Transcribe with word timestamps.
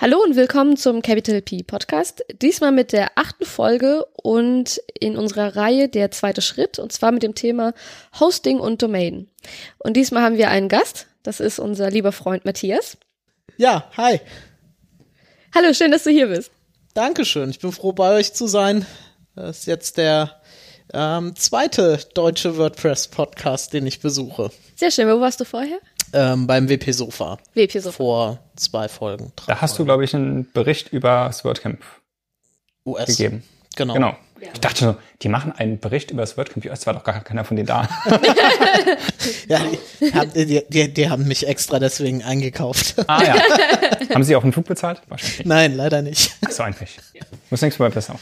Hallo 0.00 0.22
und 0.22 0.36
willkommen 0.36 0.76
zum 0.76 1.02
Capital 1.02 1.42
P 1.42 1.64
Podcast. 1.64 2.24
Diesmal 2.40 2.70
mit 2.70 2.92
der 2.92 3.10
achten 3.16 3.44
Folge 3.44 4.04
und 4.22 4.80
in 5.00 5.16
unserer 5.16 5.56
Reihe 5.56 5.88
der 5.88 6.12
zweite 6.12 6.40
Schritt 6.40 6.78
und 6.78 6.92
zwar 6.92 7.10
mit 7.10 7.24
dem 7.24 7.34
Thema 7.34 7.74
Hosting 8.20 8.60
und 8.60 8.80
Domain. 8.80 9.28
Und 9.78 9.96
diesmal 9.96 10.22
haben 10.22 10.38
wir 10.38 10.50
einen 10.50 10.68
Gast. 10.68 11.08
Das 11.24 11.40
ist 11.40 11.58
unser 11.58 11.90
lieber 11.90 12.12
Freund 12.12 12.44
Matthias. 12.44 12.96
Ja, 13.56 13.90
hi. 13.96 14.20
Hallo, 15.52 15.74
schön, 15.74 15.90
dass 15.90 16.04
du 16.04 16.10
hier 16.10 16.28
bist. 16.28 16.52
Dankeschön. 16.94 17.50
Ich 17.50 17.58
bin 17.58 17.72
froh, 17.72 17.92
bei 17.92 18.18
euch 18.18 18.32
zu 18.34 18.46
sein. 18.46 18.86
Das 19.34 19.58
ist 19.58 19.66
jetzt 19.66 19.96
der 19.96 20.40
ähm, 20.94 21.34
zweite 21.34 21.98
deutsche 22.14 22.56
WordPress-Podcast, 22.56 23.72
den 23.72 23.84
ich 23.84 23.98
besuche. 23.98 24.52
Sehr 24.76 24.92
schön. 24.92 25.08
Wo 25.08 25.20
warst 25.20 25.40
du 25.40 25.44
vorher? 25.44 25.80
Ähm, 26.12 26.46
beim 26.46 26.68
WP 26.68 26.92
Sofa. 26.92 27.38
WP 27.54 27.72
Sofa. 27.80 27.92
Vor 27.96 28.38
zwei 28.56 28.88
Folgen. 28.88 29.32
Da 29.46 29.60
hast 29.60 29.78
du, 29.78 29.84
glaube 29.84 30.04
ich, 30.04 30.14
einen 30.14 30.50
Bericht 30.52 30.92
über 30.92 31.26
das 31.26 31.44
WordCamp 31.44 31.80
US. 32.86 33.06
gegeben. 33.06 33.42
Genau. 33.76 33.94
Genau. 33.94 34.16
Ich 34.52 34.60
dachte 34.60 34.84
so, 34.84 34.96
die 35.22 35.28
machen 35.28 35.52
einen 35.52 35.80
Bericht 35.80 36.12
über 36.12 36.22
das 36.22 36.36
WordCamp. 36.36 36.64
Es 36.66 36.86
war 36.86 36.94
doch 36.94 37.02
gar 37.04 37.20
keiner 37.24 37.44
von 37.44 37.56
denen 37.56 37.66
da. 37.66 37.88
Ja, 39.48 39.60
die, 40.00 40.12
haben- 40.14 40.32
die, 40.32 40.62
die, 40.68 40.92
die 40.94 41.10
haben 41.10 41.26
mich 41.26 41.46
extra 41.46 41.78
deswegen 41.78 42.22
eingekauft. 42.22 42.94
ah 43.08 43.22
ja. 43.22 43.34
Haben 44.14 44.24
sie 44.24 44.36
auch 44.36 44.42
einen 44.42 44.52
Flug 44.52 44.66
bezahlt? 44.66 45.02
Wahrscheinlich 45.08 45.38
nicht. 45.38 45.46
Nein, 45.48 45.74
leider 45.74 46.02
nicht. 46.02 46.32
So 46.50 46.62
ein 46.62 46.74
Pech. 46.74 46.98
Muss 47.50 47.60
nächstes 47.62 47.78
Mal 47.78 47.90
besser. 47.90 48.16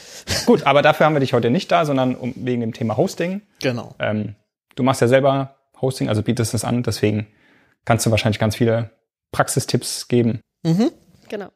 Gut, 0.47 0.65
aber 0.65 0.83
dafür 0.83 1.07
haben 1.07 1.15
wir 1.15 1.21
dich 1.21 1.33
heute 1.33 1.51
nicht 1.51 1.71
da, 1.71 1.85
sondern 1.85 2.15
um, 2.15 2.33
wegen 2.37 2.61
dem 2.61 2.73
Thema 2.73 2.97
Hosting. 2.97 3.43
Genau. 3.61 3.95
Ähm, 3.99 4.35
du 4.75 4.83
machst 4.83 5.01
ja 5.01 5.09
selber 5.09 5.57
Hosting, 5.81 6.09
also 6.09 6.23
bietest 6.23 6.55
es 6.55 6.65
an, 6.65 6.83
deswegen 6.83 7.27
kannst 7.87 8.05
du 8.05 8.11
wahrscheinlich 8.11 8.39
ganz 8.39 8.57
viele 8.57 8.91
Praxistipps 9.33 10.09
geben. 10.09 10.41
Mhm. 10.63 10.93
Genau. 11.31 11.49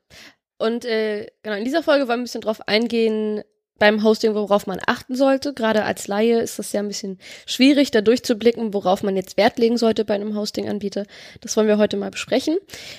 Und 0.58 0.84
äh, 0.86 1.26
genau, 1.42 1.56
in 1.56 1.64
dieser 1.64 1.82
Folge 1.82 2.08
wollen 2.08 2.18
wir 2.18 2.22
ein 2.22 2.24
bisschen 2.24 2.40
drauf 2.40 2.66
eingehen, 2.66 3.42
beim 3.80 4.04
Hosting, 4.04 4.34
worauf 4.34 4.66
man 4.66 4.78
achten 4.86 5.16
sollte. 5.16 5.54
Gerade 5.54 5.84
als 5.84 6.06
Laie 6.06 6.40
ist 6.40 6.58
das 6.58 6.72
ja 6.72 6.80
ein 6.80 6.88
bisschen 6.88 7.18
schwierig, 7.46 7.90
da 7.90 8.02
durchzublicken, 8.02 8.74
worauf 8.74 9.02
man 9.02 9.16
jetzt 9.16 9.36
Wert 9.36 9.58
legen 9.58 9.78
sollte 9.78 10.04
bei 10.04 10.14
einem 10.14 10.36
Hosting-Anbieter. 10.36 11.06
Das 11.40 11.56
wollen 11.56 11.66
wir 11.66 11.78
heute 11.78 11.96
mal 11.96 12.10
besprechen. 12.10 12.58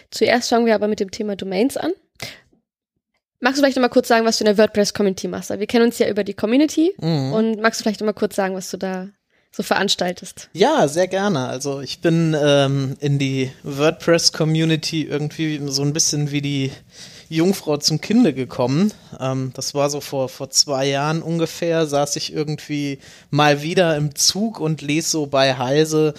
Zuerst 0.09 0.50
fangen 0.50 0.66
wir 0.66 0.75
aber 0.75 0.88
mit 0.88 1.00
dem 1.00 1.11
Thema 1.11 1.36
Domains 1.36 1.78
an. 1.78 1.91
Magst 3.39 3.58
du 3.58 3.61
vielleicht 3.61 3.78
noch 3.78 3.81
mal 3.81 3.89
kurz 3.89 4.08
sagen, 4.08 4.25
was 4.25 4.38
du 4.38 4.44
in 4.44 4.56
der 4.56 4.58
WordPress-Community 4.58 5.28
machst? 5.28 5.52
Wir 5.52 5.67
kennen 5.67 5.86
uns 5.86 6.00
ja 6.00 6.09
über 6.09 6.23
die 6.23 6.34
Community. 6.34 6.94
Mhm. 7.00 7.34
Und 7.34 7.61
magst 7.61 7.80
du 7.80 7.84
vielleicht 7.84 8.02
noch 8.02 8.06
mal 8.08 8.13
kurz 8.13 8.36
sagen, 8.36 8.56
was 8.56 8.69
du 8.72 8.78
da 8.78 9.09
so 9.52 9.63
veranstaltest? 9.63 10.49
Ja, 10.53 10.88
sehr 10.88 11.07
gerne. 11.07 11.47
Also 11.47 11.81
ich 11.81 11.99
bin 11.99 12.35
ähm, 12.41 12.95
in 12.99 13.19
die 13.19 13.52
WordPress-Community 13.63 15.03
irgendwie 15.03 15.61
so 15.66 15.81
ein 15.81 15.94
bisschen 15.94 16.31
wie 16.31 16.41
die 16.41 16.71
Jungfrau 17.27 17.77
zum 17.77 17.99
Kinde 17.99 18.33
gekommen. 18.33 18.94
Ähm, 19.19 19.52
das 19.53 19.73
war 19.73 19.89
so 19.89 19.99
vor, 20.02 20.29
vor 20.29 20.49
zwei 20.49 20.88
Jahren 20.88 21.22
ungefähr, 21.22 21.85
saß 21.85 22.16
ich 22.16 22.33
irgendwie 22.33 22.99
mal 23.29 23.61
wieder 23.61 23.95
im 23.97 24.16
Zug 24.16 24.59
und 24.59 24.81
lese 24.81 25.09
so 25.09 25.25
bei 25.27 25.57
Heise, 25.57 26.13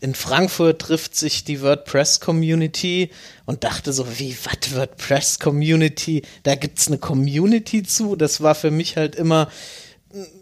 in 0.00 0.14
Frankfurt 0.14 0.82
trifft 0.82 1.16
sich 1.16 1.44
die 1.44 1.62
WordPress-Community 1.62 3.10
und 3.46 3.64
dachte 3.64 3.90
so, 3.92 4.06
wie, 4.18 4.36
was 4.44 4.74
WordPress-Community? 4.74 6.22
Da 6.42 6.56
gibt's 6.56 6.88
eine 6.88 6.98
Community 6.98 7.84
zu? 7.84 8.14
Das 8.14 8.42
war 8.42 8.54
für 8.54 8.70
mich 8.70 8.98
halt 8.98 9.14
immer 9.14 9.48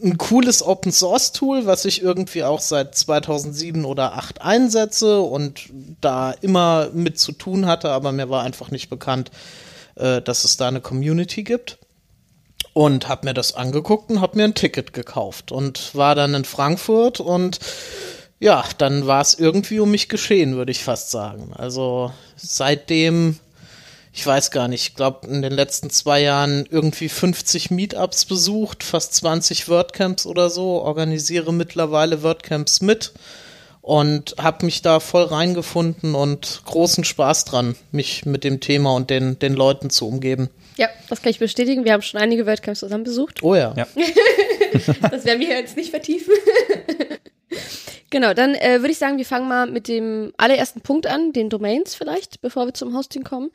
ein 0.03 0.19
cooles 0.19 0.63
Open 0.63 0.93
Source 0.93 1.33
Tool, 1.33 1.67
was 1.67 1.85
ich 1.85 2.03
irgendwie 2.03 2.45
auch 2.45 2.61
seit 2.61 2.95
2007 2.95 3.85
oder 3.85 4.09
2008 4.09 4.43
einsetze 4.43 5.21
und 5.21 5.71
da 6.01 6.33
immer 6.33 6.91
mit 6.93 7.19
zu 7.19 7.33
tun 7.33 7.67
hatte, 7.67 7.91
aber 7.91 8.13
mir 8.13 8.29
war 8.29 8.43
einfach 8.43 8.71
nicht 8.71 8.91
bekannt, 8.91 9.31
äh, 9.95 10.21
dass 10.21 10.45
es 10.45 10.57
da 10.57 10.69
eine 10.69 10.81
Community 10.81 11.43
gibt. 11.43 11.79
Und 12.75 13.07
habe 13.07 13.27
mir 13.27 13.35
das 13.35 13.55
angeguckt 13.55 14.09
und 14.11 14.23
habe 14.23 14.39
mir 14.39 14.45
ein 14.45 14.55
Ticket 14.55 14.95
gekauft 14.95 15.53
und 15.53 15.95
war 15.95 16.15
dann 16.15 16.33
in 16.33 16.47
Frankfurt 16.47 17.21
und 17.21 17.59
ja, 18.41 18.65
dann 18.79 19.07
war 19.07 19.21
es 19.21 19.35
irgendwie 19.35 19.79
um 19.79 19.91
mich 19.91 20.09
geschehen, 20.09 20.57
würde 20.57 20.73
ich 20.73 20.83
fast 20.83 21.11
sagen. 21.11 21.53
Also 21.55 22.13
seitdem 22.35 23.39
ich 24.13 24.27
weiß 24.27 24.51
gar 24.51 24.69
nicht, 24.69 24.89
ich 24.89 24.95
glaube 24.95 25.27
in 25.27 25.41
den 25.41 25.53
letzten 25.53 25.89
zwei 25.89 26.21
Jahren 26.21 26.67
irgendwie 26.71 27.09
50 27.09 27.71
Meetups 27.71 28.27
besucht, 28.27 28.83
fast 28.83 29.15
20 29.15 29.69
WordCamps 29.69 30.27
oder 30.27 30.51
so, 30.51 30.83
organisiere 30.83 31.53
mittlerweile 31.53 32.23
WordCamps 32.23 32.83
mit 32.83 33.13
und 33.81 34.35
habe 34.39 34.67
mich 34.67 34.83
da 34.83 35.01
voll 35.01 35.25
reingefunden 35.25 36.15
und 36.15 36.63
großen 36.67 37.05
Spaß 37.05 37.47
dran, 37.47 37.75
mich 37.91 38.27
mit 38.27 38.45
dem 38.45 38.61
Thema 38.61 38.95
und 38.95 39.09
den, 39.09 39.39
den 39.39 39.55
Leuten 39.55 39.89
zu 39.89 40.07
umgeben. 40.07 40.51
Ja, 40.77 40.89
das 41.09 41.23
kann 41.23 41.31
ich 41.31 41.39
bestätigen. 41.39 41.85
Wir 41.85 41.93
haben 41.93 42.03
schon 42.03 42.21
einige 42.21 42.47
WordCamps 42.47 42.81
zusammen 42.81 43.05
besucht. 43.05 43.43
Oh 43.43 43.55
ja. 43.55 43.75
Ja. 43.77 43.87
Das 45.11 45.27
werden 45.27 45.41
wir 45.41 45.51
jetzt 45.51 45.77
nicht 45.77 45.91
vertiefen. 45.91 46.33
genau, 48.13 48.33
dann 48.35 48.55
äh, 48.55 48.79
würde 48.81 48.93
ich 48.93 48.99
sagen, 48.99 49.19
wir 49.19 49.27
fangen 49.27 49.49
mal 49.49 49.67
mit 49.69 49.89
dem 49.89 50.33
allerersten 50.37 50.83
Punkt 50.83 51.09
an, 51.09 51.33
den 51.33 51.51
Domains 51.51 51.97
vielleicht, 51.97 52.41
bevor 52.41 52.67
wir 52.67 52.75
zum 52.75 52.97
Hosting 52.97 53.25
kommen. 53.25 53.51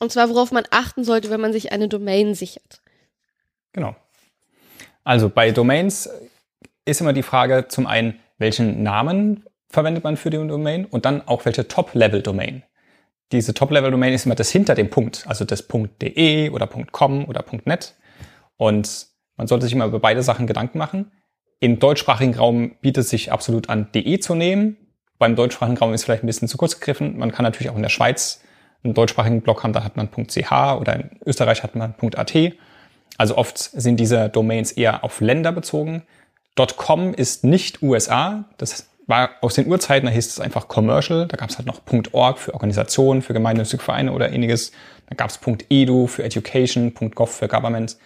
Und 0.00 0.10
zwar, 0.10 0.28
worauf 0.28 0.50
man 0.50 0.64
achten 0.70 1.04
sollte, 1.04 1.30
wenn 1.30 1.40
man 1.40 1.52
sich 1.52 1.70
eine 1.70 1.86
Domain 1.86 2.34
sichert. 2.34 2.80
Genau. 3.72 3.94
Also 5.04 5.28
bei 5.28 5.52
Domains 5.52 6.10
ist 6.84 7.00
immer 7.00 7.12
die 7.12 7.22
Frage 7.22 7.66
zum 7.68 7.86
einen, 7.86 8.18
welchen 8.38 8.82
Namen 8.82 9.44
verwendet 9.68 10.02
man 10.02 10.16
für 10.16 10.30
die 10.30 10.36
Domain 10.36 10.86
und 10.86 11.04
dann 11.04 11.26
auch 11.28 11.44
welche 11.44 11.68
Top-Level-Domain. 11.68 12.64
Diese 13.30 13.52
Top-Level-Domain 13.52 14.14
ist 14.14 14.24
immer 14.26 14.34
das 14.34 14.50
hinter 14.50 14.74
dem 14.74 14.90
Punkt, 14.90 15.24
also 15.28 15.44
das 15.44 15.68
.de 15.68 16.50
oder 16.50 16.66
.com 16.66 17.26
oder 17.26 17.44
.net. 17.64 17.94
Und 18.56 19.06
man 19.36 19.46
sollte 19.46 19.66
sich 19.66 19.74
immer 19.74 19.84
über 19.84 20.00
beide 20.00 20.22
Sachen 20.22 20.46
Gedanken 20.46 20.78
machen. 20.78 21.12
Im 21.60 21.78
deutschsprachigen 21.78 22.34
Raum 22.34 22.72
bietet 22.80 23.04
es 23.04 23.10
sich 23.10 23.32
absolut 23.32 23.68
an, 23.68 23.88
de 23.92 24.18
zu 24.20 24.34
nehmen. 24.34 24.76
Beim 25.18 25.34
deutschsprachigen 25.34 25.78
Raum 25.78 25.92
ist 25.92 26.04
vielleicht 26.04 26.22
ein 26.22 26.28
bisschen 26.28 26.46
zu 26.46 26.56
kurz 26.56 26.78
gegriffen. 26.78 27.18
Man 27.18 27.32
kann 27.32 27.42
natürlich 27.42 27.70
auch 27.70 27.76
in 27.76 27.82
der 27.82 27.88
Schweiz 27.88 28.40
einen 28.84 28.94
deutschsprachigen 28.94 29.42
Blog 29.42 29.64
haben, 29.64 29.72
da 29.72 29.82
hat 29.82 29.96
man 29.96 30.08
.ch 30.10 30.52
oder 30.52 30.94
in 30.94 31.10
Österreich 31.26 31.64
hat 31.64 31.74
man 31.74 31.94
.at. 32.14 32.34
Also 33.16 33.36
oft 33.36 33.58
sind 33.58 33.98
diese 33.98 34.28
Domains 34.28 34.70
eher 34.70 35.02
auf 35.02 35.20
Länder 35.20 35.50
bezogen. 35.50 36.04
.com 36.76 37.14
ist 37.14 37.44
nicht 37.44 37.82
USA. 37.82 38.44
Das 38.58 38.88
war 39.08 39.30
aus 39.40 39.54
den 39.54 39.66
Urzeiten, 39.66 40.06
da 40.06 40.12
hieß 40.12 40.26
es 40.26 40.40
einfach 40.40 40.68
Commercial. 40.68 41.26
Da 41.26 41.36
gab 41.36 41.50
es 41.50 41.58
halt 41.58 41.66
noch 41.66 41.80
.org 42.12 42.38
für 42.38 42.54
Organisationen, 42.54 43.22
für 43.22 43.32
gemeinnützige 43.32 43.82
Vereine 43.82 44.12
oder 44.12 44.30
ähnliches. 44.30 44.70
Dann 45.08 45.16
gab 45.16 45.30
es 45.30 45.40
.edu 45.70 46.06
für 46.06 46.22
Education, 46.22 46.94
.gov 46.94 47.34
für 47.34 47.48
Government. 47.48 47.96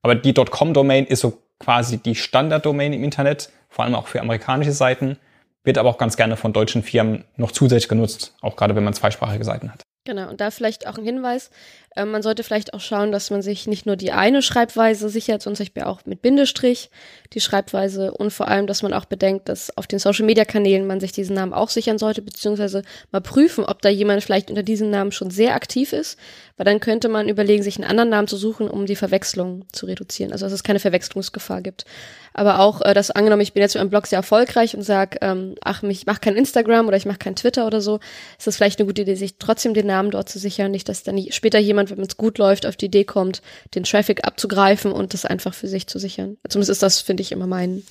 Aber 0.00 0.14
die 0.14 0.32
.com-Domain 0.32 1.06
ist 1.06 1.20
so 1.20 1.43
quasi 1.58 1.98
die 1.98 2.14
Standarddomain 2.14 2.92
im 2.92 3.04
Internet, 3.04 3.50
vor 3.68 3.84
allem 3.84 3.94
auch 3.94 4.06
für 4.06 4.20
amerikanische 4.20 4.72
Seiten, 4.72 5.18
wird 5.64 5.78
aber 5.78 5.88
auch 5.88 5.98
ganz 5.98 6.16
gerne 6.16 6.36
von 6.36 6.52
deutschen 6.52 6.82
Firmen 6.82 7.24
noch 7.36 7.52
zusätzlich 7.52 7.88
genutzt, 7.88 8.34
auch 8.42 8.56
gerade 8.56 8.76
wenn 8.76 8.84
man 8.84 8.94
zweisprachige 8.94 9.44
Seiten 9.44 9.72
hat. 9.72 9.82
Genau, 10.06 10.28
und 10.28 10.38
da 10.42 10.50
vielleicht 10.50 10.86
auch 10.86 10.98
ein 10.98 11.04
Hinweis. 11.04 11.50
Ähm, 11.96 12.10
man 12.10 12.20
sollte 12.20 12.44
vielleicht 12.44 12.74
auch 12.74 12.80
schauen, 12.80 13.10
dass 13.10 13.30
man 13.30 13.40
sich 13.40 13.66
nicht 13.66 13.86
nur 13.86 13.96
die 13.96 14.12
eine 14.12 14.42
Schreibweise 14.42 15.08
sichert, 15.08 15.40
sondern 15.40 15.56
zum 15.56 15.64
Beispiel 15.64 15.84
auch 15.84 16.04
mit 16.04 16.20
Bindestrich 16.20 16.90
die 17.32 17.40
Schreibweise 17.40 18.12
und 18.12 18.30
vor 18.30 18.48
allem, 18.48 18.66
dass 18.66 18.82
man 18.82 18.92
auch 18.92 19.06
bedenkt, 19.06 19.48
dass 19.48 19.74
auf 19.78 19.86
den 19.86 19.98
Social-Media-Kanälen 19.98 20.86
man 20.86 21.00
sich 21.00 21.12
diesen 21.12 21.34
Namen 21.34 21.54
auch 21.54 21.70
sichern 21.70 21.96
sollte, 21.96 22.20
beziehungsweise 22.20 22.82
mal 23.12 23.22
prüfen, 23.22 23.64
ob 23.64 23.80
da 23.80 23.88
jemand 23.88 24.22
vielleicht 24.22 24.50
unter 24.50 24.62
diesem 24.62 24.90
Namen 24.90 25.10
schon 25.10 25.30
sehr 25.30 25.54
aktiv 25.54 25.94
ist, 25.94 26.18
weil 26.56 26.64
dann 26.64 26.80
könnte 26.80 27.08
man 27.08 27.28
überlegen, 27.28 27.62
sich 27.62 27.76
einen 27.76 27.88
anderen 27.90 28.10
Namen 28.10 28.28
zu 28.28 28.36
suchen, 28.36 28.68
um 28.68 28.86
die 28.86 28.96
Verwechslung 28.96 29.64
zu 29.72 29.86
reduzieren, 29.86 30.32
also 30.32 30.46
dass 30.46 30.52
es 30.52 30.62
keine 30.62 30.78
Verwechslungsgefahr 30.78 31.62
gibt. 31.62 31.84
Aber 32.32 32.60
auch, 32.60 32.80
äh, 32.80 32.94
dass 32.94 33.10
angenommen, 33.10 33.42
ich 33.42 33.52
bin 33.52 33.62
jetzt 33.62 33.74
mit 33.74 33.80
einem 33.80 33.90
Blog 33.90 34.06
sehr 34.06 34.18
erfolgreich 34.18 34.76
und 34.76 34.82
sage, 34.82 35.18
ähm, 35.20 35.54
ach, 35.62 35.82
ich 35.82 36.06
mache 36.06 36.20
kein 36.20 36.36
Instagram 36.36 36.86
oder 36.86 36.96
ich 36.96 37.06
mache 37.06 37.18
kein 37.18 37.36
Twitter 37.36 37.66
oder 37.66 37.80
so, 37.80 38.00
ist 38.38 38.46
das 38.46 38.56
vielleicht 38.56 38.78
eine 38.78 38.86
gute 38.86 39.02
Idee, 39.02 39.14
sich 39.14 39.38
trotzdem 39.38 39.74
den 39.74 39.86
Namen 39.86 40.10
dort 40.10 40.28
zu 40.28 40.38
sichern, 40.38 40.70
nicht, 40.70 40.88
dass 40.88 41.02
dann 41.02 41.18
später 41.30 41.58
jemand, 41.58 41.90
wenn 41.90 42.00
es 42.00 42.16
gut 42.16 42.38
läuft, 42.38 42.66
auf 42.66 42.76
die 42.76 42.86
Idee 42.86 43.04
kommt, 43.04 43.42
den 43.74 43.84
Traffic 43.84 44.24
abzugreifen 44.24 44.92
und 44.92 45.14
das 45.14 45.24
einfach 45.24 45.54
für 45.54 45.68
sich 45.68 45.86
zu 45.86 45.98
sichern. 45.98 46.36
Zumindest 46.48 46.70
ist 46.70 46.82
das, 46.82 47.00
finde 47.00 47.22
ich, 47.22 47.32
immer 47.32 47.46
mein 47.46 47.82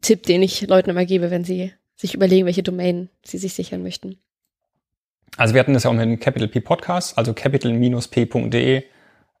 Tipp, 0.00 0.22
den 0.24 0.42
ich 0.42 0.66
Leuten 0.66 0.90
immer 0.90 1.04
gebe, 1.04 1.30
wenn 1.30 1.44
sie 1.44 1.72
sich 1.96 2.14
überlegen, 2.14 2.46
welche 2.46 2.62
Domain 2.62 3.10
sie 3.24 3.38
sich 3.38 3.54
sichern 3.54 3.82
möchten. 3.82 4.18
Also 5.36 5.54
wir 5.54 5.60
hatten 5.60 5.74
das 5.74 5.84
ja 5.84 5.90
auch 5.90 5.94
mit 5.94 6.04
dem 6.04 6.18
Capital 6.18 6.48
P 6.48 6.60
Podcast, 6.60 7.16
also 7.18 7.32
capital-p.de 7.32 8.84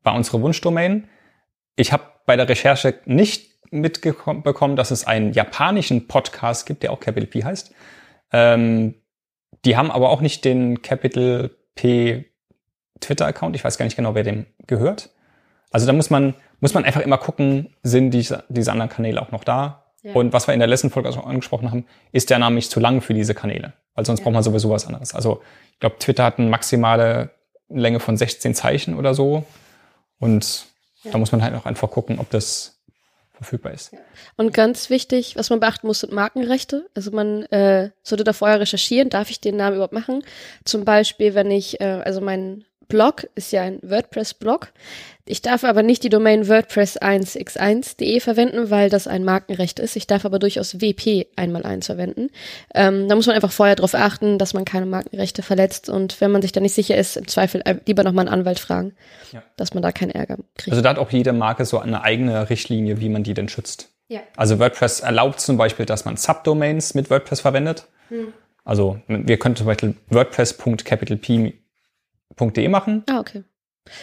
war 0.02 0.14
unsere 0.14 0.40
Wunschdomain. 0.40 1.08
Ich 1.76 1.92
habe 1.92 2.04
bei 2.26 2.36
der 2.36 2.48
Recherche 2.48 3.00
nicht 3.04 3.58
mitbekommen, 3.70 4.76
dass 4.76 4.90
es 4.90 5.06
einen 5.06 5.32
japanischen 5.32 6.08
Podcast 6.08 6.66
gibt, 6.66 6.82
der 6.82 6.92
auch 6.92 7.00
Capital 7.00 7.26
P 7.28 7.44
heißt. 7.44 7.74
Ähm, 8.32 8.94
die 9.64 9.76
haben 9.76 9.90
aber 9.90 10.10
auch 10.10 10.20
nicht 10.20 10.44
den 10.44 10.82
Capital 10.82 11.50
P 11.74 12.26
Twitter-Account. 13.00 13.56
Ich 13.56 13.64
weiß 13.64 13.78
gar 13.78 13.84
nicht 13.84 13.96
genau, 13.96 14.14
wer 14.14 14.22
dem 14.22 14.46
gehört. 14.66 15.10
Also 15.70 15.86
da 15.86 15.92
muss 15.92 16.10
man, 16.10 16.34
muss 16.60 16.74
man 16.74 16.84
einfach 16.84 17.00
immer 17.00 17.18
gucken, 17.18 17.74
sind 17.82 18.10
diese, 18.10 18.44
diese 18.48 18.72
anderen 18.72 18.88
Kanäle 18.88 19.20
auch 19.20 19.30
noch 19.30 19.44
da? 19.44 19.92
Ja. 20.02 20.14
Und 20.14 20.32
was 20.32 20.46
wir 20.46 20.54
in 20.54 20.60
der 20.60 20.68
letzten 20.68 20.90
Folge 20.90 21.08
auch 21.08 21.26
angesprochen 21.26 21.70
haben, 21.70 21.86
ist 22.12 22.30
der 22.30 22.38
Name 22.38 22.56
nicht 22.56 22.70
zu 22.70 22.80
lang 22.80 23.00
für 23.00 23.14
diese 23.14 23.34
Kanäle. 23.34 23.74
Weil 23.98 24.06
sonst 24.06 24.20
Ja. 24.20 24.24
braucht 24.26 24.34
man 24.34 24.42
sowieso 24.44 24.70
was 24.70 24.86
anderes. 24.86 25.12
Also 25.12 25.42
ich 25.72 25.80
glaube, 25.80 25.96
Twitter 25.98 26.22
hat 26.22 26.38
eine 26.38 26.48
maximale 26.48 27.32
Länge 27.68 27.98
von 27.98 28.16
16 28.16 28.54
Zeichen 28.54 28.96
oder 28.96 29.12
so. 29.12 29.44
Und 30.20 30.66
ja. 31.02 31.10
da 31.10 31.18
muss 31.18 31.32
man 31.32 31.42
halt 31.42 31.52
auch 31.56 31.66
einfach 31.66 31.90
gucken, 31.90 32.20
ob 32.20 32.30
das 32.30 32.78
verfügbar 33.32 33.72
ist. 33.72 33.90
Und 34.36 34.54
ganz 34.54 34.88
wichtig, 34.88 35.34
was 35.34 35.50
man 35.50 35.58
beachten 35.58 35.88
muss, 35.88 35.98
sind 35.98 36.12
Markenrechte. 36.12 36.88
Also 36.94 37.10
man 37.10 37.42
äh, 37.46 37.90
sollte 38.04 38.22
da 38.22 38.32
vorher 38.32 38.60
recherchieren, 38.60 39.10
darf 39.10 39.30
ich 39.30 39.40
den 39.40 39.56
Namen 39.56 39.74
überhaupt 39.74 39.92
machen? 39.92 40.22
Zum 40.64 40.84
Beispiel, 40.84 41.34
wenn 41.34 41.50
ich, 41.50 41.80
äh, 41.80 42.00
also 42.04 42.20
mein 42.20 42.66
Blog 42.86 43.26
ist 43.34 43.50
ja 43.50 43.62
ein 43.62 43.80
WordPress-Blog. 43.82 44.68
Ich 45.28 45.42
darf 45.42 45.62
aber 45.62 45.82
nicht 45.82 46.02
die 46.04 46.08
Domain 46.08 46.46
WordPress1x1.de 46.46 48.20
verwenden, 48.20 48.70
weil 48.70 48.88
das 48.88 49.06
ein 49.06 49.24
Markenrecht 49.24 49.78
ist. 49.78 49.94
Ich 49.94 50.06
darf 50.06 50.24
aber 50.24 50.38
durchaus 50.38 50.80
WP 50.80 51.26
einmal 51.36 51.64
eins 51.64 51.86
verwenden. 51.86 52.30
Ähm, 52.74 53.08
da 53.08 53.14
muss 53.14 53.26
man 53.26 53.36
einfach 53.36 53.52
vorher 53.52 53.76
darauf 53.76 53.94
achten, 53.94 54.38
dass 54.38 54.54
man 54.54 54.64
keine 54.64 54.86
Markenrechte 54.86 55.42
verletzt. 55.42 55.90
Und 55.90 56.20
wenn 56.22 56.30
man 56.30 56.40
sich 56.40 56.52
da 56.52 56.60
nicht 56.60 56.74
sicher 56.74 56.96
ist, 56.96 57.18
im 57.18 57.28
Zweifel 57.28 57.62
lieber 57.86 58.04
nochmal 58.04 58.26
einen 58.26 58.40
Anwalt 58.40 58.58
fragen, 58.58 58.94
ja. 59.32 59.42
dass 59.56 59.74
man 59.74 59.82
da 59.82 59.92
keinen 59.92 60.12
Ärger 60.12 60.38
kriegt. 60.56 60.72
Also 60.72 60.82
da 60.82 60.88
hat 60.88 60.98
auch 60.98 61.10
jede 61.10 61.34
Marke 61.34 61.66
so 61.66 61.78
eine 61.78 62.02
eigene 62.02 62.48
Richtlinie, 62.48 63.00
wie 63.00 63.10
man 63.10 63.22
die 63.22 63.34
denn 63.34 63.50
schützt. 63.50 63.90
Ja. 64.08 64.20
Also 64.36 64.58
WordPress 64.58 65.00
erlaubt 65.00 65.40
zum 65.40 65.58
Beispiel, 65.58 65.84
dass 65.84 66.06
man 66.06 66.16
Subdomains 66.16 66.94
mit 66.94 67.10
WordPress 67.10 67.40
verwendet. 67.40 67.86
Hm. 68.08 68.32
Also 68.64 69.00
wir 69.06 69.38
können 69.38 69.56
zum 69.56 69.66
Beispiel 69.66 69.94
WordPress.capital 70.08 71.18
P.de 71.18 72.68
machen. 72.68 73.04
Ah, 73.08 73.20
okay. 73.20 73.44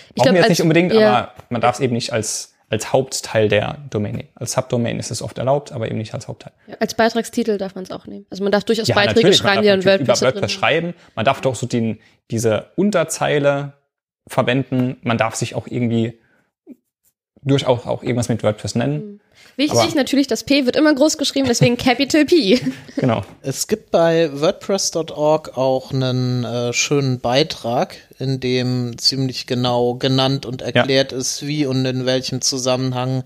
Ich 0.09 0.15
Brauchen 0.15 0.33
wir 0.33 0.41
jetzt 0.41 0.49
nicht 0.49 0.61
unbedingt, 0.61 0.93
ja. 0.93 1.13
aber 1.13 1.33
man 1.49 1.61
darf 1.61 1.75
es 1.75 1.81
eben 1.81 1.93
nicht 1.93 2.13
als, 2.13 2.55
als 2.69 2.93
Hauptteil 2.93 3.47
der 3.47 3.77
Domain 3.89 4.15
nehmen. 4.15 4.29
Als 4.35 4.53
Subdomain 4.53 4.99
ist 4.99 5.11
es 5.11 5.21
oft 5.21 5.37
erlaubt, 5.37 5.71
aber 5.71 5.87
eben 5.87 5.97
nicht 5.97 6.13
als 6.13 6.27
Hauptteil. 6.27 6.53
Ja, 6.67 6.75
als 6.79 6.93
Beitragstitel 6.93 7.57
darf 7.57 7.75
man 7.75 7.83
es 7.83 7.91
auch 7.91 8.07
nehmen. 8.07 8.25
Also 8.29 8.43
man 8.43 8.51
darf 8.51 8.63
durchaus 8.63 8.87
ja, 8.87 8.95
Beiträge 8.95 9.33
schreiben, 9.33 9.63
die 9.63 9.69
an 9.69 9.85
WordPress, 9.85 10.21
über 10.21 10.33
WordPress 10.33 10.51
schreiben. 10.51 10.93
Man 11.15 11.25
darf 11.25 11.41
doch 11.41 11.55
so 11.55 11.67
den, 11.67 11.99
diese 12.31 12.71
Unterzeile 12.75 13.73
verwenden. 14.27 14.97
Man 15.01 15.17
darf 15.17 15.35
sich 15.35 15.55
auch 15.55 15.67
irgendwie 15.67 16.19
durchaus 17.45 17.85
auch 17.85 18.03
irgendwas 18.03 18.29
mit 18.29 18.43
WordPress 18.43 18.75
nennen. 18.75 18.93
Mhm. 18.93 19.19
Wichtig 19.57 19.79
Aber 19.79 19.95
natürlich, 19.95 20.27
das 20.27 20.43
P 20.43 20.65
wird 20.65 20.75
immer 20.75 20.93
groß 20.93 21.17
geschrieben, 21.17 21.47
deswegen 21.47 21.77
Capital 21.77 22.25
P. 22.25 22.59
Genau. 22.97 23.23
Es 23.41 23.67
gibt 23.67 23.89
bei 23.89 24.29
WordPress.org 24.33 25.57
auch 25.57 25.91
einen 25.91 26.43
äh, 26.43 26.73
schönen 26.73 27.19
Beitrag, 27.21 27.95
in 28.19 28.41
dem 28.41 28.97
ziemlich 28.97 29.47
genau 29.47 29.95
genannt 29.95 30.45
und 30.45 30.61
erklärt 30.61 31.13
ja. 31.13 31.17
ist, 31.17 31.47
wie 31.47 31.65
und 31.65 31.85
in 31.85 32.05
welchem 32.05 32.41
Zusammenhang 32.41 33.23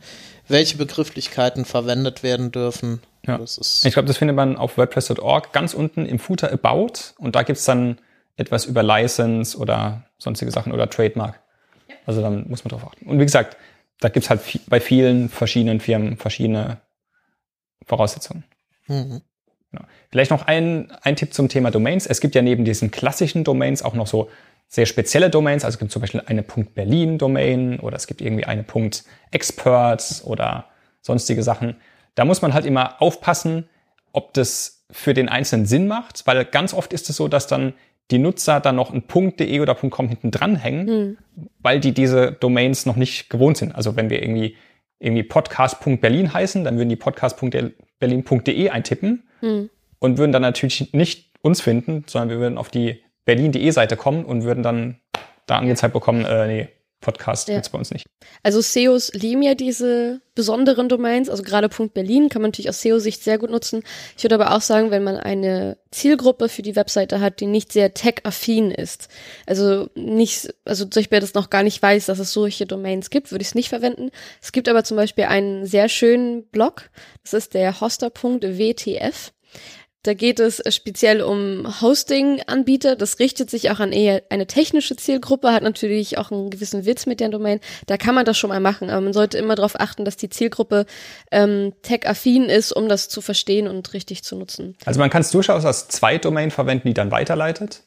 welche 0.47 0.77
Begrifflichkeiten 0.77 1.65
verwendet 1.65 2.21
werden 2.21 2.51
dürfen. 2.51 3.01
Ja. 3.25 3.39
ich 3.39 3.93
glaube, 3.93 4.07
das 4.07 4.17
findet 4.17 4.35
man 4.35 4.55
auf 4.55 4.77
WordPress.org 4.77 5.51
ganz 5.51 5.73
unten 5.73 6.05
im 6.05 6.19
Footer 6.19 6.51
About 6.51 6.93
und 7.17 7.35
da 7.35 7.43
gibt 7.43 7.59
es 7.59 7.65
dann 7.65 7.97
etwas 8.37 8.65
über 8.65 8.81
License 8.81 9.57
oder 9.57 10.03
sonstige 10.17 10.51
Sachen 10.51 10.71
oder 10.71 10.89
Trademark. 10.89 11.39
Ja. 11.87 11.95
Also 12.05 12.21
dann 12.21 12.47
muss 12.47 12.63
man 12.63 12.69
drauf 12.69 12.87
achten. 12.87 13.05
Und 13.07 13.19
wie 13.19 13.25
gesagt, 13.25 13.57
da 13.99 14.09
gibt's 14.09 14.29
halt 14.29 14.41
bei 14.67 14.79
vielen 14.79 15.29
verschiedenen 15.29 15.79
Firmen 15.79 16.17
verschiedene 16.17 16.77
Voraussetzungen. 17.85 18.43
Mhm. 18.87 19.21
Ja. 19.73 19.81
Vielleicht 20.09 20.31
noch 20.31 20.47
ein, 20.47 20.91
ein 21.01 21.15
Tipp 21.15 21.33
zum 21.33 21.49
Thema 21.49 21.69
Domains. 21.69 22.07
Es 22.07 22.21
gibt 22.21 22.35
ja 22.35 22.41
neben 22.41 22.65
diesen 22.65 22.91
klassischen 22.91 23.43
Domains 23.43 23.83
auch 23.83 23.93
noch 23.93 24.07
so 24.07 24.29
sehr 24.67 24.85
spezielle 24.85 25.29
Domains. 25.29 25.65
Also 25.65 25.75
es 25.75 25.79
gibt 25.79 25.91
zum 25.91 26.01
Beispiel 26.01 26.21
eine 26.25 26.43
.berlin-Domain 26.43 27.79
oder 27.79 27.97
es 27.97 28.07
gibt 28.07 28.21
irgendwie 28.21 28.45
eine 28.45 28.65
.experts 29.31 30.23
oder 30.23 30.65
sonstige 31.01 31.43
Sachen. 31.43 31.75
Da 32.15 32.25
muss 32.25 32.41
man 32.41 32.53
halt 32.53 32.65
immer 32.65 33.01
aufpassen, 33.01 33.67
ob 34.11 34.33
das 34.33 34.85
für 34.91 35.13
den 35.13 35.29
Einzelnen 35.29 35.65
Sinn 35.65 35.87
macht, 35.87 36.25
weil 36.25 36.45
ganz 36.45 36.73
oft 36.73 36.93
ist 36.93 37.09
es 37.09 37.15
so, 37.15 37.27
dass 37.27 37.47
dann 37.47 37.73
die 38.11 38.19
Nutzer 38.19 38.59
dann 38.59 38.75
noch 38.75 38.91
ein 38.91 39.03
.de 39.37 39.59
oder 39.59 39.75
.com 39.75 40.07
hinten 40.07 40.31
dranhängen, 40.31 40.87
hm. 40.87 41.17
weil 41.59 41.79
die 41.79 41.93
diese 41.93 42.31
Domains 42.31 42.85
noch 42.85 42.95
nicht 42.95 43.29
gewohnt 43.29 43.57
sind. 43.57 43.75
Also 43.75 43.95
wenn 43.95 44.09
wir 44.09 44.21
irgendwie 44.21 44.55
irgendwie 44.99 45.23
podcast.berlin 45.23 46.33
heißen, 46.33 46.63
dann 46.63 46.77
würden 46.77 46.89
die 46.89 46.95
podcast.berlin.de 46.95 48.69
eintippen 48.69 49.23
hm. 49.39 49.69
und 49.99 50.17
würden 50.17 50.31
dann 50.31 50.41
natürlich 50.41 50.93
nicht 50.93 51.31
uns 51.41 51.61
finden, 51.61 52.03
sondern 52.07 52.29
wir 52.29 52.39
würden 52.39 52.57
auf 52.57 52.69
die 52.69 53.01
berlin.de 53.25 53.69
Seite 53.71 53.95
kommen 53.95 54.25
und 54.25 54.43
würden 54.43 54.63
dann 54.63 54.99
da 55.45 55.57
angezeigt 55.57 55.93
bekommen, 55.93 56.25
äh, 56.25 56.47
nee, 56.47 56.67
Podcast 57.01 57.47
ja. 57.47 57.55
gibt's 57.55 57.69
bei 57.69 57.77
uns 57.77 57.91
nicht. 57.91 58.07
Also 58.43 58.61
SEOs 58.61 59.13
lieben 59.13 59.41
ja 59.41 59.55
diese 59.55 60.21
besonderen 60.35 60.89
Domains, 60.89 61.29
also 61.29 61.43
gerade 61.43 61.69
Punkt 61.69 61.93
Berlin 61.93 62.29
kann 62.29 62.41
man 62.41 62.49
natürlich 62.49 62.69
aus 62.69 62.81
SEO-Sicht 62.81 63.23
sehr 63.23 63.37
gut 63.37 63.49
nutzen. 63.49 63.83
Ich 64.17 64.23
würde 64.23 64.35
aber 64.35 64.55
auch 64.55 64.61
sagen, 64.61 64.91
wenn 64.91 65.03
man 65.03 65.17
eine 65.17 65.77
Zielgruppe 65.91 66.49
für 66.49 66.61
die 66.61 66.75
Webseite 66.75 67.21
hat, 67.21 67.39
die 67.39 67.45
nicht 67.45 67.71
sehr 67.71 67.93
tech-affin 67.93 68.71
ist, 68.71 69.07
also 69.45 69.89
nicht, 69.95 70.53
also 70.65 70.85
zum 70.85 71.01
Beispiel 71.01 71.19
das 71.19 71.33
noch 71.33 71.49
gar 71.49 71.63
nicht 71.63 71.81
weiß, 71.81 72.05
dass 72.07 72.19
es 72.19 72.33
solche 72.33 72.65
Domains 72.65 73.09
gibt, 73.09 73.31
würde 73.31 73.41
ich 73.41 73.49
es 73.49 73.55
nicht 73.55 73.69
verwenden. 73.69 74.11
Es 74.41 74.51
gibt 74.51 74.67
aber 74.67 74.83
zum 74.83 74.97
Beispiel 74.97 75.25
einen 75.25 75.65
sehr 75.65 75.89
schönen 75.89 76.47
Blog, 76.47 76.89
das 77.23 77.33
ist 77.33 77.53
der 77.53 77.79
hoster.wtf. 77.79 79.31
Da 80.03 80.13
geht 80.13 80.39
es 80.39 80.63
speziell 80.73 81.21
um 81.21 81.67
Hosting-Anbieter. 81.81 82.95
Das 82.95 83.19
richtet 83.19 83.49
sich 83.49 83.69
auch 83.69 83.81
an 83.81 83.91
eher 83.91 84.23
eine 84.29 84.47
technische 84.47 84.95
Zielgruppe, 84.95 85.51
hat 85.51 85.61
natürlich 85.61 86.17
auch 86.17 86.31
einen 86.31 86.49
gewissen 86.49 86.85
Witz 86.85 87.05
mit 87.05 87.19
der 87.19 87.27
Domain. 87.27 87.59
Da 87.85 87.97
kann 87.97 88.15
man 88.15 88.23
das 88.23 88.37
schon 88.37 88.49
mal 88.49 88.61
machen, 88.61 88.89
aber 88.89 89.01
man 89.01 89.11
sollte 89.11 89.37
immer 89.37 89.55
darauf 89.55 89.77
achten, 89.77 90.05
dass 90.05 90.15
die 90.15 90.29
Zielgruppe 90.29 90.85
ähm, 91.31 91.73
tech-affin 91.81 92.45
ist, 92.45 92.71
um 92.71 92.87
das 92.87 93.09
zu 93.09 93.19
verstehen 93.19 93.67
und 93.67 93.91
richtig 93.93 94.23
zu 94.23 94.37
nutzen. 94.37 94.77
Also 94.85 95.01
man 95.01 95.09
kann 95.09 95.19
es 95.21 95.31
durchaus 95.31 95.65
als 95.65 95.89
zwei 95.89 96.17
Domain 96.17 96.49
verwenden, 96.49 96.87
die 96.87 96.93
dann 96.93 97.11
weiterleitet. 97.11 97.83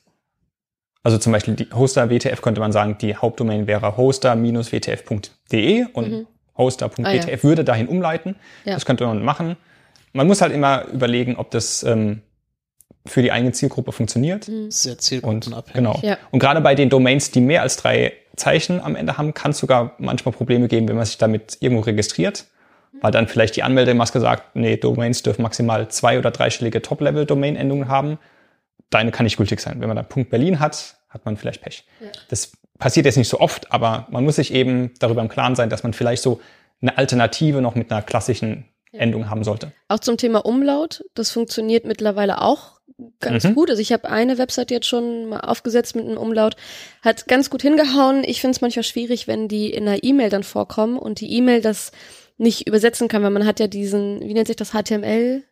Also 1.03 1.17
zum 1.17 1.33
Beispiel 1.33 1.55
die 1.55 1.71
Hoster 1.73 2.11
WTF 2.11 2.43
könnte 2.43 2.61
man 2.61 2.73
sagen, 2.73 2.99
die 3.01 3.17
Hauptdomain 3.17 3.67
wäre 3.67 3.97
hoster-wtf.de 3.97 5.87
und 5.95 6.11
mhm. 6.11 6.27
hoster.wtf 6.59 7.07
ah, 7.07 7.15
ja. 7.15 7.43
würde 7.43 7.65
dahin 7.65 7.89
umleiten. 7.89 8.37
Ja. 8.67 8.75
Das 8.75 8.85
könnte 8.85 9.07
man 9.07 9.25
machen 9.25 9.57
man 10.13 10.27
muss 10.27 10.41
halt 10.41 10.53
immer 10.53 10.87
überlegen, 10.93 11.37
ob 11.37 11.51
das 11.51 11.83
ähm, 11.83 12.23
für 13.07 13.23
die 13.23 13.33
eigene 13.33 13.53
Zielgruppe 13.53 13.93
funktioniert. 13.93 14.49
Mhm. 14.49 14.71
Sehr 14.71 14.99
zielgruppenabhängig. 14.99 15.75
Genau. 15.75 15.99
Ja. 16.03 16.19
Und 16.31 16.39
gerade 16.39 16.61
bei 16.61 16.75
den 16.75 16.89
Domains, 16.89 17.31
die 17.31 17.41
mehr 17.41 17.63
als 17.63 17.77
drei 17.77 18.13
Zeichen 18.37 18.81
am 18.81 18.97
Ende 18.97 19.19
haben, 19.19 19.35
kann 19.35 19.51
es 19.51 19.59
sogar 19.59 19.95
manchmal 19.99 20.33
Probleme 20.33 20.69
geben, 20.69 20.89
wenn 20.89 20.97
man 20.97 21.05
sich 21.05 21.19
damit 21.19 21.59
irgendwo 21.61 21.83
registriert. 21.83 22.47
Weil 23.01 23.11
dann 23.11 23.27
vielleicht 23.27 23.57
die 23.57 23.63
Anmeldemaske 23.63 24.21
sagt, 24.21 24.55
nee, 24.55 24.77
Domains 24.77 25.23
dürfen 25.23 25.43
maximal 25.43 25.89
zwei- 25.89 26.19
oder 26.19 26.31
dreistellige 26.31 26.83
Top-Level-Domain-Endungen 26.83 27.89
haben. 27.89 28.19
Deine 28.91 29.11
kann 29.11 29.25
nicht 29.25 29.39
gültig 29.39 29.61
sein. 29.61 29.81
Wenn 29.81 29.89
man 29.89 29.97
da 29.97 30.03
Punkt 30.03 30.31
Berlin 30.31 30.61
hat, 30.61 30.97
hat 31.09 31.25
man 31.25 31.37
vielleicht 31.37 31.63
Pech. 31.63 31.85
Ja. 32.01 32.09
Das 32.29 32.53
passiert 32.79 33.07
jetzt 33.07 33.17
nicht 33.17 33.29
so 33.29 33.41
oft, 33.41 33.73
aber 33.73 34.07
man 34.11 34.25
muss 34.25 34.37
sich 34.37 34.53
eben 34.53 34.93
darüber 35.01 35.23
im 35.23 35.29
Klaren 35.29 35.57
sein, 35.57 35.71
dass 35.71 35.83
man 35.83 35.95
vielleicht 35.95 36.23
so 36.23 36.41
eine 36.81 36.97
Alternative 36.99 37.61
noch 37.61 37.75
mit 37.75 37.91
einer 37.91 38.03
klassischen 38.03 38.67
Endung 38.93 39.31
haben 39.31 39.45
sollte. 39.45 39.73
Auch 39.89 40.01
zum 40.01 40.17
Thema 40.17 40.45
Umlaut, 40.45 41.05
das 41.15 41.31
funktioniert 41.31 41.87
mittlerweile 41.87 42.43
auch 42.43 42.81
ganz 43.21 43.45
mhm. 43.45 43.55
gut. 43.55 43.71
Also 43.71 43.81
ich 43.81 43.93
habe 43.93 44.11
eine 44.11 44.39
Website 44.39 44.71
jetzt 44.71 44.87
schon 44.87 45.29
mal 45.29 45.41
aufgesetzt 45.41 45.97
mit 45.97 46.07
einem 46.07 46.19
Umlaut, 46.19 46.57
hat 47.03 47.27
ganz 47.27 47.51
gut 47.51 47.63
hingehauen. 47.63 48.25
Ich 48.25 48.41
finde 48.41 48.57
es 48.57 48.61
manchmal 48.61 48.83
schwierig, 48.85 49.27
wenn 49.27 49.49
die 49.49 49.73
in 49.73 49.89
einer 49.89 50.03
E-Mail 50.05 50.31
dann 50.31 50.43
vorkommen 50.43 50.99
und 50.99 51.21
die 51.21 51.33
E-Mail 51.33 51.61
das 51.61 51.93
nicht 52.39 52.67
übersetzen 52.67 53.09
kann, 53.09 53.23
weil 53.23 53.31
man 53.31 53.47
hat 53.47 53.61
ja 53.61 53.67
diesen, 53.67 54.21
wie 54.21 54.35
nennt 54.35 54.47
sich 54.47 54.57
das 54.57 54.73
HTML? 54.73 55.43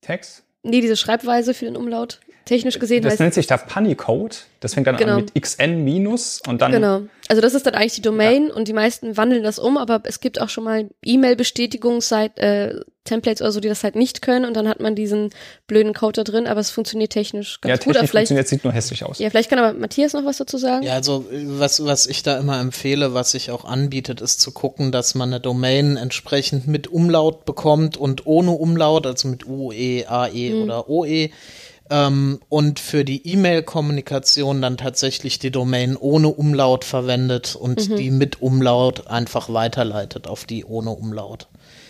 Text? 0.00 0.44
Nee, 0.62 0.80
diese 0.80 0.96
Schreibweise 0.96 1.54
für 1.54 1.64
den 1.64 1.76
Umlaut. 1.76 2.20
Technisch 2.44 2.78
gesehen 2.78 3.02
das 3.02 3.12
heißt. 3.12 3.20
Das 3.20 3.24
nennt 3.24 3.34
sich 3.34 3.46
da 3.46 3.56
Punycode. 3.56 4.46
Das 4.60 4.74
fängt 4.74 4.86
dann 4.86 4.96
genau. 4.96 5.16
an 5.16 5.24
mit 5.34 5.42
xn 5.42 5.84
minus 5.84 6.42
und 6.46 6.60
dann. 6.60 6.72
Genau. 6.72 7.02
Also 7.28 7.40
das 7.40 7.54
ist 7.54 7.66
dann 7.66 7.74
eigentlich 7.74 7.94
die 7.94 8.02
Domain 8.02 8.48
ja. 8.48 8.54
und 8.54 8.68
die 8.68 8.72
meisten 8.72 9.16
wandeln 9.16 9.42
das 9.42 9.58
um, 9.58 9.76
aber 9.78 10.00
es 10.04 10.20
gibt 10.20 10.40
auch 10.40 10.48
schon 10.48 10.64
mal 10.64 10.88
E-Mail-Bestätigungszeit, 11.04 12.38
äh, 12.38 12.80
Templates 13.04 13.40
oder 13.40 13.52
so, 13.52 13.60
die 13.60 13.68
das 13.68 13.82
halt 13.82 13.96
nicht 13.96 14.20
können 14.20 14.44
und 14.44 14.54
dann 14.54 14.68
hat 14.68 14.80
man 14.80 14.94
diesen 14.94 15.30
blöden 15.66 15.94
Code 15.94 16.22
da 16.22 16.30
drin, 16.30 16.46
aber 16.46 16.60
es 16.60 16.70
funktioniert 16.70 17.12
technisch 17.12 17.60
ganz 17.60 17.70
ja, 17.70 17.84
gut. 17.84 17.94
Ja, 17.94 18.00
technisch 18.00 18.10
funktioniert, 18.10 18.48
sieht 18.48 18.64
nur 18.64 18.72
hässlich 18.72 19.04
aus. 19.04 19.18
Ja, 19.18 19.30
vielleicht 19.30 19.48
kann 19.48 19.58
aber 19.58 19.78
Matthias 19.78 20.12
noch 20.12 20.24
was 20.24 20.36
dazu 20.36 20.58
sagen. 20.58 20.84
Ja, 20.84 20.94
also 20.94 21.26
was, 21.30 21.84
was 21.84 22.06
ich 22.06 22.22
da 22.22 22.38
immer 22.38 22.60
empfehle, 22.60 23.14
was 23.14 23.30
sich 23.30 23.50
auch 23.50 23.64
anbietet, 23.64 24.20
ist 24.20 24.40
zu 24.40 24.52
gucken, 24.52 24.92
dass 24.92 25.14
man 25.14 25.30
eine 25.30 25.40
Domain 25.40 25.96
entsprechend 25.96 26.66
mit 26.66 26.88
Umlaut 26.88 27.46
bekommt 27.46 27.96
und 27.96 28.26
ohne 28.26 28.50
Umlaut, 28.50 29.06
also 29.06 29.28
mit 29.28 29.46
UE, 29.46 30.04
AE 30.06 30.50
mhm. 30.50 30.62
oder 30.62 30.90
OE 30.90 31.30
ähm, 31.90 32.40
und 32.48 32.78
für 32.78 33.04
die 33.04 33.26
E-Mail-Kommunikation 33.28 34.62
dann 34.62 34.76
tatsächlich 34.76 35.38
die 35.38 35.50
Domain 35.50 35.96
ohne 35.96 36.28
Umlaut 36.28 36.84
verwendet 36.84 37.56
und 37.56 37.88
mhm. 37.88 37.96
die 37.96 38.10
mit 38.10 38.40
Umlaut 38.40 39.08
einfach 39.08 39.52
weiterleitet 39.52 40.26
auf 40.26 40.44
die 40.44 40.64
ohne 40.64 40.90
Umlaut. 40.90 41.48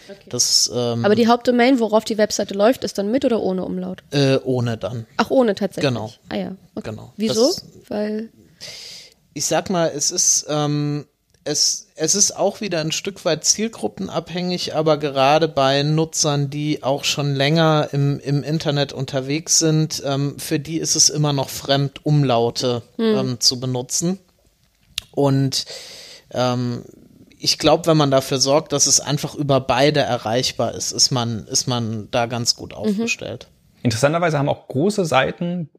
Okay. 0.08 0.18
Das, 0.28 0.70
ähm, 0.74 1.04
Aber 1.04 1.14
die 1.14 1.28
Hauptdomain, 1.28 1.78
worauf 1.78 2.04
die 2.04 2.18
Webseite 2.18 2.54
läuft, 2.54 2.82
ist 2.82 2.98
dann 2.98 3.10
mit 3.10 3.24
oder 3.24 3.40
ohne 3.40 3.64
Umlaut? 3.64 4.02
Äh, 4.10 4.38
ohne 4.42 4.76
dann. 4.76 5.06
Ach, 5.18 5.30
ohne 5.30 5.54
tatsächlich. 5.54 5.92
Genau. 5.92 6.10
Ah 6.28 6.36
ja. 6.36 6.56
Okay. 6.74 6.90
Genau. 6.90 7.12
Wieso? 7.16 7.46
Das, 7.46 7.64
Weil. 7.88 8.30
Ich 9.34 9.46
sag 9.46 9.70
mal, 9.70 9.92
es 9.94 10.10
ist, 10.10 10.46
ähm, 10.48 11.06
es, 11.50 11.88
es 11.96 12.14
ist 12.14 12.36
auch 12.36 12.60
wieder 12.60 12.80
ein 12.80 12.92
Stück 12.92 13.24
weit 13.24 13.44
zielgruppenabhängig, 13.44 14.74
aber 14.74 14.96
gerade 14.96 15.48
bei 15.48 15.82
Nutzern, 15.82 16.50
die 16.50 16.82
auch 16.82 17.04
schon 17.04 17.34
länger 17.34 17.88
im, 17.92 18.20
im 18.20 18.42
Internet 18.42 18.92
unterwegs 18.92 19.58
sind, 19.58 20.02
ähm, 20.06 20.38
für 20.38 20.58
die 20.58 20.78
ist 20.78 20.96
es 20.96 21.08
immer 21.08 21.32
noch 21.32 21.48
fremd, 21.48 22.04
Umlaute 22.06 22.82
hm. 22.96 23.18
ähm, 23.18 23.40
zu 23.40 23.60
benutzen. 23.60 24.18
Und 25.10 25.66
ähm, 26.32 26.84
ich 27.38 27.58
glaube, 27.58 27.86
wenn 27.86 27.96
man 27.96 28.10
dafür 28.10 28.38
sorgt, 28.38 28.72
dass 28.72 28.86
es 28.86 29.00
einfach 29.00 29.34
über 29.34 29.60
beide 29.60 30.00
erreichbar 30.00 30.74
ist, 30.74 30.92
ist 30.92 31.10
man, 31.10 31.46
ist 31.46 31.66
man 31.66 32.08
da 32.10 32.26
ganz 32.26 32.54
gut 32.54 32.72
mhm. 32.72 32.76
aufgestellt. 32.76 33.48
Interessanterweise 33.82 34.38
haben 34.38 34.48
auch 34.48 34.68
große 34.68 35.06
Seiten 35.06 35.70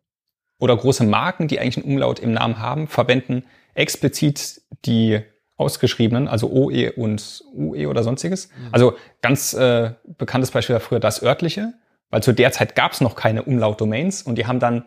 oder 0.59 0.75
große 0.75 1.03
Marken, 1.03 1.47
die 1.47 1.59
eigentlich 1.59 1.77
einen 1.77 1.93
Umlaut 1.93 2.19
im 2.19 2.33
Namen 2.33 2.59
haben, 2.59 2.87
verwenden 2.87 3.45
explizit 3.73 4.61
die 4.85 5.21
ausgeschriebenen, 5.61 6.27
also 6.27 6.51
OE 6.51 6.91
und 6.95 7.43
UE 7.55 7.87
oder 7.87 8.03
sonstiges. 8.03 8.49
Mhm. 8.49 8.67
Also 8.71 8.93
ganz 9.21 9.53
äh, 9.53 9.91
bekanntes 10.17 10.51
Beispiel 10.51 10.73
war 10.73 10.81
früher 10.81 10.99
das 10.99 11.23
örtliche, 11.23 11.73
weil 12.09 12.23
zu 12.23 12.33
der 12.33 12.51
Zeit 12.51 12.75
gab 12.75 12.91
es 12.91 13.01
noch 13.01 13.15
keine 13.15 13.43
Umlaut-Domains 13.43 14.23
und 14.23 14.37
die 14.37 14.47
haben 14.47 14.59
dann 14.59 14.85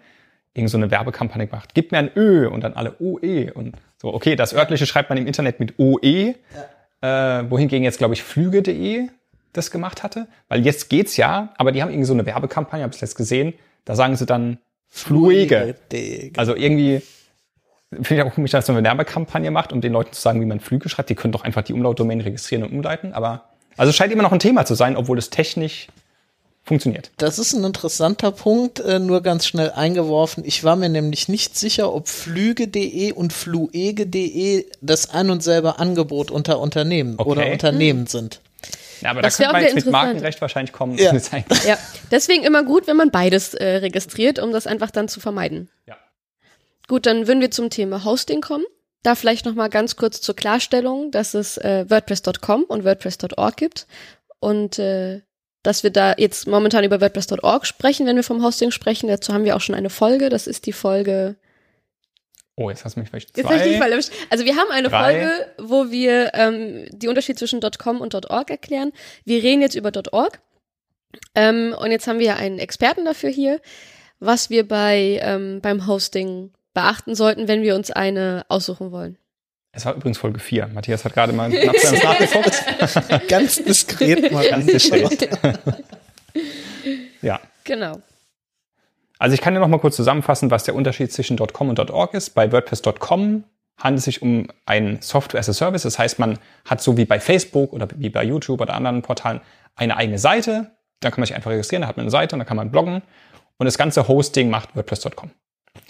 irgend 0.53 0.71
so 0.71 0.77
eine 0.77 0.91
Werbekampagne 0.91 1.47
gemacht. 1.47 1.71
Gib 1.75 1.93
mir 1.93 1.99
ein 1.99 2.11
Ö 2.15 2.49
und 2.49 2.63
dann 2.63 2.75
alle 2.75 2.97
OE 3.01 3.53
und 3.53 3.77
so. 4.01 4.13
Okay, 4.13 4.37
das 4.37 4.55
örtliche 4.55 4.87
schreibt 4.87 5.09
man 5.09 5.19
im 5.19 5.27
Internet 5.27 5.61
mit 5.61 5.79
OE, 5.79 6.35
ja. 7.03 7.41
äh, 7.41 7.51
wohingegen 7.51 7.85
jetzt 7.85 7.99
glaube 7.99 8.15
ich 8.15 8.23
Flüge.de 8.23 9.09
das 9.53 9.71
gemacht 9.71 10.03
hatte, 10.03 10.27
weil 10.49 10.65
jetzt 10.65 10.91
geht's 10.91 11.17
ja, 11.17 11.55
aber 11.57 11.71
die 11.71 11.81
haben 11.81 11.91
irgendwie 11.91 12.07
so 12.07 12.13
eine 12.13 12.27
Werbekampagne, 12.27 12.83
habe 12.83 12.95
ich 12.95 13.01
jetzt 13.01 13.15
gesehen, 13.15 13.55
da 13.85 13.95
sagen 13.95 14.17
sie 14.17 14.27
dann 14.27 14.59
Fluege. 14.89 15.77
Also 16.37 16.55
irgendwie 16.57 17.03
finde 18.03 18.17
ich 18.17 18.23
auch 18.23 18.35
komisch, 18.35 18.51
dass 18.51 18.69
man 18.69 18.77
eine 18.77 18.87
Werbekampagne 18.87 19.51
macht, 19.51 19.73
um 19.73 19.81
den 19.81 19.93
Leuten 19.93 20.13
zu 20.13 20.21
sagen, 20.21 20.41
wie 20.41 20.47
man 20.47 20.61
Flüge 20.61 20.89
schreibt. 20.89 21.11
Die 21.11 21.15
können 21.15 21.33
doch 21.33 21.45
einfach 21.45 21.63
die 21.63 21.73
Umlautdomain 21.73 22.21
registrieren 22.21 22.65
und 22.65 22.73
umleiten. 22.73 23.13
Aber 23.13 23.45
also 23.77 23.91
es 23.91 23.97
scheint 23.97 24.13
immer 24.13 24.23
noch 24.23 24.33
ein 24.33 24.39
Thema 24.39 24.65
zu 24.65 24.75
sein, 24.75 24.97
obwohl 24.97 25.19
es 25.19 25.31
technisch 25.31 25.89
funktioniert. 26.65 27.11
Das 27.19 27.39
ist 27.39 27.53
ein 27.53 27.65
interessanter 27.65 28.33
Punkt, 28.33 28.81
äh, 28.81 28.99
nur 28.99 29.23
ganz 29.23 29.47
schnell 29.47 29.71
eingeworfen. 29.71 30.45
Ich 30.47 30.65
war 30.65 30.77
mir 30.77 30.89
nämlich 30.89 31.29
nicht 31.29 31.57
sicher, 31.57 31.93
ob 31.93 32.09
flüge.de 32.09 33.13
und 33.13 33.33
fluege.de 33.33 34.67
das 34.81 35.11
ein 35.11 35.31
und 35.31 35.43
selber 35.43 35.79
Angebot 35.79 36.31
unter 36.31 36.59
Unternehmen 36.61 37.15
okay. 37.19 37.31
oder 37.31 37.53
Unternehmen 37.53 38.01
hm. 38.01 38.07
sind. 38.07 38.41
Ja, 39.03 39.11
aber 39.11 39.21
das 39.21 39.37
da 39.37 39.45
könnte 39.45 39.53
man 39.53 39.63
jetzt 39.63 39.75
mit 39.75 39.91
Markenrecht 39.91 40.41
wahrscheinlich 40.41 40.73
kommen. 40.73 40.97
Ja. 40.97 41.13
ja. 41.67 41.79
deswegen 42.11 42.45
immer 42.45 42.63
gut, 42.63 42.87
wenn 42.87 42.97
man 42.97 43.11
beides 43.11 43.53
äh, 43.53 43.77
registriert, 43.77 44.39
um 44.39 44.53
das 44.53 44.67
einfach 44.67 44.91
dann 44.91 45.09
zu 45.09 45.21
vermeiden. 45.21 45.69
Ja. 45.87 45.97
Gut, 46.89 47.07
dann 47.07 47.27
würden 47.27 47.41
wir 47.41 47.51
zum 47.51 47.71
Thema 47.71 48.05
Hosting 48.05 48.41
kommen. 48.41 48.65
Da 49.03 49.15
vielleicht 49.15 49.45
noch 49.45 49.55
mal 49.55 49.69
ganz 49.69 49.97
kurz 49.97 50.21
zur 50.21 50.35
Klarstellung, 50.35 51.11
dass 51.11 51.35
es 51.35 51.59
äh, 51.59 51.85
WordPress.com 51.89 52.65
und 52.65 52.85
WordPress.org 52.85 53.57
gibt 53.57 53.87
und 54.41 54.79
äh, 54.79 55.21
dass 55.63 55.83
wir 55.83 55.91
da 55.91 56.15
jetzt 56.17 56.47
momentan 56.47 56.85
über 56.85 57.01
WordPress.org 57.01 57.67
sprechen, 57.67 58.07
wenn 58.07 58.17
wir 58.17 58.23
vom 58.23 58.43
Hosting 58.43 58.71
sprechen. 58.71 59.09
Dazu 59.09 59.33
haben 59.33 59.45
wir 59.45 59.57
auch 59.57 59.61
schon 59.61 59.75
eine 59.75 59.91
Folge. 59.91 60.29
Das 60.29 60.47
ist 60.47 60.67
die 60.67 60.73
Folge. 60.73 61.37
Oh, 62.57 62.71
jetzt 62.71 62.85
hast 62.85 62.97
du 62.97 63.01
mich 63.01 63.09
vielleicht 63.09 63.35
zwei, 63.35 63.43
Jetzt 63.43 63.67
ich 63.67 63.73
dich 63.73 63.79
verlischt. 63.79 64.13
Also 64.31 64.45
wir 64.45 64.57
haben 64.57 64.71
eine 64.71 64.89
drei. 64.89 65.21
Folge, 65.21 65.47
wo 65.59 65.91
wir 65.91 66.33
ähm, 66.35 66.87
die 66.91 67.09
Unterschied 67.09 67.39
zwischen 67.39 67.61
.com 67.79 68.01
und 68.01 68.15
.org 68.15 68.51
erklären. 68.51 68.93
Wir 69.25 69.43
reden 69.43 69.63
jetzt 69.63 69.75
über 69.75 69.91
.org. 70.13 70.41
Ähm, 71.35 71.75
und 71.79 71.91
jetzt 71.91 72.07
haben 72.07 72.19
wir 72.19 72.37
einen 72.37 72.59
Experten 72.59 73.05
dafür 73.05 73.31
hier, 73.31 73.61
was 74.19 74.51
wir 74.51 74.69
bei 74.69 75.19
ähm, 75.23 75.61
beim 75.61 75.87
Hosting 75.87 76.53
beachten 76.75 77.15
sollten, 77.15 77.49
wenn 77.49 77.63
wir 77.63 77.75
uns 77.75 77.91
eine 77.91 78.45
aussuchen 78.49 78.93
wollen. 78.93 79.17
Es 79.73 79.85
war 79.85 79.95
übrigens 79.95 80.19
Folge 80.19 80.39
4. 80.39 80.69
Matthias 80.69 81.05
hat 81.05 81.15
gerade 81.15 81.33
mal 81.33 81.49
nachgeguckt. 81.49 83.29
Ganz 83.29 83.63
diskret 83.63 84.31
mal. 84.31 84.49
Ganz 84.49 84.67
diskret. 84.67 85.29
ja. 87.23 87.41
Genau. 87.65 88.01
Also 89.19 89.35
ich 89.35 89.41
kann 89.41 89.55
dir 89.55 89.61
noch 89.61 89.69
mal 89.69 89.79
kurz 89.79 89.97
zusammenfassen, 89.97 90.51
was 90.51 90.65
der 90.65 90.75
Unterschied 90.75 91.13
zwischen 91.13 91.37
.com 91.39 91.69
und 91.69 91.91
.org 91.91 92.15
ist. 92.15 92.31
Bei 92.31 92.53
WordPress.com 92.53 93.45
handelt 93.79 93.99
es 93.99 94.05
sich 94.05 94.23
um 94.23 94.47
ein 94.67 94.99
Software 95.01 95.41
as 95.41 95.49
a 95.49 95.53
Service. 95.53 95.83
Das 95.83 95.99
heißt, 95.99 96.19
man 96.21 96.39
hat 96.65 96.81
so 96.81 96.97
wie 96.97 97.05
bei 97.05 97.19
Facebook 97.19 97.73
oder 97.73 97.89
wie 97.97 98.11
bei 98.11 98.23
YouTube 98.23 98.61
oder 98.61 98.75
anderen 98.75 99.03
Portalen 99.03 99.41
eine 99.75 99.97
eigene 99.97 100.19
Seite. 100.19 100.71
Da 101.01 101.11
kann 101.11 101.21
man 101.21 101.27
sich 101.27 101.35
einfach 101.35 101.51
registrieren, 101.51 101.83
da 101.83 101.89
hat 101.89 101.97
man 101.97 102.05
eine 102.05 102.11
Seite 102.11 102.37
und 102.37 102.41
da 102.41 102.45
kann 102.45 102.57
man 102.57 102.71
bloggen. 102.71 103.03
Und 103.57 103.67
das 103.67 103.79
ganze 103.79 104.07
Hosting 104.07 104.51
macht 104.51 104.77
WordPress.com. 104.77 105.31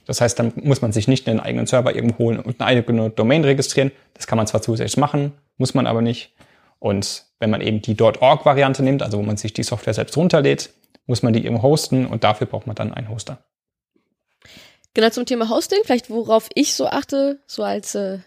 Das 0.06 0.20
heißt, 0.20 0.38
dann 0.38 0.52
muss 0.56 0.82
man 0.82 0.92
sich 0.92 1.08
nicht 1.08 1.28
einen 1.28 1.40
eigenen 1.40 1.66
Server 1.66 1.94
irgendwo 1.94 2.18
holen 2.18 2.38
und 2.38 2.60
eine 2.60 2.68
eigene 2.68 3.10
Domain 3.10 3.44
registrieren. 3.44 3.90
Das 4.14 4.26
kann 4.26 4.36
man 4.36 4.46
zwar 4.46 4.62
zusätzlich 4.62 4.96
machen, 4.96 5.32
muss 5.56 5.74
man 5.74 5.86
aber 5.86 6.02
nicht. 6.02 6.34
Und 6.78 7.24
wenn 7.38 7.50
man 7.50 7.60
eben 7.60 7.80
die 7.80 7.98
.org-Variante 8.00 8.82
nimmt, 8.82 9.02
also 9.02 9.18
wo 9.18 9.22
man 9.22 9.36
sich 9.36 9.52
die 9.52 9.62
Software 9.62 9.94
selbst 9.94 10.16
runterlädt, 10.16 10.70
muss 11.06 11.22
man 11.22 11.32
die 11.32 11.44
eben 11.46 11.62
hosten 11.62 12.06
und 12.06 12.24
dafür 12.24 12.46
braucht 12.46 12.66
man 12.66 12.76
dann 12.76 12.92
einen 12.92 13.08
Hoster. 13.08 13.38
Genau 14.94 15.10
zum 15.10 15.26
Thema 15.26 15.48
Hosting, 15.48 15.80
vielleicht 15.84 16.08
worauf 16.10 16.48
ich 16.54 16.74
so 16.74 16.86
achte, 16.86 17.40
so 17.46 17.62
als 17.62 17.94
äh, 17.94 18.18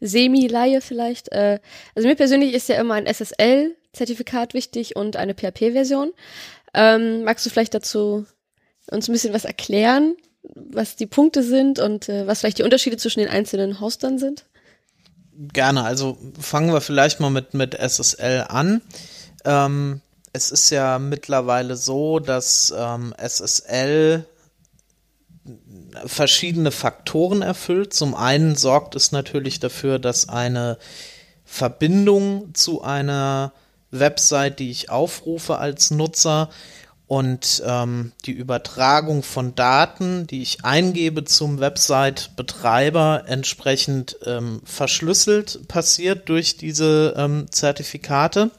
Semi-Laie 0.00 0.80
vielleicht. 0.80 1.30
Äh, 1.32 1.60
also 1.94 2.08
mir 2.08 2.16
persönlich 2.16 2.54
ist 2.54 2.68
ja 2.68 2.80
immer 2.80 2.94
ein 2.94 3.06
SSL-Zertifikat 3.06 4.54
wichtig 4.54 4.96
und 4.96 5.16
eine 5.16 5.34
PHP-Version. 5.34 6.12
Ähm, 6.72 7.24
magst 7.24 7.44
du 7.44 7.50
vielleicht 7.50 7.74
dazu 7.74 8.26
uns 8.90 9.08
ein 9.08 9.12
bisschen 9.12 9.34
was 9.34 9.44
erklären? 9.44 10.16
Was 10.54 10.96
die 10.96 11.06
Punkte 11.06 11.42
sind 11.42 11.78
und 11.78 12.08
äh, 12.08 12.26
was 12.26 12.40
vielleicht 12.40 12.58
die 12.58 12.62
Unterschiede 12.62 12.96
zwischen 12.96 13.20
den 13.20 13.28
einzelnen 13.28 13.80
Hostern 13.80 14.18
sind? 14.18 14.44
Gerne, 15.52 15.82
also 15.82 16.16
fangen 16.38 16.72
wir 16.72 16.80
vielleicht 16.80 17.18
mal 17.20 17.30
mit, 17.30 17.54
mit 17.54 17.74
SSL 17.74 18.46
an. 18.48 18.82
Ähm, 19.44 20.00
es 20.32 20.50
ist 20.50 20.70
ja 20.70 20.98
mittlerweile 20.98 21.76
so, 21.76 22.18
dass 22.18 22.72
ähm, 22.76 23.14
SSL 23.16 24.26
verschiedene 26.06 26.70
Faktoren 26.70 27.42
erfüllt. 27.42 27.92
Zum 27.92 28.14
einen 28.14 28.56
sorgt 28.56 28.94
es 28.94 29.12
natürlich 29.12 29.60
dafür, 29.60 29.98
dass 29.98 30.28
eine 30.28 30.78
Verbindung 31.44 32.54
zu 32.54 32.82
einer 32.82 33.52
Website, 33.90 34.58
die 34.58 34.70
ich 34.70 34.90
aufrufe 34.90 35.58
als 35.58 35.90
Nutzer, 35.90 36.50
und 37.06 37.62
ähm, 37.66 38.12
die 38.24 38.32
Übertragung 38.32 39.22
von 39.22 39.54
Daten, 39.54 40.26
die 40.26 40.42
ich 40.42 40.64
eingebe 40.64 41.24
zum 41.24 41.60
Website-Betreiber, 41.60 43.24
entsprechend 43.26 44.16
ähm, 44.24 44.62
verschlüsselt 44.64 45.68
passiert 45.68 46.28
durch 46.30 46.56
diese 46.56 47.14
ähm, 47.16 47.46
Zertifikate. 47.50 48.50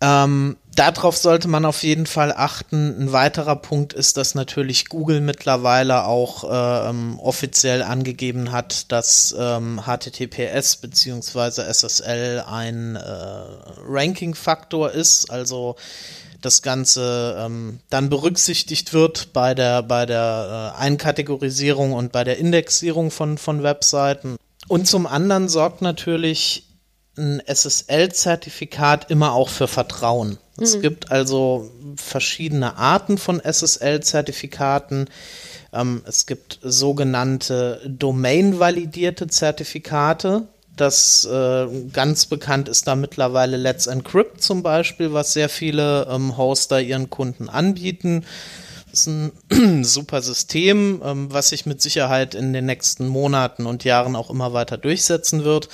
Ähm, 0.00 0.56
darauf 0.74 1.16
sollte 1.16 1.46
man 1.46 1.64
auf 1.66 1.82
jeden 1.82 2.06
Fall 2.06 2.32
achten. 2.32 3.02
Ein 3.02 3.12
weiterer 3.12 3.56
Punkt 3.56 3.92
ist, 3.92 4.16
dass 4.16 4.34
natürlich 4.34 4.88
Google 4.88 5.20
mittlerweile 5.20 6.06
auch 6.06 6.42
äh, 6.42 6.88
ähm, 6.88 7.20
offiziell 7.20 7.82
angegeben 7.82 8.50
hat, 8.50 8.90
dass 8.90 9.32
ähm, 9.38 9.82
HTTPS 9.86 10.78
bzw. 10.78 11.70
SSL 11.70 12.44
ein 12.48 12.96
äh, 12.96 13.00
Ranking-Faktor 13.86 14.90
ist. 14.90 15.30
Also 15.30 15.76
das 16.44 16.62
Ganze 16.62 17.36
ähm, 17.38 17.80
dann 17.90 18.10
berücksichtigt 18.10 18.92
wird 18.92 19.32
bei 19.32 19.54
der, 19.54 19.82
bei 19.82 20.06
der 20.06 20.74
äh, 20.76 20.80
Einkategorisierung 20.80 21.92
und 21.92 22.12
bei 22.12 22.24
der 22.24 22.38
Indexierung 22.38 23.10
von, 23.10 23.38
von 23.38 23.62
Webseiten. 23.62 24.36
Und 24.68 24.86
zum 24.86 25.06
anderen 25.06 25.48
sorgt 25.48 25.82
natürlich 25.82 26.68
ein 27.16 27.42
SSL-Zertifikat 27.46 29.10
immer 29.10 29.32
auch 29.32 29.48
für 29.48 29.68
Vertrauen. 29.68 30.38
Mhm. 30.56 30.62
Es 30.62 30.80
gibt 30.80 31.10
also 31.10 31.70
verschiedene 31.96 32.76
Arten 32.76 33.18
von 33.18 33.40
SSL-Zertifikaten. 33.40 35.08
Ähm, 35.72 36.02
es 36.06 36.26
gibt 36.26 36.58
sogenannte 36.62 37.80
Domain-validierte 37.86 39.26
Zertifikate. 39.26 40.48
Das 40.76 41.24
äh, 41.26 41.66
ganz 41.92 42.26
bekannt 42.26 42.68
ist 42.68 42.86
da 42.86 42.96
mittlerweile 42.96 43.56
Let's 43.56 43.86
Encrypt 43.86 44.42
zum 44.42 44.62
Beispiel, 44.62 45.12
was 45.12 45.34
sehr 45.34 45.48
viele 45.48 46.06
ähm, 46.10 46.36
Hoster 46.36 46.80
ihren 46.80 47.10
Kunden 47.10 47.48
anbieten. 47.50 48.24
Das 48.90 49.00
ist 49.00 49.06
ein 49.08 49.84
super 49.84 50.22
System, 50.22 51.02
ähm, 51.04 51.32
was 51.32 51.50
sich 51.50 51.66
mit 51.66 51.82
Sicherheit 51.82 52.34
in 52.34 52.52
den 52.52 52.66
nächsten 52.66 53.06
Monaten 53.06 53.66
und 53.66 53.84
Jahren 53.84 54.16
auch 54.16 54.30
immer 54.30 54.54
weiter 54.54 54.78
durchsetzen 54.78 55.44
wird. 55.44 55.68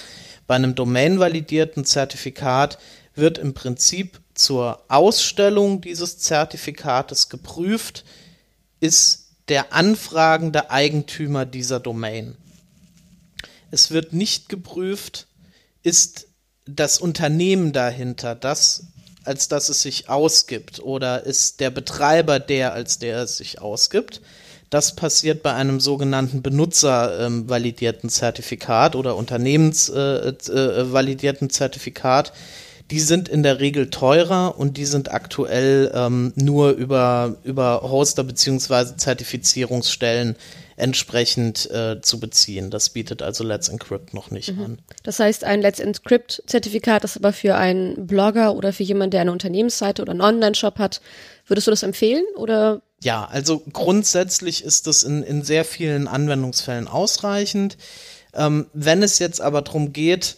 Bei 0.48 0.56
einem 0.56 0.74
domain-validierten 0.74 1.84
Zertifikat 1.84 2.78
wird 3.14 3.38
im 3.38 3.54
Prinzip 3.54 4.20
zur 4.34 4.80
Ausstellung 4.88 5.80
dieses 5.80 6.18
Zertifikates 6.18 7.28
geprüft, 7.28 8.04
ist 8.80 9.26
der 9.48 9.72
anfragende 9.72 10.70
Eigentümer 10.70 11.44
dieser 11.44 11.80
Domain. 11.80 12.36
Es 13.70 13.90
wird 13.90 14.12
nicht 14.12 14.48
geprüft, 14.48 15.26
ist 15.82 16.28
das 16.66 16.98
Unternehmen 16.98 17.72
dahinter 17.72 18.34
das, 18.34 18.86
als 19.24 19.48
dass 19.48 19.68
es 19.68 19.82
sich 19.82 20.08
ausgibt 20.08 20.80
oder 20.80 21.24
ist 21.24 21.60
der 21.60 21.68
Betreiber 21.70 22.40
der, 22.40 22.72
als 22.72 22.98
der 22.98 23.22
es 23.22 23.36
sich 23.36 23.60
ausgibt. 23.60 24.22
Das 24.70 24.96
passiert 24.96 25.42
bei 25.42 25.52
einem 25.54 25.80
sogenannten 25.80 26.42
benutzervalidierten 26.42 28.08
ähm, 28.08 28.10
Zertifikat 28.10 28.96
oder 28.96 29.16
unternehmensvalidierten 29.16 31.48
äh, 31.48 31.50
äh, 31.50 31.52
Zertifikat. 31.52 32.32
Die 32.90 33.00
sind 33.00 33.28
in 33.28 33.42
der 33.42 33.60
Regel 33.60 33.90
teurer 33.90 34.58
und 34.58 34.78
die 34.78 34.86
sind 34.86 35.12
aktuell 35.12 35.92
ähm, 35.94 36.32
nur 36.36 36.70
über, 36.70 37.36
über 37.44 37.82
Hoster 37.82 38.24
beziehungsweise 38.24 38.96
Zertifizierungsstellen 38.96 40.36
entsprechend 40.78 41.70
äh, 41.70 42.00
zu 42.00 42.20
beziehen. 42.20 42.70
Das 42.70 42.90
bietet 42.90 43.22
also 43.22 43.44
Let's 43.44 43.68
Encrypt 43.68 44.14
noch 44.14 44.30
nicht 44.30 44.54
mhm. 44.54 44.64
an. 44.64 44.78
Das 45.02 45.18
heißt, 45.18 45.44
ein 45.44 45.60
Let's 45.60 45.80
Encrypt-Zertifikat 45.80 47.04
ist 47.04 47.16
aber 47.16 47.32
für 47.32 47.56
einen 47.56 48.06
Blogger 48.06 48.54
oder 48.54 48.72
für 48.72 48.84
jemanden, 48.84 49.10
der 49.12 49.22
eine 49.22 49.32
Unternehmensseite 49.32 50.02
oder 50.02 50.12
einen 50.12 50.20
Online-Shop 50.20 50.78
hat. 50.78 51.00
Würdest 51.46 51.66
du 51.66 51.70
das 51.70 51.82
empfehlen 51.82 52.24
oder? 52.36 52.82
Ja, 53.02 53.26
also 53.26 53.62
grundsätzlich 53.72 54.64
ist 54.64 54.86
das 54.86 55.02
in, 55.02 55.22
in 55.22 55.42
sehr 55.42 55.64
vielen 55.64 56.08
Anwendungsfällen 56.08 56.88
ausreichend. 56.88 57.76
Ähm, 58.34 58.66
wenn 58.72 59.02
es 59.02 59.18
jetzt 59.18 59.40
aber 59.40 59.62
darum 59.62 59.92
geht, 59.92 60.36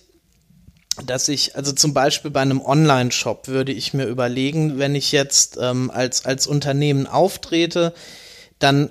dass 1.06 1.28
ich, 1.28 1.56
also 1.56 1.72
zum 1.72 1.94
Beispiel 1.94 2.30
bei 2.30 2.40
einem 2.40 2.60
Online-Shop 2.60 3.48
würde 3.48 3.72
ich 3.72 3.94
mir 3.94 4.06
überlegen, 4.06 4.78
wenn 4.78 4.94
ich 4.94 5.12
jetzt 5.12 5.58
ähm, 5.60 5.90
als, 5.90 6.24
als 6.24 6.46
Unternehmen 6.46 7.06
auftrete, 7.06 7.94
dann 8.58 8.90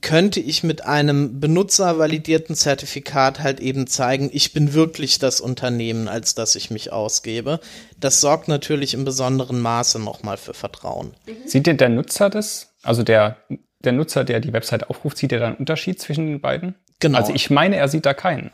könnte 0.00 0.40
ich 0.40 0.64
mit 0.64 0.84
einem 0.84 1.38
benutzervalidierten 1.38 2.56
Zertifikat 2.56 3.40
halt 3.40 3.60
eben 3.60 3.86
zeigen, 3.86 4.30
ich 4.32 4.52
bin 4.52 4.74
wirklich 4.74 5.18
das 5.18 5.40
Unternehmen, 5.40 6.08
als 6.08 6.34
dass 6.34 6.56
ich 6.56 6.70
mich 6.70 6.92
ausgebe. 6.92 7.60
Das 7.98 8.20
sorgt 8.20 8.48
natürlich 8.48 8.94
im 8.94 9.04
besonderen 9.04 9.60
Maße 9.60 10.00
nochmal 10.00 10.36
für 10.36 10.54
Vertrauen. 10.54 11.14
Sieht 11.44 11.66
denn 11.66 11.76
der 11.76 11.88
Nutzer 11.88 12.30
das? 12.30 12.74
Also 12.82 13.04
der, 13.04 13.36
der 13.80 13.92
Nutzer, 13.92 14.24
der 14.24 14.40
die 14.40 14.52
Website 14.52 14.90
aufruft, 14.90 15.18
sieht 15.18 15.32
er 15.32 15.38
da 15.38 15.46
einen 15.46 15.56
Unterschied 15.56 16.00
zwischen 16.00 16.26
den 16.26 16.40
beiden? 16.40 16.74
Genau. 16.98 17.18
Also 17.18 17.32
ich 17.32 17.50
meine, 17.50 17.76
er 17.76 17.88
sieht 17.88 18.06
da 18.06 18.14
keinen. 18.14 18.50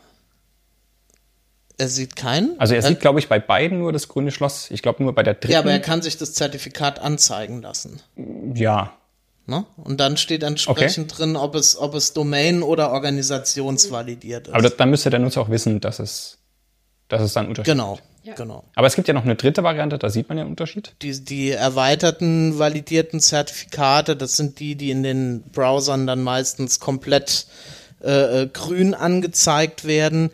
Er 1.79 1.87
sieht 1.87 2.15
keinen? 2.15 2.59
Also 2.59 2.75
er 2.75 2.83
sieht, 2.83 2.99
glaube 2.99 3.19
ich, 3.19 3.27
bei 3.27 3.39
beiden 3.39 3.79
nur 3.79 3.91
das 3.91 4.07
grüne 4.07 4.29
Schloss. 4.29 4.69
Ich 4.69 4.83
glaube 4.83 5.01
nur 5.01 5.15
bei 5.15 5.23
der 5.23 5.33
dritten. 5.33 5.53
Ja, 5.53 5.59
aber 5.59 5.71
er 5.71 5.79
kann 5.79 6.03
sich 6.03 6.17
das 6.17 6.33
Zertifikat 6.33 6.99
anzeigen 6.99 7.63
lassen. 7.63 7.99
Ja, 8.53 8.93
Ne? 9.45 9.65
Und 9.75 9.99
dann 9.99 10.15
steht 10.15 10.41
entsprechend 10.43 11.11
okay. 11.11 11.23
drin, 11.23 11.35
ob 11.35 11.55
es, 11.55 11.77
ob 11.77 11.95
es 11.95 12.13
Domain- 12.13 12.63
oder 12.63 12.91
organisationsvalidiert 12.91 14.47
ist. 14.47 14.53
Aber 14.53 14.69
dann 14.69 14.89
müsste 14.89 15.09
der 15.09 15.19
Nutzer 15.19 15.41
auch 15.41 15.49
wissen, 15.49 15.81
dass 15.81 15.99
es, 15.99 16.37
dass 17.09 17.21
es 17.21 17.33
dann 17.33 17.47
Unterschied 17.47 17.73
Genau, 17.73 17.99
ja. 18.23 18.35
genau. 18.35 18.63
Aber 18.75 18.87
es 18.87 18.95
gibt 18.95 19.09
ja 19.09 19.13
noch 19.13 19.25
eine 19.25 19.35
dritte 19.35 19.63
Variante, 19.63 19.97
da 19.97 20.09
sieht 20.09 20.29
man 20.29 20.37
ja 20.37 20.43
einen 20.43 20.51
Unterschied. 20.51 20.95
Die, 21.01 21.25
die 21.25 21.51
erweiterten 21.51 22.57
validierten 22.57 23.19
Zertifikate, 23.19 24.15
das 24.15 24.37
sind 24.37 24.59
die, 24.59 24.75
die 24.75 24.91
in 24.91 25.03
den 25.03 25.43
Browsern 25.51 26.07
dann 26.07 26.23
meistens 26.23 26.79
komplett 26.79 27.47
äh, 28.01 28.43
äh 28.43 28.47
grün 28.47 28.93
angezeigt 28.93 29.83
werden. 29.83 30.29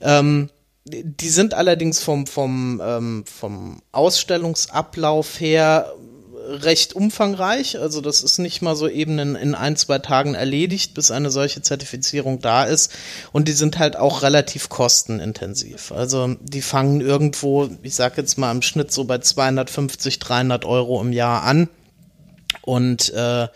Ähm, 0.00 0.48
die 0.86 1.28
sind 1.28 1.52
allerdings 1.52 2.02
vom, 2.02 2.26
vom, 2.26 2.80
ähm, 2.82 3.24
vom 3.26 3.82
Ausstellungsablauf 3.92 5.40
her 5.40 5.94
recht 6.46 6.94
umfangreich. 6.94 7.78
Also 7.78 8.00
das 8.00 8.22
ist 8.22 8.38
nicht 8.38 8.62
mal 8.62 8.76
so 8.76 8.88
eben 8.88 9.18
in, 9.18 9.34
in, 9.34 9.54
ein, 9.54 9.76
zwei 9.76 9.98
Tagen 9.98 10.34
erledigt, 10.34 10.94
bis 10.94 11.10
eine 11.10 11.30
solche 11.30 11.62
Zertifizierung 11.62 12.40
da 12.40 12.64
ist. 12.64 12.92
Und 13.32 13.48
die 13.48 13.52
sind 13.52 13.78
halt 13.78 13.96
auch 13.96 14.22
relativ 14.22 14.68
kostenintensiv. 14.68 15.92
Also 15.92 16.36
die 16.40 16.62
fangen 16.62 17.00
irgendwo, 17.00 17.68
ich 17.82 17.94
sag 17.94 18.16
jetzt 18.16 18.38
mal 18.38 18.50
im 18.50 18.62
Schnitt 18.62 18.92
so 18.92 19.04
bei 19.04 19.18
250, 19.18 20.18
300 20.18 20.64
Euro 20.64 21.00
im 21.00 21.12
Jahr 21.12 21.42
an. 21.42 21.68
Und 22.62 23.12
äh, 23.12 23.48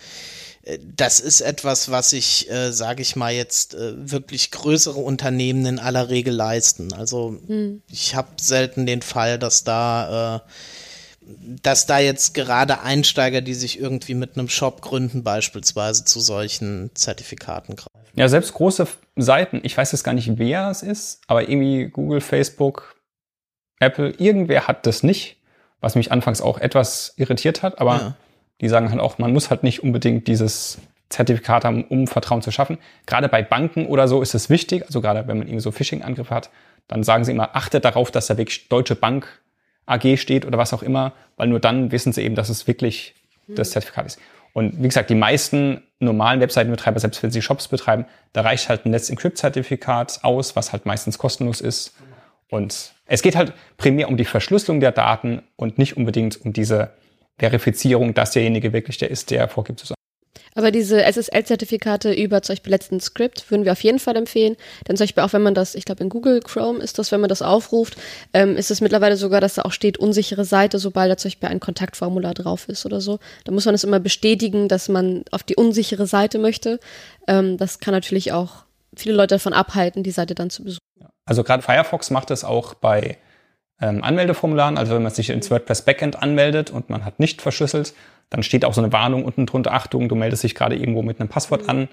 das 0.96 1.20
ist 1.20 1.40
etwas, 1.40 1.90
was 1.90 2.12
ich, 2.12 2.50
äh, 2.50 2.72
sage 2.72 3.00
ich 3.00 3.16
mal 3.16 3.32
jetzt, 3.32 3.74
äh, 3.74 4.10
wirklich 4.10 4.50
größere 4.50 4.98
Unternehmen 4.98 5.64
in 5.64 5.78
aller 5.78 6.10
Regel 6.10 6.34
leisten. 6.34 6.92
Also 6.92 7.38
hm. 7.46 7.82
ich 7.90 8.14
habe 8.14 8.28
selten 8.40 8.84
den 8.84 9.00
Fall, 9.00 9.38
dass 9.38 9.64
da 9.64 10.36
äh, 10.36 10.40
dass 11.62 11.86
da 11.86 11.98
jetzt 11.98 12.34
gerade 12.34 12.80
Einsteiger, 12.80 13.40
die 13.40 13.54
sich 13.54 13.78
irgendwie 13.78 14.14
mit 14.14 14.36
einem 14.36 14.48
Shop 14.48 14.80
gründen, 14.80 15.22
beispielsweise 15.22 16.04
zu 16.04 16.20
solchen 16.20 16.90
Zertifikaten 16.94 17.76
greifen. 17.76 17.98
Ja, 18.14 18.28
selbst 18.28 18.54
große 18.54 18.86
Seiten, 19.16 19.60
ich 19.62 19.76
weiß 19.76 19.92
jetzt 19.92 20.04
gar 20.04 20.14
nicht, 20.14 20.38
wer 20.38 20.70
es 20.70 20.82
ist, 20.82 21.20
aber 21.26 21.48
irgendwie 21.48 21.88
Google, 21.88 22.20
Facebook, 22.20 22.96
Apple, 23.78 24.10
irgendwer 24.18 24.66
hat 24.66 24.86
das 24.86 25.02
nicht, 25.02 25.36
was 25.80 25.94
mich 25.94 26.10
anfangs 26.10 26.40
auch 26.40 26.58
etwas 26.58 27.14
irritiert 27.16 27.62
hat, 27.62 27.80
aber 27.80 27.96
ja. 27.96 28.16
die 28.60 28.68
sagen 28.68 28.90
halt 28.90 29.00
auch, 29.00 29.18
man 29.18 29.32
muss 29.32 29.50
halt 29.50 29.62
nicht 29.62 29.82
unbedingt 29.82 30.26
dieses 30.26 30.78
Zertifikat 31.10 31.64
haben, 31.64 31.84
um 31.84 32.06
Vertrauen 32.06 32.42
zu 32.42 32.50
schaffen. 32.50 32.78
Gerade 33.06 33.28
bei 33.28 33.42
Banken 33.42 33.86
oder 33.86 34.08
so 34.08 34.20
ist 34.20 34.34
es 34.34 34.50
wichtig, 34.50 34.84
also 34.86 35.00
gerade 35.00 35.26
wenn 35.26 35.38
man 35.38 35.46
irgendwie 35.46 35.62
so 35.62 35.70
Phishing-Angriffe 35.70 36.34
hat, 36.34 36.50
dann 36.86 37.02
sagen 37.02 37.24
sie 37.24 37.32
immer, 37.32 37.54
achtet 37.54 37.84
darauf, 37.84 38.10
dass 38.10 38.26
da 38.26 38.36
wirklich 38.36 38.68
Deutsche 38.68 38.94
Bank 38.94 39.40
AG 39.88 40.16
steht 40.18 40.46
oder 40.46 40.58
was 40.58 40.72
auch 40.72 40.82
immer, 40.82 41.12
weil 41.36 41.48
nur 41.48 41.60
dann 41.60 41.92
wissen 41.92 42.12
sie 42.12 42.22
eben, 42.22 42.34
dass 42.34 42.48
es 42.48 42.66
wirklich 42.66 43.14
das 43.48 43.70
Zertifikat 43.70 44.06
ist. 44.06 44.20
Und 44.52 44.82
wie 44.82 44.88
gesagt, 44.88 45.10
die 45.10 45.14
meisten 45.14 45.82
normalen 46.00 46.40
Webseitenbetreiber, 46.40 47.00
selbst 47.00 47.22
wenn 47.22 47.30
sie 47.30 47.42
Shops 47.42 47.68
betreiben, 47.68 48.06
da 48.32 48.42
reicht 48.42 48.68
halt 48.68 48.84
ein 48.84 48.92
Let's 48.92 49.10
Encrypt-Zertifikat 49.10 50.20
aus, 50.22 50.56
was 50.56 50.72
halt 50.72 50.86
meistens 50.86 51.18
kostenlos 51.18 51.60
ist. 51.60 51.94
Und 52.50 52.92
es 53.06 53.22
geht 53.22 53.36
halt 53.36 53.52
primär 53.76 54.08
um 54.08 54.16
die 54.16 54.24
Verschlüsselung 54.24 54.80
der 54.80 54.92
Daten 54.92 55.42
und 55.56 55.78
nicht 55.78 55.96
unbedingt 55.96 56.44
um 56.44 56.52
diese 56.52 56.92
Verifizierung, 57.38 58.14
dass 58.14 58.32
derjenige 58.32 58.72
wirklich 58.72 58.98
der 58.98 59.10
ist, 59.10 59.30
der 59.30 59.48
vorgibt 59.48 59.80
zu 59.80 59.86
sein. 59.86 59.97
Aber 60.58 60.72
diese 60.72 61.04
SSL-Zertifikate 61.04 62.12
über 62.12 62.42
zum 62.42 62.54
Beispiel 62.54 62.72
letzten 62.72 62.98
Script 62.98 63.48
würden 63.48 63.64
wir 63.64 63.70
auf 63.70 63.84
jeden 63.84 64.00
Fall 64.00 64.16
empfehlen. 64.16 64.56
Denn 64.88 64.96
zum 64.96 65.04
Beispiel 65.04 65.22
auch 65.22 65.32
wenn 65.32 65.42
man 65.42 65.54
das, 65.54 65.76
ich 65.76 65.84
glaube 65.84 66.02
in 66.02 66.08
Google 66.08 66.40
Chrome 66.40 66.80
ist 66.80 66.98
das, 66.98 67.12
wenn 67.12 67.20
man 67.20 67.28
das 67.28 67.42
aufruft, 67.42 67.96
ähm, 68.32 68.56
ist 68.56 68.72
es 68.72 68.80
mittlerweile 68.80 69.16
sogar, 69.16 69.40
dass 69.40 69.54
da 69.54 69.62
auch 69.62 69.70
steht, 69.70 69.98
unsichere 69.98 70.44
Seite, 70.44 70.80
sobald 70.80 71.12
da 71.12 71.16
zum 71.16 71.28
Beispiel 71.28 71.48
ein 71.48 71.60
Kontaktformular 71.60 72.34
drauf 72.34 72.68
ist 72.68 72.84
oder 72.84 73.00
so. 73.00 73.20
Da 73.44 73.52
muss 73.52 73.66
man 73.66 73.74
es 73.76 73.84
immer 73.84 74.00
bestätigen, 74.00 74.66
dass 74.66 74.88
man 74.88 75.22
auf 75.30 75.44
die 75.44 75.54
unsichere 75.54 76.08
Seite 76.08 76.40
möchte. 76.40 76.80
Ähm, 77.28 77.56
das 77.56 77.78
kann 77.78 77.94
natürlich 77.94 78.32
auch 78.32 78.64
viele 78.96 79.14
Leute 79.14 79.36
davon 79.36 79.52
abhalten, 79.52 80.02
die 80.02 80.10
Seite 80.10 80.34
dann 80.34 80.50
zu 80.50 80.64
besuchen. 80.64 80.80
Also 81.24 81.44
gerade 81.44 81.62
Firefox 81.62 82.10
macht 82.10 82.32
es 82.32 82.42
auch 82.42 82.74
bei 82.74 83.16
ähm, 83.80 84.02
Anmeldeformularen. 84.02 84.78
Also 84.78 84.94
wenn 84.94 85.02
man 85.02 85.12
sich 85.12 85.30
ins 85.30 85.50
WordPress 85.50 85.82
Backend 85.82 86.22
anmeldet 86.22 86.70
und 86.70 86.90
man 86.90 87.04
hat 87.04 87.20
nicht 87.20 87.42
verschlüsselt, 87.42 87.94
dann 88.30 88.42
steht 88.42 88.64
auch 88.64 88.74
so 88.74 88.80
eine 88.82 88.92
Warnung 88.92 89.24
unten 89.24 89.46
drunter, 89.46 89.72
Achtung, 89.72 90.08
du 90.08 90.14
meldest 90.14 90.44
dich 90.44 90.54
gerade 90.54 90.76
irgendwo 90.76 91.02
mit 91.02 91.20
einem 91.20 91.28
Passwort 91.28 91.68
an 91.68 91.88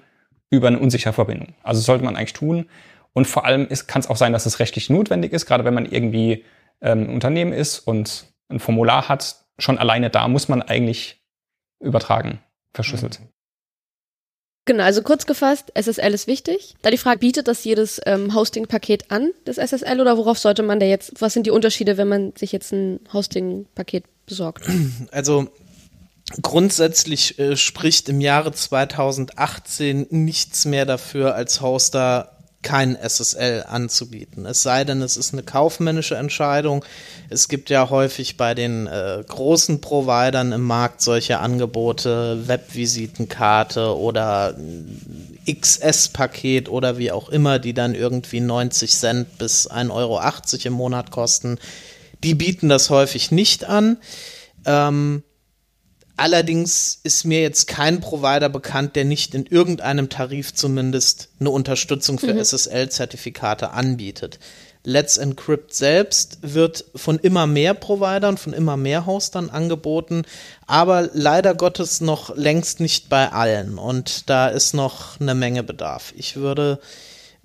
über 0.50 0.68
eine 0.68 0.78
unsichere 0.78 1.12
Verbindung. 1.12 1.54
Also 1.62 1.80
sollte 1.80 2.04
man 2.04 2.16
eigentlich 2.16 2.34
tun. 2.34 2.66
Und 3.12 3.26
vor 3.26 3.46
allem 3.46 3.68
kann 3.86 4.00
es 4.00 4.10
auch 4.10 4.16
sein, 4.16 4.32
dass 4.32 4.46
es 4.46 4.58
rechtlich 4.58 4.90
notwendig 4.90 5.32
ist, 5.32 5.46
gerade 5.46 5.64
wenn 5.64 5.74
man 5.74 5.86
irgendwie 5.86 6.44
ähm, 6.82 7.04
ein 7.04 7.08
Unternehmen 7.08 7.52
ist 7.52 7.78
und 7.78 8.26
ein 8.48 8.60
Formular 8.60 9.08
hat. 9.08 9.36
Schon 9.58 9.78
alleine 9.78 10.10
da 10.10 10.28
muss 10.28 10.48
man 10.48 10.60
eigentlich 10.60 11.24
übertragen, 11.80 12.40
verschlüsselt. 12.74 13.20
Genau, 14.66 14.82
also 14.82 15.02
kurz 15.02 15.26
gefasst, 15.26 15.72
SSL 15.74 16.12
ist 16.12 16.26
wichtig. 16.26 16.74
Da 16.82 16.90
die 16.90 16.98
Frage, 16.98 17.20
bietet 17.20 17.46
das 17.46 17.62
jedes 17.64 18.00
ähm, 18.04 18.34
Hosting-Paket 18.34 19.12
an, 19.12 19.30
das 19.44 19.58
SSL, 19.58 20.00
oder 20.00 20.18
worauf 20.18 20.38
sollte 20.38 20.64
man 20.64 20.80
da 20.80 20.86
jetzt, 20.86 21.12
was 21.20 21.32
sind 21.32 21.46
die 21.46 21.52
Unterschiede, 21.52 21.96
wenn 21.96 22.08
man 22.08 22.32
sich 22.36 22.50
jetzt 22.50 22.72
ein 22.72 22.98
Hosting-Paket 23.12 24.04
besorgt? 24.26 24.68
Also 25.12 25.48
grundsätzlich 26.42 27.38
äh, 27.38 27.56
spricht 27.56 28.08
im 28.08 28.20
Jahre 28.20 28.52
2018 28.52 30.08
nichts 30.10 30.64
mehr 30.64 30.84
dafür, 30.84 31.36
als 31.36 31.60
Hoster 31.60 32.35
kein 32.66 32.96
SSL 32.96 33.64
anzubieten. 33.68 34.44
Es 34.44 34.64
sei 34.64 34.82
denn, 34.82 35.00
es 35.00 35.16
ist 35.16 35.32
eine 35.32 35.44
kaufmännische 35.44 36.16
Entscheidung. 36.16 36.84
Es 37.30 37.46
gibt 37.46 37.70
ja 37.70 37.90
häufig 37.90 38.36
bei 38.36 38.54
den 38.54 38.88
äh, 38.88 39.22
großen 39.24 39.80
Providern 39.80 40.50
im 40.50 40.62
Markt 40.62 41.00
solche 41.00 41.38
Angebote, 41.38 42.48
Webvisitenkarte 42.48 43.96
oder 43.96 44.56
XS-Paket 45.48 46.68
oder 46.68 46.98
wie 46.98 47.12
auch 47.12 47.28
immer, 47.28 47.60
die 47.60 47.72
dann 47.72 47.94
irgendwie 47.94 48.40
90 48.40 48.90
Cent 48.90 49.38
bis 49.38 49.70
1,80 49.70 49.90
Euro 49.92 50.20
im 50.64 50.72
Monat 50.72 51.12
kosten. 51.12 51.58
Die 52.24 52.34
bieten 52.34 52.68
das 52.68 52.90
häufig 52.90 53.30
nicht 53.30 53.64
an. 53.64 53.98
Ähm, 54.64 55.22
Allerdings 56.16 57.00
ist 57.02 57.24
mir 57.24 57.42
jetzt 57.42 57.66
kein 57.66 58.00
Provider 58.00 58.48
bekannt, 58.48 58.96
der 58.96 59.04
nicht 59.04 59.34
in 59.34 59.44
irgendeinem 59.44 60.08
Tarif 60.08 60.54
zumindest 60.54 61.28
eine 61.38 61.50
Unterstützung 61.50 62.18
für 62.18 62.32
mhm. 62.32 62.40
SSL-Zertifikate 62.42 63.72
anbietet. 63.72 64.38
Let's 64.82 65.16
Encrypt 65.16 65.74
selbst 65.74 66.38
wird 66.42 66.84
von 66.94 67.18
immer 67.18 67.46
mehr 67.46 67.74
Providern, 67.74 68.38
von 68.38 68.52
immer 68.52 68.76
mehr 68.76 69.04
Hostern 69.04 69.50
angeboten, 69.50 70.22
aber 70.66 71.10
leider 71.12 71.54
Gottes 71.54 72.00
noch 72.00 72.34
längst 72.36 72.78
nicht 72.78 73.08
bei 73.08 73.32
allen 73.32 73.78
und 73.78 74.30
da 74.30 74.46
ist 74.46 74.74
noch 74.74 75.20
eine 75.20 75.34
Menge 75.34 75.64
Bedarf. 75.64 76.14
Ich 76.16 76.36
würde 76.36 76.78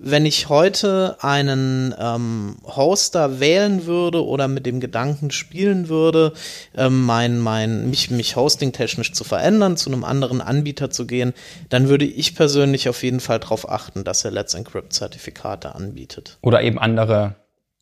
wenn 0.04 0.26
ich 0.26 0.48
heute 0.48 1.16
einen 1.20 1.94
ähm, 1.98 2.56
Hoster 2.64 3.38
wählen 3.38 3.86
würde 3.86 4.24
oder 4.24 4.48
mit 4.48 4.66
dem 4.66 4.80
Gedanken 4.80 5.30
spielen 5.30 5.88
würde, 5.88 6.32
ähm, 6.76 7.04
mein, 7.04 7.38
mein, 7.38 7.88
mich, 7.88 8.10
mich 8.10 8.34
hosting-technisch 8.34 9.12
zu 9.12 9.22
verändern, 9.22 9.76
zu 9.76 9.90
einem 9.90 10.02
anderen 10.02 10.40
Anbieter 10.40 10.90
zu 10.90 11.06
gehen, 11.06 11.32
dann 11.68 11.88
würde 11.88 12.04
ich 12.04 12.34
persönlich 12.34 12.88
auf 12.88 13.02
jeden 13.04 13.20
Fall 13.20 13.38
darauf 13.38 13.68
achten, 13.68 14.02
dass 14.02 14.24
er 14.24 14.32
Let's 14.32 14.54
Encrypt-Zertifikate 14.54 15.74
anbietet. 15.74 16.38
Oder 16.42 16.62
eben 16.62 16.78
andere, 16.78 17.36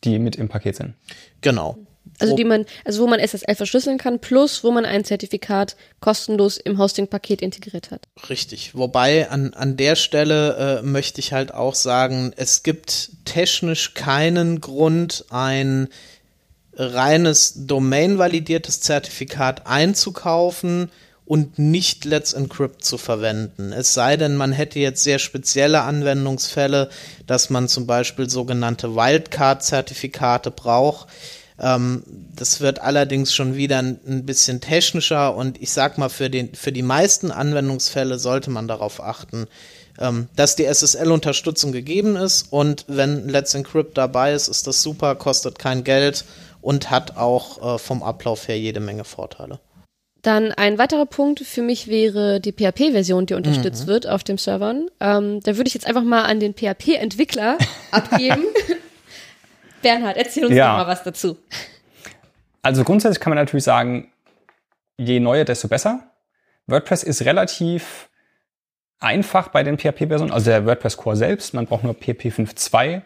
die 0.04 0.18
mit 0.18 0.36
im 0.36 0.48
Paket 0.48 0.76
sind. 0.76 0.94
Genau. 1.40 1.78
Also 2.18 2.36
die 2.36 2.44
man, 2.44 2.66
also 2.84 3.02
wo 3.02 3.06
man 3.06 3.18
SSL 3.18 3.54
verschlüsseln 3.54 3.98
kann, 3.98 4.18
plus 4.20 4.62
wo 4.62 4.70
man 4.70 4.84
ein 4.84 5.04
Zertifikat 5.04 5.76
kostenlos 6.00 6.58
im 6.58 6.78
Hosting-Paket 6.78 7.40
integriert 7.40 7.90
hat. 7.90 8.02
Richtig. 8.28 8.74
Wobei 8.74 9.30
an, 9.30 9.54
an 9.54 9.76
der 9.76 9.96
Stelle 9.96 10.80
äh, 10.80 10.82
möchte 10.82 11.20
ich 11.20 11.32
halt 11.32 11.54
auch 11.54 11.74
sagen, 11.74 12.32
es 12.36 12.62
gibt 12.62 13.10
technisch 13.24 13.94
keinen 13.94 14.60
Grund, 14.60 15.24
ein 15.30 15.88
reines 16.74 17.66
domain-validiertes 17.66 18.80
Zertifikat 18.80 19.66
einzukaufen 19.66 20.90
und 21.24 21.58
nicht 21.58 22.04
Let's 22.04 22.32
Encrypt 22.32 22.84
zu 22.84 22.98
verwenden. 22.98 23.72
Es 23.72 23.94
sei 23.94 24.16
denn, 24.16 24.36
man 24.36 24.52
hätte 24.52 24.78
jetzt 24.78 25.04
sehr 25.04 25.18
spezielle 25.18 25.82
Anwendungsfälle, 25.82 26.90
dass 27.26 27.50
man 27.50 27.68
zum 27.68 27.86
Beispiel 27.86 28.28
sogenannte 28.28 28.94
Wildcard-Zertifikate 28.96 30.50
braucht 30.50 31.08
ähm, 31.60 32.02
das 32.34 32.60
wird 32.60 32.80
allerdings 32.80 33.34
schon 33.34 33.54
wieder 33.54 33.78
ein, 33.78 34.00
ein, 34.06 34.26
bisschen 34.26 34.60
technischer 34.60 35.36
und 35.36 35.60
ich 35.60 35.72
sag 35.72 35.98
mal, 35.98 36.08
für, 36.08 36.30
den, 36.30 36.54
für 36.54 36.72
die 36.72 36.82
meisten 36.82 37.30
Anwendungsfälle 37.30 38.18
sollte 38.18 38.50
man 38.50 38.66
darauf 38.66 39.02
achten, 39.02 39.46
ähm, 39.98 40.28
dass 40.36 40.56
die 40.56 40.64
SSL-Unterstützung 40.64 41.72
gegeben 41.72 42.16
ist 42.16 42.50
und 42.50 42.84
wenn 42.88 43.28
Let's 43.28 43.54
Encrypt 43.54 43.98
dabei 43.98 44.32
ist, 44.32 44.48
ist 44.48 44.66
das 44.66 44.82
super, 44.82 45.14
kostet 45.14 45.58
kein 45.58 45.84
Geld 45.84 46.24
und 46.62 46.90
hat 46.90 47.16
auch 47.16 47.74
äh, 47.74 47.78
vom 47.78 48.02
Ablauf 48.02 48.48
her 48.48 48.58
jede 48.58 48.80
Menge 48.80 49.04
Vorteile. 49.04 49.60
Dann 50.22 50.52
ein 50.52 50.78
weiterer 50.78 51.06
Punkt 51.06 51.40
für 51.40 51.62
mich 51.62 51.88
wäre 51.88 52.40
die 52.40 52.52
PHP-Version, 52.52 53.26
die 53.26 53.34
unterstützt 53.34 53.84
mhm. 53.84 53.88
wird 53.88 54.06
auf 54.06 54.22
dem 54.22 54.36
Servern. 54.36 54.88
Ähm, 55.00 55.40
da 55.42 55.56
würde 55.56 55.68
ich 55.68 55.74
jetzt 55.74 55.86
einfach 55.86 56.02
mal 56.02 56.24
an 56.24 56.40
den 56.40 56.54
PHP-Entwickler 56.54 57.56
abgeben. 57.90 58.44
Bernhard, 59.82 60.16
erzähl 60.16 60.46
uns 60.46 60.54
ja. 60.54 60.70
doch 60.72 60.84
mal 60.84 60.90
was 60.90 61.02
dazu. 61.02 61.38
Also 62.62 62.84
grundsätzlich 62.84 63.20
kann 63.20 63.30
man 63.30 63.38
natürlich 63.38 63.64
sagen, 63.64 64.12
je 64.96 65.20
neuer, 65.20 65.44
desto 65.44 65.68
besser. 65.68 66.10
WordPress 66.66 67.02
ist 67.02 67.24
relativ 67.24 68.10
einfach 68.98 69.48
bei 69.48 69.62
den 69.62 69.78
PHP-Versionen, 69.78 70.30
also 70.30 70.50
der 70.50 70.66
WordPress 70.66 70.96
Core 70.96 71.16
selbst. 71.16 71.54
Man 71.54 71.66
braucht 71.66 71.84
nur 71.84 71.94
PHP 71.94 72.26
5.2, 72.26 73.02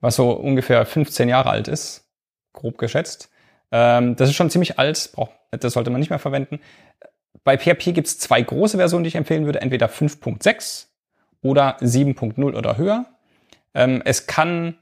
was 0.00 0.16
so 0.16 0.30
ungefähr 0.32 0.84
15 0.84 1.28
Jahre 1.28 1.50
alt 1.50 1.68
ist, 1.68 2.06
grob 2.52 2.78
geschätzt. 2.78 3.30
Ähm, 3.70 4.14
das 4.16 4.28
ist 4.28 4.36
schon 4.36 4.50
ziemlich 4.50 4.78
alt, 4.78 5.10
das 5.50 5.72
sollte 5.72 5.90
man 5.90 6.00
nicht 6.00 6.10
mehr 6.10 6.18
verwenden. 6.18 6.60
Bei 7.44 7.56
PHP 7.56 7.92
gibt 7.92 8.06
es 8.06 8.18
zwei 8.18 8.42
große 8.42 8.76
Versionen, 8.76 9.04
die 9.04 9.08
ich 9.08 9.16
empfehlen 9.16 9.46
würde, 9.46 9.62
entweder 9.62 9.86
5.6 9.86 10.86
oder 11.42 11.78
7.0 11.78 12.54
oder 12.54 12.76
höher. 12.76 13.06
Ähm, 13.74 14.02
es 14.04 14.26
kann 14.26 14.76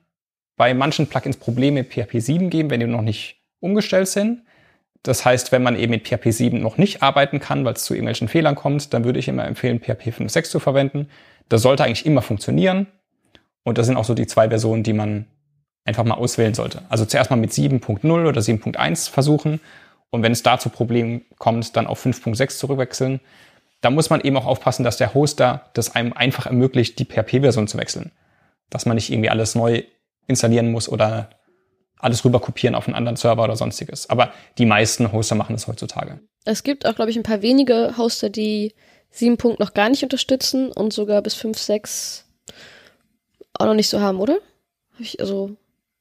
bei 0.60 0.74
manchen 0.74 1.06
Plugins 1.06 1.38
Probleme 1.38 1.80
mit 1.80 1.90
PHP 1.90 2.20
7 2.20 2.50
geben, 2.50 2.68
wenn 2.68 2.80
die 2.80 2.86
noch 2.86 3.00
nicht 3.00 3.40
umgestellt 3.60 4.08
sind. 4.08 4.42
Das 5.02 5.24
heißt, 5.24 5.52
wenn 5.52 5.62
man 5.62 5.74
eben 5.74 5.90
mit 5.90 6.06
PHP 6.06 6.32
7 6.32 6.60
noch 6.60 6.76
nicht 6.76 7.02
arbeiten 7.02 7.40
kann, 7.40 7.64
weil 7.64 7.72
es 7.72 7.84
zu 7.84 7.94
irgendwelchen 7.94 8.28
Fehlern 8.28 8.56
kommt, 8.56 8.92
dann 8.92 9.06
würde 9.06 9.18
ich 9.18 9.28
immer 9.28 9.46
empfehlen, 9.46 9.80
PHP 9.80 10.08
5.6 10.08 10.50
zu 10.50 10.60
verwenden. 10.60 11.08
Das 11.48 11.62
sollte 11.62 11.84
eigentlich 11.84 12.04
immer 12.04 12.20
funktionieren. 12.20 12.88
Und 13.62 13.78
das 13.78 13.86
sind 13.86 13.96
auch 13.96 14.04
so 14.04 14.12
die 14.12 14.26
zwei 14.26 14.50
Versionen, 14.50 14.82
die 14.82 14.92
man 14.92 15.24
einfach 15.86 16.04
mal 16.04 16.16
auswählen 16.16 16.52
sollte. 16.52 16.82
Also 16.90 17.06
zuerst 17.06 17.30
mal 17.30 17.38
mit 17.38 17.52
7.0 17.52 18.28
oder 18.28 18.42
7.1 18.42 19.10
versuchen. 19.10 19.60
Und 20.10 20.22
wenn 20.22 20.32
es 20.32 20.42
da 20.42 20.58
zu 20.58 20.68
Problemen 20.68 21.22
kommt, 21.38 21.74
dann 21.74 21.86
auf 21.86 22.04
5.6 22.04 22.58
zurückwechseln. 22.58 23.20
Da 23.80 23.88
muss 23.88 24.10
man 24.10 24.20
eben 24.20 24.36
auch 24.36 24.44
aufpassen, 24.44 24.84
dass 24.84 24.98
der 24.98 25.14
Hoster 25.14 25.70
das 25.72 25.94
einem 25.94 26.12
einfach 26.12 26.44
ermöglicht, 26.44 26.98
die 26.98 27.06
PHP-Version 27.06 27.66
zu 27.66 27.78
wechseln. 27.78 28.10
Dass 28.68 28.84
man 28.84 28.96
nicht 28.96 29.10
irgendwie 29.10 29.30
alles 29.30 29.54
neu 29.54 29.84
installieren 30.26 30.70
muss 30.70 30.88
oder 30.88 31.30
alles 31.98 32.24
rüber 32.24 32.40
kopieren 32.40 32.74
auf 32.74 32.86
einen 32.86 32.94
anderen 32.94 33.16
Server 33.16 33.44
oder 33.44 33.56
sonstiges. 33.56 34.08
Aber 34.08 34.32
die 34.58 34.66
meisten 34.66 35.12
Hoster 35.12 35.34
machen 35.34 35.54
das 35.54 35.66
heutzutage. 35.66 36.20
Es 36.44 36.62
gibt 36.62 36.86
auch, 36.86 36.94
glaube 36.94 37.10
ich, 37.10 37.16
ein 37.16 37.22
paar 37.22 37.42
wenige 37.42 37.94
Hoster, 37.98 38.30
die 38.30 38.74
7. 39.10 39.36
Punkt 39.36 39.60
noch 39.60 39.74
gar 39.74 39.88
nicht 39.88 40.02
unterstützen 40.02 40.72
und 40.72 40.92
sogar 40.92 41.20
bis 41.22 41.34
5, 41.34 41.58
6 41.58 42.26
auch 43.54 43.66
noch 43.66 43.74
nicht 43.74 43.88
so 43.88 44.00
haben, 44.00 44.18
oder? 44.20 44.34
Hab 44.94 45.00
ich, 45.00 45.20
also, 45.20 45.50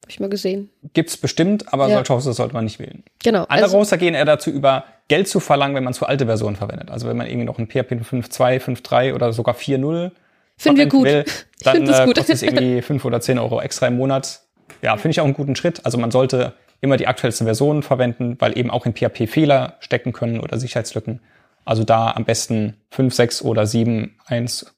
habe 0.02 0.10
ich 0.10 0.20
mal 0.20 0.30
gesehen. 0.30 0.70
Gibt's 0.94 1.16
bestimmt, 1.16 1.72
aber 1.72 1.88
ja. 1.88 1.96
solche 1.96 2.14
Hoster 2.14 2.32
sollte 2.32 2.54
man 2.54 2.64
nicht 2.64 2.78
wählen. 2.78 3.04
Genau. 3.22 3.42
Andere 3.42 3.64
also, 3.64 3.78
Hoster 3.78 3.98
gehen 3.98 4.14
eher 4.14 4.24
dazu 4.24 4.50
über, 4.50 4.84
Geld 5.08 5.28
zu 5.28 5.40
verlangen, 5.40 5.74
wenn 5.74 5.84
man 5.84 5.92
zu 5.92 6.06
alte 6.06 6.26
Versionen 6.26 6.56
verwendet. 6.56 6.90
Also 6.90 7.08
wenn 7.08 7.16
man 7.16 7.26
irgendwie 7.26 7.46
noch 7.46 7.58
ein 7.58 7.66
PHP 7.66 7.92
5.2, 7.92 8.60
5.3 8.60 9.14
oder 9.14 9.32
sogar 9.32 9.54
4.0 9.54 10.12
Finden 10.60 10.78
wir 10.78 10.88
gut. 10.88 11.06
Will, 11.06 11.24
dann 11.62 11.76
Find 11.76 11.88
äh, 11.88 12.04
kostet 12.04 12.28
es 12.28 12.42
irgendwie 12.42 12.82
fünf 12.82 13.04
oder 13.06 13.20
zehn 13.22 13.38
Euro 13.38 13.62
extra 13.62 13.86
im 13.86 13.96
Monat. 13.96 14.42
Ja, 14.82 14.96
finde 14.98 15.12
ich 15.12 15.20
auch 15.20 15.24
einen 15.24 15.32
guten 15.32 15.56
Schritt. 15.56 15.86
Also 15.86 15.96
man 15.96 16.10
sollte 16.10 16.54
immer 16.82 16.98
die 16.98 17.06
aktuellste 17.06 17.44
Version 17.44 17.82
verwenden, 17.82 18.36
weil 18.40 18.58
eben 18.58 18.70
auch 18.70 18.84
in 18.84 18.94
PHP 18.94 19.26
Fehler 19.26 19.76
stecken 19.80 20.12
können 20.12 20.38
oder 20.38 20.58
Sicherheitslücken. 20.58 21.20
Also 21.64 21.84
da 21.84 22.10
am 22.10 22.26
besten 22.26 22.76
5, 22.90 23.14
6 23.14 23.42
oder 23.42 23.66
7, 23.66 24.18
1 24.26 24.74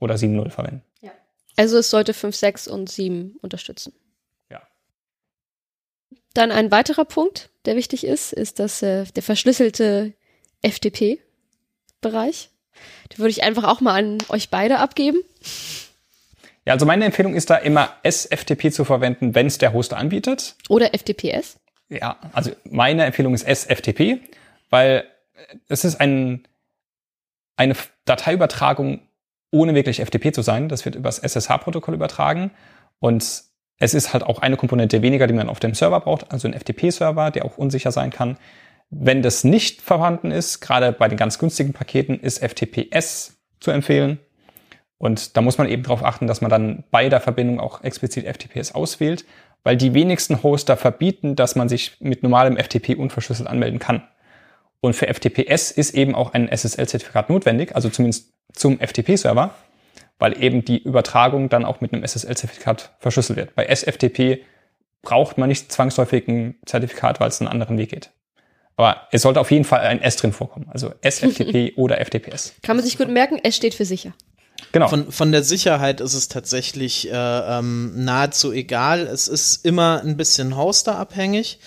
oder 0.00 0.18
7, 0.18 0.34
0 0.34 0.50
verwenden. 0.50 0.82
Ja. 1.00 1.12
Also 1.56 1.78
es 1.78 1.90
sollte 1.90 2.12
5, 2.12 2.34
6 2.34 2.66
und 2.66 2.90
7 2.90 3.36
unterstützen. 3.40 3.92
Ja. 4.50 4.62
Dann 6.34 6.50
ein 6.50 6.72
weiterer 6.72 7.04
Punkt, 7.04 7.50
der 7.66 7.76
wichtig 7.76 8.04
ist, 8.04 8.32
ist 8.32 8.58
dass 8.58 8.82
äh, 8.82 9.04
der 9.04 9.22
verschlüsselte 9.22 10.12
FTP-Bereich. 10.62 12.49
Die 13.12 13.18
würde 13.18 13.30
ich 13.30 13.42
einfach 13.42 13.64
auch 13.64 13.80
mal 13.80 13.98
an 13.98 14.18
euch 14.28 14.50
beide 14.50 14.78
abgeben. 14.78 15.18
Ja, 16.64 16.74
also 16.74 16.86
meine 16.86 17.04
Empfehlung 17.04 17.34
ist 17.34 17.50
da 17.50 17.56
immer 17.56 17.90
SFTP 18.02 18.72
zu 18.72 18.84
verwenden, 18.84 19.34
wenn 19.34 19.46
es 19.46 19.58
der 19.58 19.72
Hoster 19.72 19.96
anbietet. 19.96 20.56
Oder 20.68 20.90
FTPS? 20.92 21.58
Ja, 21.88 22.16
also 22.32 22.52
meine 22.64 23.04
Empfehlung 23.04 23.34
ist 23.34 23.46
SFTP, 23.46 24.20
weil 24.68 25.04
es 25.68 25.84
ist 25.84 26.00
ein, 26.00 26.46
eine 27.56 27.74
Dateiübertragung 28.04 29.00
ohne 29.50 29.74
wirklich 29.74 30.00
FTP 30.00 30.32
zu 30.34 30.42
sein. 30.42 30.68
Das 30.68 30.84
wird 30.84 30.94
über 30.94 31.08
das 31.08 31.18
SSH-Protokoll 31.18 31.94
übertragen 31.94 32.50
und 33.00 33.24
es 33.82 33.94
ist 33.94 34.12
halt 34.12 34.22
auch 34.22 34.40
eine 34.40 34.56
Komponente 34.56 35.02
weniger, 35.02 35.26
die 35.26 35.32
man 35.34 35.48
auf 35.48 35.58
dem 35.58 35.74
Server 35.74 36.00
braucht, 36.00 36.30
also 36.30 36.46
ein 36.46 36.54
FTP-Server, 36.54 37.30
der 37.30 37.46
auch 37.46 37.56
unsicher 37.56 37.90
sein 37.90 38.10
kann. 38.10 38.36
Wenn 38.90 39.22
das 39.22 39.44
nicht 39.44 39.80
vorhanden 39.80 40.32
ist, 40.32 40.60
gerade 40.60 40.90
bei 40.92 41.08
den 41.08 41.16
ganz 41.16 41.38
günstigen 41.38 41.72
Paketen, 41.72 42.18
ist 42.18 42.42
FTPS 42.42 43.38
zu 43.60 43.70
empfehlen. 43.70 44.18
Und 44.98 45.36
da 45.36 45.40
muss 45.40 45.58
man 45.58 45.68
eben 45.68 45.84
darauf 45.84 46.04
achten, 46.04 46.26
dass 46.26 46.40
man 46.40 46.50
dann 46.50 46.84
bei 46.90 47.08
der 47.08 47.20
Verbindung 47.20 47.60
auch 47.60 47.82
explizit 47.84 48.26
FTPS 48.26 48.72
auswählt, 48.72 49.24
weil 49.62 49.76
die 49.76 49.94
wenigsten 49.94 50.42
Hoster 50.42 50.76
verbieten, 50.76 51.36
dass 51.36 51.54
man 51.54 51.68
sich 51.68 51.96
mit 52.00 52.22
normalem 52.22 52.56
FTP 52.56 52.96
unverschlüsselt 52.96 53.48
anmelden 53.48 53.78
kann. 53.78 54.02
Und 54.80 54.94
für 54.96 55.06
FTPS 55.06 55.70
ist 55.70 55.94
eben 55.94 56.14
auch 56.14 56.32
ein 56.32 56.48
SSL-Zertifikat 56.48 57.30
notwendig, 57.30 57.76
also 57.76 57.90
zumindest 57.90 58.32
zum 58.52 58.78
FTP-Server, 58.80 59.54
weil 60.18 60.42
eben 60.42 60.64
die 60.64 60.82
Übertragung 60.82 61.48
dann 61.48 61.64
auch 61.64 61.80
mit 61.80 61.92
einem 61.92 62.02
SSL-Zertifikat 62.02 62.94
verschlüsselt 62.98 63.38
wird. 63.38 63.54
Bei 63.54 63.66
SFTP 63.66 64.42
braucht 65.02 65.38
man 65.38 65.48
nicht 65.48 65.70
zwangsläufig 65.70 66.26
ein 66.28 66.56
Zertifikat, 66.66 67.20
weil 67.20 67.28
es 67.28 67.40
einen 67.40 67.48
anderen 67.48 67.78
Weg 67.78 67.90
geht. 67.90 68.10
Aber 68.80 69.08
es 69.12 69.20
sollte 69.20 69.38
auf 69.40 69.50
jeden 69.50 69.66
Fall 69.66 69.80
ein 69.80 70.00
S 70.00 70.16
drin 70.16 70.32
vorkommen. 70.32 70.66
Also 70.70 70.94
SFTP 71.02 71.74
oder 71.76 72.02
FTPS. 72.02 72.54
Kann 72.62 72.76
man 72.76 72.84
sich 72.84 72.96
gut 72.96 73.10
merken, 73.10 73.38
S 73.42 73.54
steht 73.54 73.74
für 73.74 73.84
sicher. 73.84 74.14
Genau. 74.72 74.88
Von, 74.88 75.12
von 75.12 75.32
der 75.32 75.42
Sicherheit 75.42 76.00
ist 76.00 76.14
es 76.14 76.28
tatsächlich 76.28 77.10
äh, 77.10 77.14
ähm, 77.14 77.92
nahezu 78.04 78.52
egal. 78.52 79.00
Es 79.00 79.28
ist 79.28 79.66
immer 79.66 80.00
ein 80.02 80.16
bisschen 80.16 80.56
Hoster-abhängig, 80.56 81.58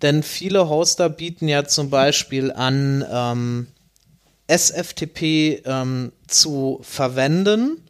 denn 0.00 0.22
viele 0.22 0.70
Hoster 0.70 1.10
bieten 1.10 1.46
ja 1.46 1.64
zum 1.66 1.90
Beispiel 1.90 2.50
an, 2.50 3.04
ähm, 3.12 3.66
SFTP 4.46 5.62
ähm, 5.66 6.12
zu 6.26 6.80
verwenden 6.82 7.81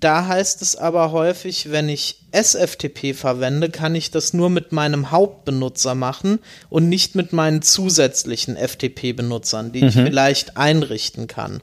da 0.00 0.26
heißt 0.26 0.62
es 0.62 0.74
aber 0.74 1.12
häufig, 1.12 1.70
wenn 1.70 1.90
ich 1.90 2.16
SFTP 2.30 3.12
verwende, 3.14 3.68
kann 3.68 3.94
ich 3.94 4.10
das 4.10 4.32
nur 4.32 4.48
mit 4.48 4.72
meinem 4.72 5.10
Hauptbenutzer 5.10 5.94
machen 5.94 6.38
und 6.70 6.88
nicht 6.88 7.14
mit 7.14 7.34
meinen 7.34 7.60
zusätzlichen 7.60 8.56
FTP-Benutzern, 8.56 9.70
die 9.72 9.82
mhm. 9.82 9.88
ich 9.88 9.94
vielleicht 9.94 10.56
einrichten 10.56 11.26
kann. 11.26 11.60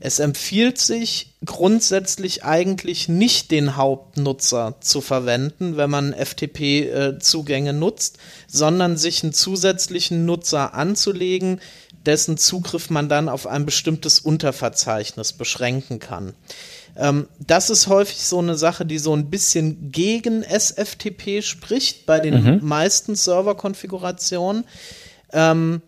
Es 0.00 0.18
empfiehlt 0.18 0.78
sich 0.78 1.34
grundsätzlich 1.44 2.42
eigentlich 2.42 3.10
nicht 3.10 3.50
den 3.50 3.76
Hauptnutzer 3.76 4.76
zu 4.80 5.02
verwenden, 5.02 5.76
wenn 5.76 5.90
man 5.90 6.14
FTP-Zugänge 6.14 7.74
nutzt, 7.74 8.16
sondern 8.46 8.96
sich 8.96 9.22
einen 9.22 9.34
zusätzlichen 9.34 10.24
Nutzer 10.24 10.72
anzulegen, 10.72 11.60
dessen 12.06 12.38
Zugriff 12.38 12.88
man 12.88 13.10
dann 13.10 13.28
auf 13.28 13.46
ein 13.46 13.66
bestimmtes 13.66 14.20
Unterverzeichnis 14.20 15.34
beschränken 15.34 16.00
kann. 16.00 16.32
Ähm, 16.96 17.28
das 17.38 17.70
ist 17.70 17.86
häufig 17.86 18.22
so 18.22 18.38
eine 18.38 18.56
Sache, 18.56 18.84
die 18.84 18.98
so 18.98 19.14
ein 19.14 19.30
bisschen 19.30 19.90
gegen 19.92 20.42
SFTP 20.42 21.42
spricht 21.42 22.06
bei 22.06 22.20
den 22.20 22.42
mhm. 22.42 22.58
meisten 22.62 23.14
Serverkonfigurationen. 23.14 24.64
Ähm, 25.32 25.82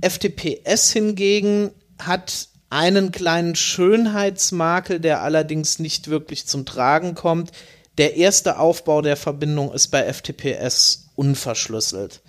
FTPS 0.00 0.92
hingegen 0.92 1.70
hat 1.98 2.48
einen 2.68 3.12
kleinen 3.12 3.54
Schönheitsmakel, 3.54 5.00
der 5.00 5.22
allerdings 5.22 5.78
nicht 5.78 6.08
wirklich 6.08 6.46
zum 6.46 6.66
Tragen 6.66 7.14
kommt. 7.14 7.52
Der 7.98 8.16
erste 8.16 8.58
Aufbau 8.58 9.02
der 9.02 9.16
Verbindung 9.16 9.72
ist 9.72 9.88
bei 9.88 10.12
FTPS 10.12 11.10
unverschlüsselt. 11.14 12.20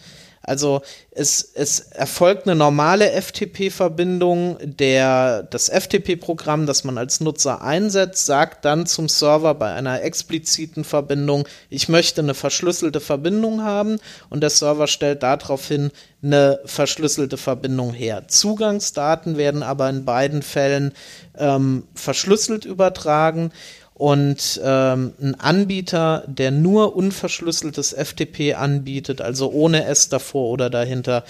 Also 0.41 0.81
es, 1.11 1.51
es 1.55 1.79
erfolgt 1.79 2.47
eine 2.47 2.55
normale 2.55 3.11
FTP-Verbindung. 3.11 4.57
Der, 4.61 5.43
das 5.43 5.69
FTP-Programm, 5.69 6.65
das 6.65 6.83
man 6.83 6.97
als 6.97 7.19
Nutzer 7.19 7.61
einsetzt, 7.61 8.25
sagt 8.25 8.65
dann 8.65 8.85
zum 8.85 9.09
Server 9.09 9.55
bei 9.55 9.73
einer 9.73 10.01
expliziten 10.03 10.83
Verbindung, 10.83 11.47
ich 11.69 11.89
möchte 11.89 12.21
eine 12.21 12.33
verschlüsselte 12.33 12.99
Verbindung 12.99 13.63
haben 13.63 13.99
und 14.29 14.41
der 14.41 14.49
Server 14.49 14.87
stellt 14.87 15.23
daraufhin 15.23 15.91
eine 16.23 16.59
verschlüsselte 16.65 17.37
Verbindung 17.37 17.93
her. 17.93 18.27
Zugangsdaten 18.27 19.37
werden 19.37 19.63
aber 19.63 19.89
in 19.89 20.05
beiden 20.05 20.41
Fällen 20.41 20.93
ähm, 21.37 21.83
verschlüsselt 21.93 22.65
übertragen 22.65 23.51
und 23.97 24.61
ähm, 24.63 25.13
ein 25.19 25.39
Anbieter, 25.39 26.23
der 26.27 26.51
nur 26.51 26.95
unverschlüsseltes 26.95 27.93
FTP 27.93 28.53
anbietet, 28.53 29.21
also 29.21 29.51
ohne 29.51 29.85
S 29.85 30.07
davor 30.07 30.51
oder 30.51 30.69
dahinter, 30.69 31.25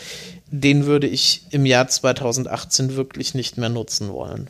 den 0.48 0.86
würde 0.86 1.08
ich 1.08 1.44
im 1.52 1.66
Jahr 1.66 1.88
2018 1.88 2.98
wirklich 2.98 3.34
nicht 3.34 3.58
mehr 3.58 3.70
nutzen 3.70 4.12
wollen. 4.12 4.50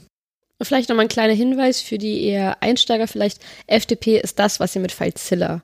Vielleicht 0.64 0.90
nochmal 0.90 1.06
ein 1.06 1.10
kleiner 1.10 1.36
Hinweis 1.36 1.80
für 1.82 2.00
die 2.00 2.24
eher 2.24 2.64
Einsteiger 2.64 3.08
vielleicht. 3.08 3.40
FTP 3.68 4.18
ist 4.18 4.40
das, 4.40 4.60
was 4.60 4.76
ihr 4.76 4.82
mit 4.82 4.92
FileZilla 4.92 5.62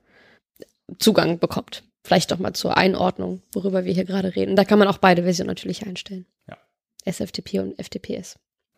Zugang 1.00 1.40
bekommt. 1.40 1.84
Vielleicht 2.06 2.30
doch 2.30 2.38
mal 2.38 2.54
zur 2.54 2.78
Einordnung, 2.78 3.42
worüber 3.52 3.84
wir 3.84 3.94
hier 3.94 4.06
gerade 4.06 4.36
reden. 4.36 4.56
Da 4.56 4.64
kann 4.64 4.78
man 4.78 4.88
auch 4.88 5.00
beide 5.00 5.24
Versionen 5.24 5.48
natürlich 5.48 5.88
einstellen. 5.88 6.28
Ja. 6.48 6.58
SFTP 7.06 7.60
und 7.60 7.84
FTPS. 7.84 8.38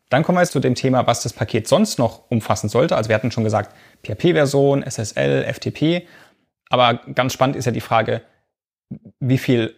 Dann 0.10 0.24
kommen 0.24 0.38
wir 0.38 0.41
jetzt 0.41 0.52
zu 0.52 0.60
dem 0.60 0.76
Thema, 0.76 1.08
was 1.08 1.24
das 1.24 1.34
Paket 1.34 1.68
sonst 1.68 1.98
noch 1.98 2.30
umfassen 2.30 2.70
sollte. 2.70 2.96
Also 2.96 3.10
wir 3.10 3.15
hatten 3.15 3.32
schon 3.32 3.44
gesagt, 3.44 3.76
PHP-Version, 4.04 4.84
SSL, 4.84 5.44
FTP. 5.52 6.08
Aber 6.70 7.00
ganz 7.13 7.34
spannend 7.34 7.56
ist 7.56 7.65
ja 7.65 7.72
die 7.72 7.82
Frage, 7.82 8.22
wie 9.20 9.38
viel 9.38 9.76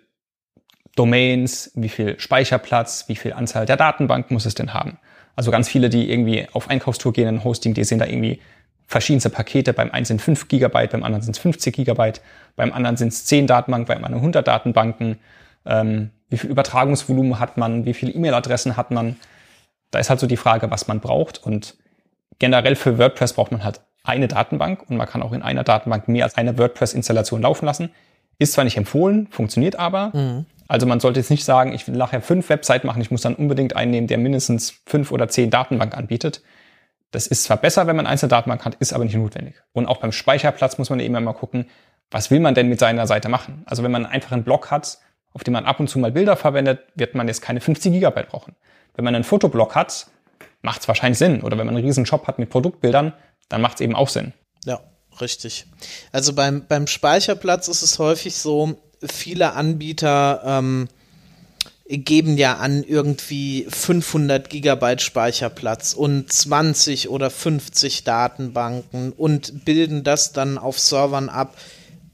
Domains, 0.96 1.72
wie 1.76 1.90
viel 1.90 2.20
Speicherplatz, 2.20 3.06
wie 3.08 3.16
viel 3.16 3.34
Anzahl 3.34 3.66
der 3.66 3.78
Datenbank 3.78 4.32
muss 4.32 4.46
es 4.46 4.56
denn 4.56 4.74
haben? 4.74 4.98
Also 5.36 5.52
ganz 5.52 5.70
viele, 5.70 5.90
die 5.90 6.10
irgendwie 6.10 6.48
auf 6.52 6.70
Einkaufstour 6.70 7.13
gehen 7.13 7.28
in 7.28 7.44
Hosting, 7.44 7.74
die 7.74 7.84
sehen 7.84 8.00
da 8.00 8.06
irgendwie 8.06 8.42
verschiedenste 8.88 9.30
Pakete. 9.30 9.74
Beim 9.74 9.92
einen 9.92 10.06
sind 10.06 10.22
5 10.22 10.48
Gigabyte, 10.48 10.92
beim 10.92 11.04
anderen 11.04 11.22
sind 11.22 11.36
es 11.36 11.42
50 11.42 11.76
Gigabyte, 11.76 12.22
beim 12.56 12.74
anderen 12.74 12.98
sind 12.98 13.10
es 13.10 13.26
10 13.26 13.46
Datenbanken, 13.48 13.88
beim 13.88 14.04
anderen 14.04 14.22
100 14.22 14.48
Datenbanken. 14.48 15.20
Ähm, 15.66 16.10
wie 16.30 16.38
viel 16.38 16.50
Übertragungsvolumen 16.50 17.40
hat 17.40 17.58
man? 17.58 17.86
Wie 17.86 17.94
viele 17.94 18.12
E-Mail-Adressen 18.13 18.76
hat 18.76 18.92
man? 18.92 19.18
Da 19.91 20.00
ist 20.00 20.10
halt 20.10 20.19
so 20.19 20.28
die 20.28 20.38
Frage, 20.38 20.69
was 20.71 20.88
man 20.88 21.00
braucht. 21.00 21.43
Und 21.43 21.76
generell 22.39 22.76
für 22.76 22.97
WordPress 22.97 23.34
braucht 23.34 23.52
man 23.52 23.63
halt 23.63 23.82
eine 24.04 24.28
Datenbank 24.28 24.89
und 24.89 24.97
man 24.97 25.08
kann 25.08 25.21
auch 25.21 25.34
in 25.34 25.41
einer 25.41 25.63
Datenbank 25.63 26.08
mehr 26.08 26.23
als 26.23 26.38
eine 26.38 26.58
WordPress-Installation 26.58 27.41
laufen 27.41 27.65
lassen. 27.65 27.91
Ist 28.39 28.54
zwar 28.54 28.63
nicht 28.63 28.78
empfohlen, 28.78 29.28
funktioniert 29.28 29.78
aber. 29.78 30.12
Mhm. 30.13 30.45
Also 30.67 30.86
man 30.86 31.00
sollte 31.00 31.19
jetzt 31.19 31.32
nicht 31.32 31.43
sagen, 31.43 31.73
ich 31.73 31.88
will 31.88 31.95
nachher 31.95 32.21
fünf 32.21 32.50
Webseiten 32.50 32.88
machen, 32.88 33.02
ich 33.02 33.12
muss 33.12 33.21
dann 33.21 33.36
unbedingt 33.36 33.76
einen 33.76 33.91
nehmen, 33.91 34.08
der 34.08 34.17
mindestens 34.17 34.82
fünf 34.86 35.12
oder 35.12 35.28
zehn 35.28 35.50
Datenbanken 35.50 35.97
anbietet. 35.97 36.41
Das 37.12 37.28
ist 37.28 37.45
zwar 37.45 37.58
besser, 37.58 37.88
wenn 37.88 37.95
man 37.95 38.06
einzelne 38.06 38.30
Datenbank 38.30 38.65
hat, 38.65 38.76
ist 38.76 38.93
aber 38.93 39.06
nicht 39.06 39.15
notwendig. 39.15 39.56
Und 39.71 39.88
auch 39.88 39.97
beim 39.97 40.12
Speicherplatz 40.12 40.78
muss 40.78 40.89
man 40.89 41.00
eben 41.00 41.15
immer 41.15 41.34
gucken, 41.34 41.69
was 42.12 42.32
will 42.32 42.39
man 42.39 42.54
denn 42.54 42.67
mit 42.69 42.80
seiner 42.80 43.08
Seite 43.08 43.30
machen? 43.30 43.63
Also 43.65 43.84
wenn 43.84 43.91
man 43.91 44.06
einfach 44.06 44.32
einen 44.32 44.43
Blog 44.43 44.71
hat, 44.71 45.00
auf 45.34 45.43
dem 45.43 45.54
man 45.54 45.65
ab 45.65 45.80
und 45.80 45.89
zu 45.89 46.00
mal 46.00 46.12
Bilder 46.12 46.36
verwendet, 46.36 46.80
wird 46.95 47.15
man 47.15 47.28
jetzt 47.28 47.41
keine 47.41 47.62
50 47.62 47.91
Gigabyte 47.93 48.30
brauchen. 48.30 48.56
Wenn 48.98 49.06
man 49.06 49.16
einen 49.16 49.24
Fotoblock 49.24 49.76
hat, 49.76 50.08
macht 50.62 50.82
es 50.82 50.88
wahrscheinlich 50.88 51.20
Sinn. 51.20 51.42
Oder 51.42 51.58
wenn 51.58 51.66
man 51.66 51.76
einen 51.76 51.86
riesen 51.86 52.06
Shop 52.06 52.28
hat 52.28 52.40
mit 52.40 52.50
Produktbildern, 52.50 53.14
dann 53.48 53.62
macht 53.62 53.76
es 53.76 53.82
eben 53.82 53.96
auch 53.96 54.10
Sinn. 54.10 54.34
Ja, 54.66 54.82
richtig. 55.22 55.66
Also 56.12 56.34
beim, 56.34 56.66
beim 56.68 56.88
Speicherplatz 56.88 57.70
ist 57.70 57.84
es 57.84 58.00
häufig 58.00 58.36
so, 58.36 58.76
viele 59.04 59.54
Anbieter 59.54 60.42
ähm, 60.44 60.90
geben 61.90 62.38
ja 62.38 62.58
an 62.58 62.84
irgendwie 62.84 63.66
500 63.70 64.50
Gigabyte 64.50 65.02
Speicherplatz 65.02 65.94
und 65.94 66.32
20 66.32 67.10
oder 67.10 67.30
50 67.30 68.04
Datenbanken 68.04 69.14
und 69.14 69.64
bilden 69.64 70.04
das 70.04 70.34
dann 70.34 70.58
auf 70.58 70.80
Servern 70.80 71.30
ab, 71.30 71.56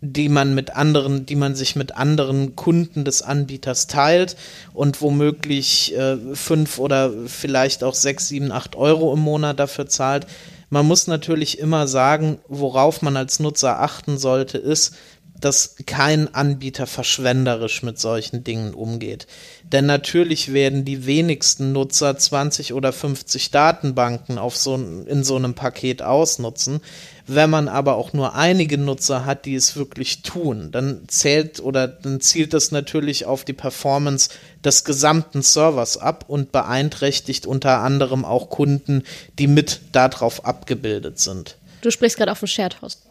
die 0.05 0.27
man 0.27 0.53
mit 0.53 0.75
anderen, 0.75 1.25
die 1.25 1.37
man 1.37 1.55
sich 1.55 1.77
mit 1.77 1.95
anderen 1.95 2.57
Kunden 2.57 3.05
des 3.05 3.21
Anbieters 3.21 3.87
teilt 3.87 4.35
und 4.73 5.01
womöglich 5.01 5.95
äh, 5.95 6.17
fünf 6.33 6.77
oder 6.77 7.09
vielleicht 7.27 7.85
auch 7.85 7.93
sechs, 7.93 8.27
sieben, 8.27 8.51
acht 8.51 8.75
Euro 8.75 9.13
im 9.13 9.21
Monat 9.21 9.61
dafür 9.61 9.87
zahlt. 9.87 10.27
Man 10.69 10.85
muss 10.85 11.07
natürlich 11.07 11.57
immer 11.57 11.87
sagen, 11.87 12.39
worauf 12.49 13.01
man 13.01 13.15
als 13.15 13.39
Nutzer 13.39 13.79
achten 13.79 14.17
sollte, 14.17 14.57
ist, 14.57 14.95
dass 15.43 15.75
kein 15.85 16.33
Anbieter 16.33 16.87
verschwenderisch 16.87 17.83
mit 17.83 17.99
solchen 17.99 18.43
Dingen 18.43 18.73
umgeht. 18.73 19.27
Denn 19.63 19.85
natürlich 19.85 20.53
werden 20.53 20.85
die 20.85 21.05
wenigsten 21.05 21.73
Nutzer 21.73 22.17
20 22.17 22.73
oder 22.73 22.93
50 22.93 23.51
Datenbanken 23.51 24.37
auf 24.37 24.55
so, 24.55 24.75
in 24.75 25.23
so 25.23 25.35
einem 25.35 25.53
Paket 25.53 26.01
ausnutzen. 26.01 26.79
Wenn 27.27 27.49
man 27.49 27.67
aber 27.67 27.95
auch 27.95 28.13
nur 28.13 28.35
einige 28.35 28.77
Nutzer 28.77 29.25
hat, 29.25 29.45
die 29.45 29.55
es 29.55 29.75
wirklich 29.75 30.21
tun, 30.21 30.71
dann 30.71 31.03
zählt 31.07 31.59
oder 31.59 31.87
dann 31.87 32.21
zielt 32.21 32.53
das 32.53 32.71
natürlich 32.71 33.25
auf 33.25 33.43
die 33.43 33.53
Performance 33.53 34.29
des 34.63 34.83
gesamten 34.83 35.41
Servers 35.41 35.97
ab 35.97 36.25
und 36.27 36.51
beeinträchtigt 36.51 37.45
unter 37.45 37.79
anderem 37.79 38.23
auch 38.23 38.49
Kunden, 38.49 39.03
die 39.39 39.47
mit 39.47 39.81
darauf 39.91 40.45
abgebildet 40.45 41.19
sind. 41.19 41.57
Du 41.81 41.91
sprichst 41.91 42.17
gerade 42.17 42.31
auf 42.31 42.39
dem 42.39 42.47
Shared 42.47 42.81
Host. 42.81 43.03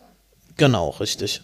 Genau, 0.57 0.91
richtig. 0.91 1.43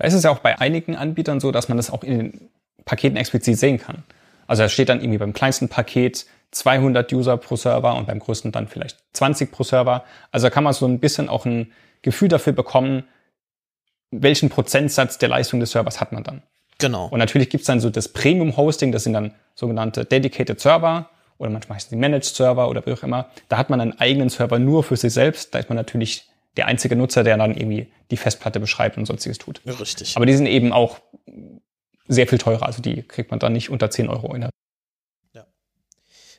Da 0.00 0.06
ist 0.06 0.14
es 0.14 0.22
ja 0.22 0.30
auch 0.30 0.38
bei 0.38 0.58
einigen 0.58 0.96
Anbietern 0.96 1.40
so, 1.40 1.52
dass 1.52 1.68
man 1.68 1.76
das 1.76 1.90
auch 1.90 2.02
in 2.02 2.18
den 2.18 2.50
Paketen 2.86 3.18
explizit 3.18 3.58
sehen 3.58 3.78
kann. 3.78 4.02
Also 4.46 4.62
da 4.62 4.70
steht 4.70 4.88
dann 4.88 5.00
irgendwie 5.00 5.18
beim 5.18 5.34
kleinsten 5.34 5.68
Paket 5.68 6.24
200 6.52 7.12
User 7.12 7.36
pro 7.36 7.56
Server 7.56 7.94
und 7.94 8.06
beim 8.06 8.18
größten 8.18 8.50
dann 8.50 8.66
vielleicht 8.66 8.98
20 9.12 9.52
pro 9.52 9.62
Server. 9.62 10.04
Also 10.32 10.46
da 10.46 10.50
kann 10.50 10.64
man 10.64 10.72
so 10.72 10.86
ein 10.86 11.00
bisschen 11.00 11.28
auch 11.28 11.44
ein 11.44 11.70
Gefühl 12.00 12.28
dafür 12.28 12.54
bekommen, 12.54 13.04
welchen 14.10 14.48
Prozentsatz 14.48 15.18
der 15.18 15.28
Leistung 15.28 15.60
des 15.60 15.72
Servers 15.72 16.00
hat 16.00 16.12
man 16.12 16.24
dann. 16.24 16.42
Genau. 16.78 17.08
Und 17.08 17.18
natürlich 17.18 17.50
gibt's 17.50 17.66
dann 17.66 17.78
so 17.78 17.90
das 17.90 18.08
Premium-Hosting, 18.08 18.92
das 18.92 19.04
sind 19.04 19.12
dann 19.12 19.34
sogenannte 19.54 20.06
Dedicated 20.06 20.60
Server 20.60 21.10
oder 21.36 21.50
manchmal 21.50 21.76
heißen 21.76 21.90
die 21.90 21.96
Managed 21.96 22.24
Server 22.24 22.70
oder 22.70 22.86
wie 22.86 22.92
auch 22.94 23.02
immer. 23.02 23.28
Da 23.50 23.58
hat 23.58 23.68
man 23.68 23.82
einen 23.82 24.00
eigenen 24.00 24.30
Server 24.30 24.58
nur 24.58 24.82
für 24.82 24.96
sich 24.96 25.12
selbst. 25.12 25.54
Da 25.54 25.58
ist 25.58 25.68
man 25.68 25.76
natürlich 25.76 26.29
der 26.56 26.66
einzige 26.66 26.96
Nutzer, 26.96 27.22
der 27.24 27.36
dann 27.36 27.56
irgendwie 27.56 27.92
die 28.10 28.16
Festplatte 28.16 28.60
beschreibt 28.60 28.96
und 28.96 29.06
sonstiges 29.06 29.38
tut. 29.38 29.60
Richtig. 29.66 30.16
Aber 30.16 30.26
die 30.26 30.34
sind 30.34 30.46
eben 30.46 30.72
auch 30.72 31.00
sehr 32.08 32.26
viel 32.26 32.38
teurer. 32.38 32.66
Also 32.66 32.82
die 32.82 33.02
kriegt 33.02 33.30
man 33.30 33.38
dann 33.38 33.52
nicht 33.52 33.70
unter 33.70 33.90
10 33.90 34.08
Euro 34.08 34.34
in 34.34 34.42
der. 34.42 34.50
Ja. 35.32 35.46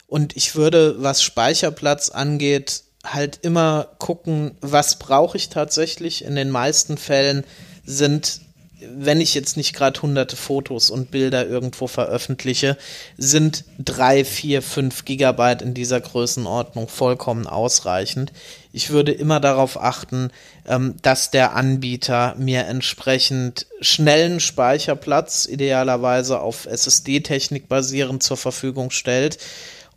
Und 0.07 0.35
ich 0.35 0.55
würde, 0.55 1.01
was 1.01 1.23
Speicherplatz 1.23 2.09
angeht, 2.09 2.83
halt 3.03 3.39
immer 3.41 3.87
gucken, 3.97 4.57
was 4.61 4.99
brauche 4.99 5.37
ich 5.37 5.49
tatsächlich. 5.49 6.23
In 6.23 6.35
den 6.35 6.49
meisten 6.49 6.97
Fällen 6.97 7.45
sind, 7.83 8.41
wenn 8.81 9.21
ich 9.21 9.33
jetzt 9.33 9.57
nicht 9.57 9.73
gerade 9.73 10.01
hunderte 10.01 10.35
Fotos 10.35 10.89
und 10.89 11.09
Bilder 11.09 11.47
irgendwo 11.47 11.87
veröffentliche, 11.87 12.77
sind 13.17 13.63
drei, 13.79 14.25
vier, 14.25 14.61
fünf 14.61 15.05
Gigabyte 15.05 15.61
in 15.61 15.73
dieser 15.73 16.01
Größenordnung 16.01 16.87
vollkommen 16.87 17.47
ausreichend. 17.47 18.33
Ich 18.73 18.89
würde 18.89 19.11
immer 19.11 19.39
darauf 19.39 19.81
achten, 19.81 20.31
ähm, 20.65 20.95
dass 21.01 21.31
der 21.31 21.55
Anbieter 21.55 22.35
mir 22.37 22.65
entsprechend 22.65 23.67
schnellen 23.81 24.39
Speicherplatz, 24.39 25.45
idealerweise 25.45 26.39
auf 26.39 26.65
SSD-Technik 26.65 27.67
basierend, 27.67 28.23
zur 28.23 28.37
Verfügung 28.37 28.91
stellt 28.91 29.37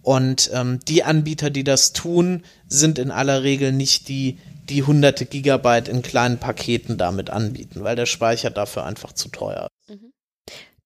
und 0.04 0.50
ähm, 0.52 0.80
die 0.86 1.02
Anbieter, 1.02 1.48
die 1.48 1.64
das 1.64 1.94
tun, 1.94 2.42
sind 2.68 2.98
in 2.98 3.10
aller 3.10 3.42
Regel 3.42 3.72
nicht 3.72 4.08
die, 4.08 4.38
die 4.68 4.82
hunderte 4.82 5.24
Gigabyte 5.24 5.88
in 5.88 6.02
kleinen 6.02 6.38
Paketen 6.38 6.98
damit 6.98 7.30
anbieten, 7.30 7.84
weil 7.84 7.96
der 7.96 8.06
Speicher 8.06 8.50
dafür 8.50 8.84
einfach 8.84 9.14
zu 9.14 9.30
teuer. 9.30 9.68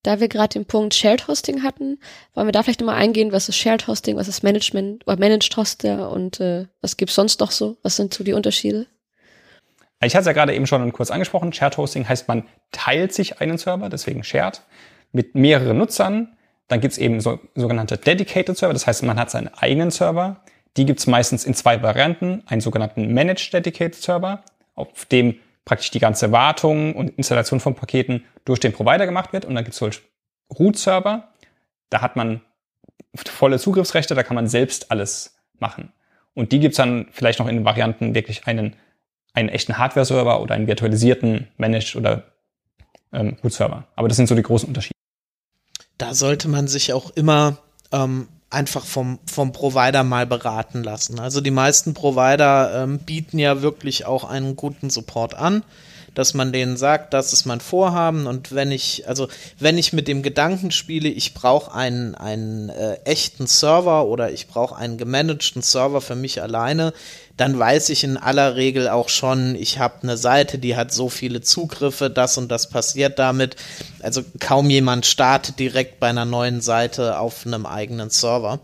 Da 0.09 0.21
wir 0.21 0.29
gerade 0.29 0.59
den 0.59 0.65
Punkt 0.65 0.95
Shared 0.95 1.29
Hosting 1.29 1.63
hatten, 1.63 1.99
wollen 2.33 2.49
wir 2.49 2.53
da 2.53 2.63
vielleicht 2.63 2.81
nochmal 2.81 2.97
eingehen, 2.97 3.31
was 3.31 3.51
ist 3.51 3.57
Shared 3.57 3.87
Hosting, 3.89 4.17
was 4.17 4.27
ist 4.27 4.43
Management 4.43 5.07
oder 5.07 5.19
Managed 5.19 5.55
Hoster 5.55 6.11
und 6.11 6.41
äh, 6.41 6.67
was 6.81 6.97
gibt's 6.97 7.15
sonst 7.15 7.41
noch 7.41 7.51
so? 7.51 7.77
Was 7.83 7.97
sind 7.97 8.15
so 8.15 8.25
die 8.25 8.33
Unterschiede? 8.33 8.87
Ich 10.03 10.15
hatte 10.15 10.21
es 10.21 10.27
ja 10.27 10.33
gerade 10.33 10.55
eben 10.55 10.67
schon 10.67 10.91
kurz 10.95 11.11
angesprochen. 11.11 11.53
Shared 11.53 11.77
Hosting 11.77 12.09
heißt, 12.09 12.27
man 12.27 12.45
teilt 12.73 13.13
sich 13.13 13.43
einen 13.43 13.59
Server, 13.59 13.91
deswegen 13.91 14.25
Shared, 14.25 14.63
mit 15.13 15.35
mehreren 15.35 15.77
Nutzern 15.77 16.39
dann 16.69 16.81
gibt's 16.81 16.97
eben 16.97 17.21
so, 17.21 17.41
sogenannte 17.55 17.99
Dedicated 17.99 18.57
Server, 18.57 18.73
das 18.73 18.87
heißt, 18.87 19.03
man 19.03 19.19
hat 19.19 19.31
seinen 19.31 19.49
eigenen 19.49 19.91
Server. 19.91 20.41
Die 20.77 20.87
gibt's 20.87 21.07
meistens 21.07 21.45
in 21.45 21.53
zwei 21.53 21.83
Varianten. 21.83 22.43
Einen 22.47 22.61
sogenannten 22.61 23.13
Managed 23.13 23.53
Dedicated 23.53 23.97
Server, 23.97 24.43
auf 24.75 25.07
dem 25.07 25.39
praktisch 25.69 25.91
die 25.91 25.99
ganze 25.99 26.33
Wartung 26.33 26.97
und 26.97 27.11
Installation 27.19 27.61
von 27.61 27.75
Paketen 27.75 28.25
durch 28.47 28.59
den 28.59 28.73
Provider 28.73 29.05
gemacht 29.05 29.35
wird. 29.35 29.45
Und 29.45 29.55
dann 29.55 29.65
gibt's 29.65 29.79
solch 29.79 30.01
Root-Server. 30.59 31.29
Da 31.91 32.01
hat 32.01 32.17
man 32.17 32.41
volle 33.15 33.59
Zugriffsrechte, 33.59 34.15
da 34.15 34.23
kann 34.23 34.35
man 34.35 34.47
selbst 34.47 34.91
alles 34.91 35.37
machen. 35.59 35.93
Und 36.33 36.53
die 36.53 36.61
gibt's 36.61 36.79
dann 36.79 37.09
vielleicht 37.13 37.39
noch 37.39 37.49
in 37.49 37.67
Varianten 37.67 38.15
wirklich 38.15 38.47
einen, 38.47 38.77
einen 39.35 39.51
echten 39.51 39.77
Hardware-Server 39.77 40.41
oder 40.41 40.55
einen 40.55 40.69
virtualisierten 40.69 41.49
Managed 41.59 41.97
oder 41.97 42.33
ähm, 43.13 43.37
Root-Server. 43.45 43.85
Aber 43.95 44.09
das 44.09 44.17
sind 44.17 44.27
so 44.27 44.35
die 44.35 44.43
großen 44.43 44.69
Unterschiede. 44.69 44.95
Da 45.99 46.15
sollte 46.15 46.49
man 46.49 46.67
sich 46.67 46.95
auch 46.95 47.11
immer 47.11 47.59
ähm, 47.93 48.29
einfach 48.51 48.85
vom, 48.85 49.19
vom 49.31 49.53
Provider 49.53 50.05
mal 50.05 50.27
beraten 50.27 50.83
lassen. 50.83 51.21
Also 51.21 51.41
die 51.41 51.51
meisten 51.51 51.95
Provider 51.95 52.83
ähm, 52.83 52.99
bieten 53.01 53.39
ja 53.39 53.63
wirklich 53.63 54.07
auch 54.07 54.25
einen 54.25 54.57
guten 54.57 54.91
Support 54.91 55.35
an 55.35 55.63
dass 56.19 56.35
man 56.35 56.53
denen 56.53 56.77
sagt, 56.77 57.15
das 57.15 57.33
ist 57.33 57.47
mein 57.47 57.61
Vorhaben 57.61 58.27
und 58.27 58.53
wenn 58.53 58.73
ich, 58.73 59.07
also 59.07 59.29
wenn 59.61 59.79
ich 59.79 59.93
mit 59.93 60.09
dem 60.09 60.25
Gedanken 60.25 60.73
spiele, 60.73 61.09
ich 61.09 61.33
brauche 61.33 61.73
einen, 61.73 62.17
einen 62.17 62.71
äh, 62.71 62.95
echten 63.05 63.47
Server 63.47 64.05
oder 64.07 64.33
ich 64.33 64.49
brauche 64.49 64.75
einen 64.75 64.99
gemanagten 64.99 65.63
Server 65.63 66.01
für 66.01 66.17
mich 66.17 66.43
alleine, 66.43 66.93
dann 67.39 67.57
weiß 67.57 67.89
ich 67.91 68.03
in 68.03 68.17
aller 68.17 68.57
Regel 68.57 68.89
auch 68.89 69.09
schon, 69.09 69.55
ich 69.55 69.79
habe 69.79 70.03
eine 70.03 70.17
Seite, 70.17 70.59
die 70.59 70.77
hat 70.77 70.93
so 70.93 71.09
viele 71.09 71.41
Zugriffe, 71.41 72.11
das 72.11 72.37
und 72.37 72.51
das 72.51 72.69
passiert 72.69 73.19
damit. 73.21 73.55
Also 74.03 74.23
kaum 74.41 74.69
jemand 74.69 75.07
startet 75.07 75.59
direkt 75.59 76.01
bei 76.01 76.09
einer 76.09 76.25
neuen 76.25 76.61
Seite 76.61 77.19
auf 77.19 77.47
einem 77.47 77.65
eigenen 77.65 78.11
Server. 78.11 78.59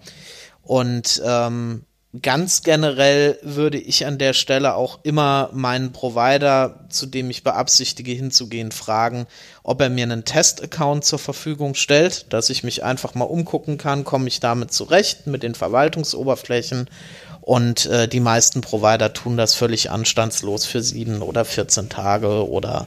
Und 0.63 1.23
ähm, 1.25 1.85
ganz 2.21 2.65
generell 2.65 3.39
würde 3.43 3.79
ich 3.79 4.07
an 4.07 4.19
der 4.19 4.33
Stelle 4.33 4.75
auch 4.75 4.99
immer 5.05 5.51
meinen 5.53 5.93
Provider, 5.93 6.87
zu 6.89 7.07
dem 7.07 7.31
ich 7.31 7.45
beabsichtige 7.45 8.11
hinzugehen, 8.11 8.73
fragen, 8.73 9.27
ob 9.63 9.81
er 9.81 9.89
mir 9.89 10.03
einen 10.03 10.25
Test-Account 10.25 11.05
zur 11.05 11.21
Verfügung 11.21 11.77
stellt, 11.77 12.33
dass 12.33 12.51
ich 12.51 12.65
mich 12.65 12.83
einfach 12.83 13.15
mal 13.15 13.25
umgucken 13.25 13.79
kann, 13.79 14.03
komme 14.03 14.27
ich 14.27 14.41
damit 14.41 14.73
zurecht 14.73 15.29
mit 15.29 15.45
den 15.45 15.55
Verwaltungsoberflächen 15.55 16.89
und 17.45 17.85
äh, 17.85 18.09
die 18.09 18.21
meisten 18.21 18.63
Provider 18.63 19.13
tun 19.13 19.37
das 19.37 19.55
völlig 19.55 19.91
anstandslos 19.91 20.65
für 20.65 20.81
sieben 20.81 21.21
oder 21.21 21.45
14 21.45 21.91
Tage 21.91 22.49
oder 22.49 22.87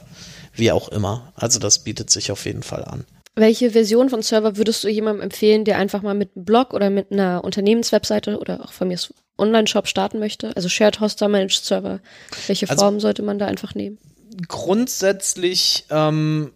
wie 0.52 0.72
auch 0.72 0.88
immer. 0.88 1.32
Also 1.36 1.60
das 1.60 1.84
bietet 1.84 2.10
sich 2.10 2.32
auf 2.32 2.44
jeden 2.44 2.64
Fall 2.64 2.84
an. 2.84 3.04
Welche 3.36 3.70
Version 3.70 4.10
von 4.10 4.20
Server 4.20 4.56
würdest 4.56 4.82
du 4.82 4.88
jemandem 4.88 5.22
empfehlen, 5.22 5.64
der 5.64 5.78
einfach 5.78 6.02
mal 6.02 6.14
mit 6.14 6.30
einem 6.34 6.44
Blog 6.44 6.74
oder 6.74 6.90
mit 6.90 7.12
einer 7.12 7.44
Unternehmenswebseite 7.44 8.36
oder 8.36 8.64
auch 8.64 8.72
von 8.72 8.88
mir 8.88 8.98
Online-Shop 9.38 9.86
starten 9.86 10.18
möchte? 10.18 10.56
Also 10.56 10.68
Shared 10.68 10.98
Hoster, 10.98 11.28
Managed 11.28 11.64
Server. 11.64 12.00
Welche 12.48 12.68
also, 12.68 12.82
Form 12.82 12.98
sollte 12.98 13.22
man 13.22 13.38
da 13.38 13.46
einfach 13.46 13.76
nehmen? 13.76 13.98
Grundsätzlich 14.48 15.84
ähm, 15.90 16.50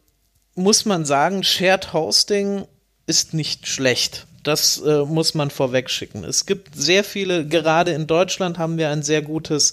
muss 0.57 0.87
man 0.87 1.05
sagen, 1.05 1.45
Shared 1.45 1.93
Hosting 1.93 2.67
ist 3.07 3.33
nicht 3.33 3.69
schlecht. 3.69 4.27
Das 4.43 4.79
äh, 4.79 5.05
muss 5.05 5.35
man 5.35 5.51
vorweg 5.51 5.89
schicken. 5.89 6.25
Es 6.25 6.47
gibt 6.47 6.75
sehr 6.75 7.05
viele, 7.05 7.47
gerade 7.47 7.93
in 7.93 8.07
Deutschland 8.07 8.59
haben 8.59 8.77
wir 8.77 8.91
ein 8.91 9.03
sehr 9.03 9.23
gutes 9.23 9.73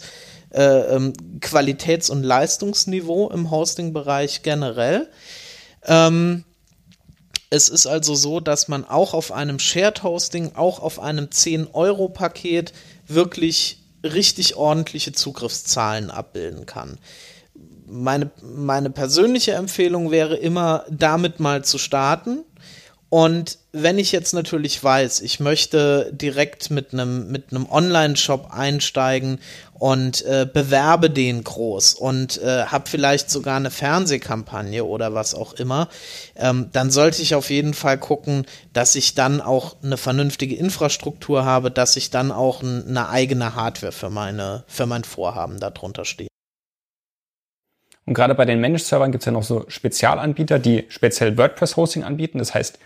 äh, 0.51 0.95
ähm, 0.95 1.13
Qualitäts- 1.39 2.09
und 2.09 2.23
Leistungsniveau 2.23 3.29
im 3.29 3.51
Hosting-Bereich 3.51 4.43
generell. 4.43 5.09
Ähm, 5.85 6.43
es 7.49 7.69
ist 7.69 7.87
also 7.87 8.13
so, 8.13 8.39
dass 8.39 8.67
man 8.67 8.85
auch 8.85 9.13
auf 9.13 9.31
einem 9.31 9.57
Shared 9.57 10.03
Hosting, 10.03 10.51
auch 10.55 10.79
auf 10.79 10.99
einem 10.99 11.25
10-Euro-Paket 11.25 12.73
wirklich 13.07 13.83
richtig 14.03 14.55
ordentliche 14.55 15.13
Zugriffszahlen 15.13 16.11
abbilden 16.11 16.65
kann. 16.67 16.99
Meine, 17.87 18.29
meine 18.43 18.91
persönliche 18.91 19.53
Empfehlung 19.53 20.11
wäre 20.11 20.35
immer, 20.35 20.85
damit 20.89 21.39
mal 21.39 21.63
zu 21.63 21.79
starten 21.79 22.43
und 23.09 23.57
wenn 23.71 23.97
ich 23.97 24.11
jetzt 24.11 24.33
natürlich 24.33 24.83
weiß, 24.83 25.21
ich 25.21 25.39
möchte 25.39 26.11
direkt 26.13 26.69
mit 26.69 26.93
einem 26.93 27.31
mit 27.31 27.51
einem 27.51 27.67
Online-Shop 27.67 28.49
einsteigen 28.51 29.39
und 29.73 30.23
äh, 30.25 30.47
bewerbe 30.51 31.09
den 31.09 31.43
groß 31.43 31.95
und 31.95 32.39
äh, 32.41 32.65
habe 32.65 32.87
vielleicht 32.87 33.31
sogar 33.31 33.57
eine 33.57 33.71
Fernsehkampagne 33.71 34.83
oder 34.83 35.15
was 35.15 35.33
auch 35.33 35.53
immer, 35.53 35.89
ähm, 36.35 36.69
dann 36.71 36.91
sollte 36.91 37.23
ich 37.23 37.33
auf 37.33 37.49
jeden 37.49 37.73
Fall 37.73 37.97
gucken, 37.97 38.45
dass 38.73 38.93
ich 38.93 39.15
dann 39.15 39.41
auch 39.41 39.77
eine 39.81 39.97
vernünftige 39.97 40.55
Infrastruktur 40.55 41.45
habe, 41.45 41.71
dass 41.71 41.95
ich 41.95 42.11
dann 42.11 42.31
auch 42.31 42.61
eine 42.61 43.09
eigene 43.09 43.55
Hardware 43.55 43.91
für 43.91 44.11
meine 44.11 44.65
für 44.67 44.85
mein 44.85 45.03
Vorhaben 45.03 45.59
darunter 45.59 46.05
stehe. 46.05 46.29
Und 48.05 48.13
gerade 48.13 48.35
bei 48.35 48.45
den 48.45 48.59
Managed-Servern 48.59 49.11
gibt 49.11 49.21
es 49.21 49.25
ja 49.25 49.31
noch 49.31 49.43
so 49.43 49.65
Spezialanbieter, 49.67 50.59
die 50.59 50.85
speziell 50.89 51.37
WordPress-Hosting 51.37 52.03
anbieten. 52.03 52.39
Das 52.39 52.55
heißt, 52.55 52.79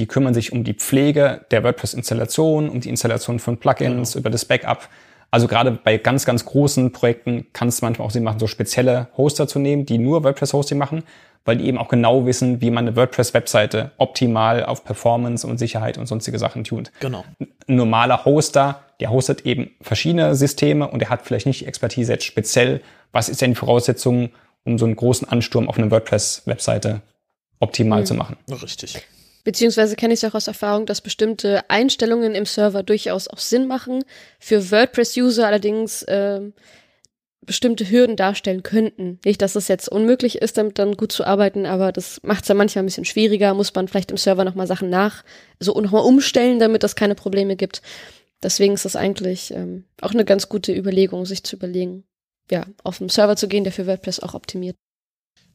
die 0.00 0.06
kümmern 0.06 0.32
sich 0.32 0.52
um 0.52 0.64
die 0.64 0.72
Pflege 0.72 1.44
der 1.50 1.62
WordPress-Installation, 1.62 2.70
um 2.70 2.80
die 2.80 2.88
Installation 2.88 3.38
von 3.38 3.58
Plugins, 3.58 4.12
genau. 4.12 4.20
über 4.20 4.30
das 4.30 4.46
Backup. 4.46 4.88
Also 5.30 5.46
gerade 5.46 5.72
bei 5.72 5.98
ganz, 5.98 6.24
ganz 6.24 6.46
großen 6.46 6.90
Projekten 6.90 7.46
kann 7.52 7.68
es 7.68 7.82
manchmal 7.82 8.08
auch 8.08 8.10
Sinn 8.10 8.24
machen, 8.24 8.40
so 8.40 8.46
spezielle 8.46 9.08
Hoster 9.16 9.46
zu 9.46 9.58
nehmen, 9.58 9.84
die 9.84 9.98
nur 9.98 10.24
WordPress-Hosting 10.24 10.78
machen, 10.78 11.04
weil 11.44 11.58
die 11.58 11.66
eben 11.66 11.76
auch 11.76 11.88
genau 11.88 12.24
wissen, 12.24 12.62
wie 12.62 12.70
man 12.70 12.88
eine 12.88 12.96
WordPress-Webseite 12.96 13.92
optimal 13.98 14.64
auf 14.64 14.84
Performance 14.84 15.46
und 15.46 15.58
Sicherheit 15.58 15.98
und 15.98 16.06
sonstige 16.06 16.38
Sachen 16.38 16.64
tut. 16.64 16.90
Genau. 17.00 17.24
Ein 17.38 17.76
normaler 17.76 18.24
Hoster, 18.24 18.80
der 19.00 19.10
hostet 19.10 19.44
eben 19.44 19.70
verschiedene 19.82 20.34
Systeme 20.34 20.88
und 20.88 21.00
der 21.00 21.10
hat 21.10 21.22
vielleicht 21.22 21.46
nicht 21.46 21.60
die 21.60 21.66
Expertise 21.66 22.12
jetzt 22.12 22.24
speziell, 22.24 22.80
was 23.12 23.28
ist 23.28 23.42
denn 23.42 23.50
die 23.50 23.56
Voraussetzung, 23.56 24.30
um 24.64 24.78
so 24.78 24.86
einen 24.86 24.96
großen 24.96 25.28
Ansturm 25.28 25.68
auf 25.68 25.78
eine 25.78 25.90
WordPress-Webseite 25.90 27.02
optimal 27.60 28.00
mhm. 28.00 28.06
zu 28.06 28.14
machen. 28.14 28.36
Richtig. 28.50 29.06
Beziehungsweise 29.44 29.96
kenne 29.96 30.14
ich 30.14 30.22
es 30.22 30.30
auch 30.30 30.34
aus 30.34 30.48
Erfahrung, 30.48 30.86
dass 30.86 31.00
bestimmte 31.00 31.68
Einstellungen 31.70 32.34
im 32.34 32.46
Server 32.46 32.82
durchaus 32.82 33.28
auch 33.28 33.38
Sinn 33.38 33.66
machen, 33.66 34.04
für 34.38 34.70
WordPress-User 34.70 35.46
allerdings 35.46 36.02
äh, 36.02 36.40
bestimmte 37.40 37.90
Hürden 37.90 38.16
darstellen 38.16 38.62
könnten. 38.62 39.18
Nicht, 39.24 39.40
dass 39.42 39.56
es 39.56 39.68
jetzt 39.68 39.88
unmöglich 39.88 40.36
ist, 40.42 40.58
damit 40.58 40.78
dann 40.78 40.96
gut 40.96 41.10
zu 41.10 41.24
arbeiten, 41.24 41.66
aber 41.66 41.90
das 41.90 42.20
macht 42.22 42.42
es 42.42 42.48
ja 42.48 42.54
manchmal 42.54 42.82
ein 42.82 42.86
bisschen 42.86 43.06
schwieriger, 43.06 43.54
muss 43.54 43.74
man 43.74 43.88
vielleicht 43.88 44.10
im 44.10 44.18
Server 44.18 44.44
nochmal 44.44 44.66
Sachen 44.66 44.90
nach, 44.90 45.24
so 45.58 45.78
nochmal 45.80 46.04
umstellen, 46.04 46.58
damit 46.58 46.82
das 46.82 46.96
keine 46.96 47.14
Probleme 47.14 47.56
gibt. 47.56 47.80
Deswegen 48.42 48.74
ist 48.74 48.84
das 48.84 48.96
eigentlich 48.96 49.52
ähm, 49.52 49.84
auch 50.00 50.12
eine 50.12 50.24
ganz 50.24 50.48
gute 50.48 50.72
Überlegung, 50.72 51.26
sich 51.26 51.42
zu 51.44 51.56
überlegen, 51.56 52.04
ja, 52.50 52.66
auf 52.84 53.00
einen 53.00 53.10
Server 53.10 53.36
zu 53.36 53.48
gehen, 53.48 53.64
der 53.64 53.72
für 53.72 53.86
WordPress 53.86 54.20
auch 54.20 54.34
optimiert. 54.34 54.76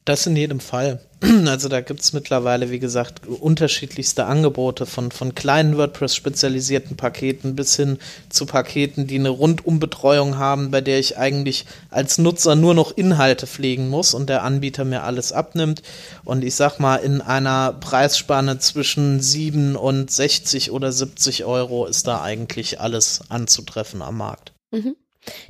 Das 0.06 0.24
in 0.24 0.36
jedem 0.36 0.60
Fall. 0.60 1.00
Also 1.46 1.68
da 1.68 1.80
gibt 1.80 2.00
es 2.00 2.12
mittlerweile, 2.12 2.70
wie 2.70 2.78
gesagt, 2.78 3.26
unterschiedlichste 3.26 4.26
Angebote 4.26 4.86
von, 4.86 5.10
von 5.10 5.34
kleinen 5.34 5.76
WordPress-spezialisierten 5.76 6.96
Paketen 6.96 7.56
bis 7.56 7.74
hin 7.74 7.98
zu 8.28 8.46
Paketen, 8.46 9.08
die 9.08 9.18
eine 9.18 9.30
Rundumbetreuung 9.30 10.38
haben, 10.38 10.70
bei 10.70 10.80
der 10.80 11.00
ich 11.00 11.18
eigentlich 11.18 11.66
als 11.90 12.18
Nutzer 12.18 12.54
nur 12.54 12.74
noch 12.74 12.96
Inhalte 12.96 13.48
pflegen 13.48 13.88
muss 13.88 14.14
und 14.14 14.28
der 14.28 14.44
Anbieter 14.44 14.84
mir 14.84 15.02
alles 15.02 15.32
abnimmt. 15.32 15.82
Und 16.24 16.44
ich 16.44 16.54
sag 16.54 16.78
mal, 16.78 16.96
in 16.96 17.20
einer 17.20 17.72
Preisspanne 17.72 18.58
zwischen 18.58 19.20
7 19.20 19.74
und 19.74 20.10
60 20.10 20.70
oder 20.70 20.92
70 20.92 21.44
Euro 21.44 21.86
ist 21.86 22.06
da 22.06 22.22
eigentlich 22.22 22.80
alles 22.80 23.22
anzutreffen 23.28 24.02
am 24.02 24.18
Markt. 24.18 24.52
Mhm. 24.70 24.94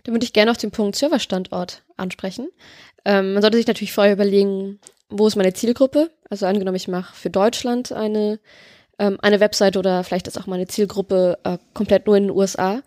Dann 0.04 0.14
würde 0.14 0.24
ich 0.24 0.32
gerne 0.32 0.50
noch 0.50 0.56
den 0.56 0.70
Punkt 0.70 0.96
Serverstandort 0.96 1.82
ansprechen. 1.96 2.48
Ähm, 3.06 3.34
man 3.34 3.42
sollte 3.42 3.56
sich 3.56 3.68
natürlich 3.68 3.92
vorher 3.92 4.14
überlegen, 4.14 4.80
wo 5.08 5.28
ist 5.28 5.36
meine 5.36 5.52
Zielgruppe? 5.52 6.10
Also 6.28 6.44
angenommen, 6.46 6.74
ich 6.74 6.88
mache 6.88 7.14
für 7.14 7.30
Deutschland 7.30 7.92
eine, 7.92 8.40
ähm, 8.98 9.16
eine 9.22 9.38
Webseite 9.38 9.78
oder 9.78 10.02
vielleicht 10.02 10.26
ist 10.26 10.36
auch 10.36 10.48
meine 10.48 10.66
Zielgruppe 10.66 11.38
äh, 11.44 11.58
komplett 11.72 12.08
nur 12.08 12.16
in 12.16 12.24
den 12.24 12.36
USA. 12.36 12.82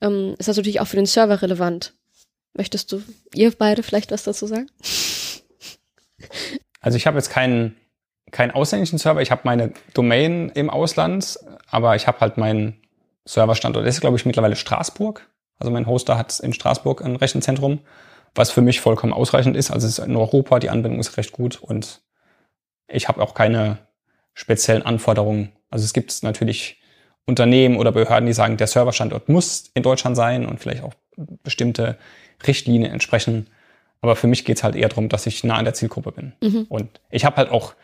Ähm, 0.00 0.36
ist 0.38 0.48
das 0.48 0.56
natürlich 0.56 0.80
auch 0.80 0.86
für 0.86 0.94
den 0.96 1.06
Server 1.06 1.42
relevant. 1.42 1.92
Möchtest 2.56 2.92
du, 2.92 3.02
ihr 3.34 3.50
beide 3.50 3.82
vielleicht 3.82 4.12
was 4.12 4.22
dazu 4.22 4.46
sagen? 4.46 4.70
Also 6.80 6.98
ich 6.98 7.06
habe 7.06 7.16
jetzt 7.16 7.30
keinen 7.30 7.76
keinen 8.30 8.50
ausländischen 8.50 8.98
Server, 8.98 9.22
ich 9.22 9.30
habe 9.30 9.42
meine 9.44 9.72
Domain 9.94 10.50
im 10.50 10.68
Ausland, 10.68 11.38
aber 11.70 11.96
ich 11.96 12.06
habe 12.06 12.20
halt 12.20 12.36
meinen 12.36 12.78
Serverstandort. 13.24 13.86
Das 13.86 13.94
ist, 13.94 14.00
glaube 14.02 14.18
ich, 14.18 14.26
mittlerweile 14.26 14.54
Straßburg. 14.54 15.26
Also 15.58 15.70
mein 15.70 15.86
Hoster 15.86 16.18
hat 16.18 16.38
in 16.40 16.52
Straßburg 16.52 17.02
ein 17.02 17.16
Rechenzentrum 17.16 17.80
was 18.34 18.50
für 18.50 18.60
mich 18.60 18.80
vollkommen 18.80 19.12
ausreichend 19.12 19.56
ist. 19.56 19.70
Also 19.70 19.86
es 19.86 19.98
ist 19.98 20.06
in 20.06 20.16
Europa, 20.16 20.58
die 20.58 20.70
Anbindung 20.70 21.00
ist 21.00 21.16
recht 21.16 21.32
gut 21.32 21.56
und 21.60 22.02
ich 22.88 23.08
habe 23.08 23.22
auch 23.22 23.34
keine 23.34 23.78
speziellen 24.34 24.82
Anforderungen. 24.82 25.52
Also 25.70 25.84
es 25.84 25.92
gibt 25.92 26.22
natürlich 26.22 26.80
Unternehmen 27.26 27.76
oder 27.76 27.92
Behörden, 27.92 28.26
die 28.26 28.32
sagen, 28.32 28.56
der 28.56 28.66
Serverstandort 28.66 29.28
muss 29.28 29.70
in 29.74 29.82
Deutschland 29.82 30.16
sein 30.16 30.46
und 30.46 30.60
vielleicht 30.60 30.82
auch 30.82 30.94
bestimmte 31.16 31.96
Richtlinien 32.46 32.92
entsprechen. 32.92 33.48
Aber 34.00 34.16
für 34.16 34.26
mich 34.26 34.44
geht's 34.44 34.62
halt 34.62 34.74
eher 34.74 34.88
darum, 34.88 35.08
dass 35.08 35.26
ich 35.26 35.44
nah 35.44 35.56
an 35.56 35.64
der 35.64 35.74
Zielgruppe 35.74 36.12
bin. 36.12 36.32
Mhm. 36.42 36.66
Und 36.68 37.00
ich 37.10 37.24
habe 37.24 37.36
halt 37.36 37.50
auch 37.50 37.74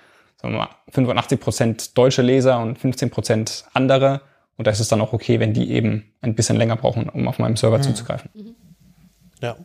sagen 0.41 0.55
wir 0.55 0.59
mal, 0.59 0.69
85 0.89 1.41
Prozent 1.41 1.99
deutsche 1.99 2.23
Leser 2.23 2.61
und 2.61 2.79
15 2.79 3.11
Prozent 3.11 3.65
andere. 3.73 4.23
Und 4.57 4.67
da 4.67 4.71
ist 4.71 4.81
es 4.81 4.89
dann 4.89 5.01
auch 5.01 5.13
okay, 5.13 5.41
wenn 5.41 5.53
die 5.53 5.71
eben 5.71 6.13
ein 6.21 6.35
bisschen 6.35 6.57
länger 6.57 6.77
brauchen, 6.77 7.09
um 7.09 7.29
auf 7.29 7.39
meinem 7.39 7.57
Server 7.57 7.79
mhm. 7.79 7.83
zuzugreifen. 7.83 8.31
Ja. 9.41 9.57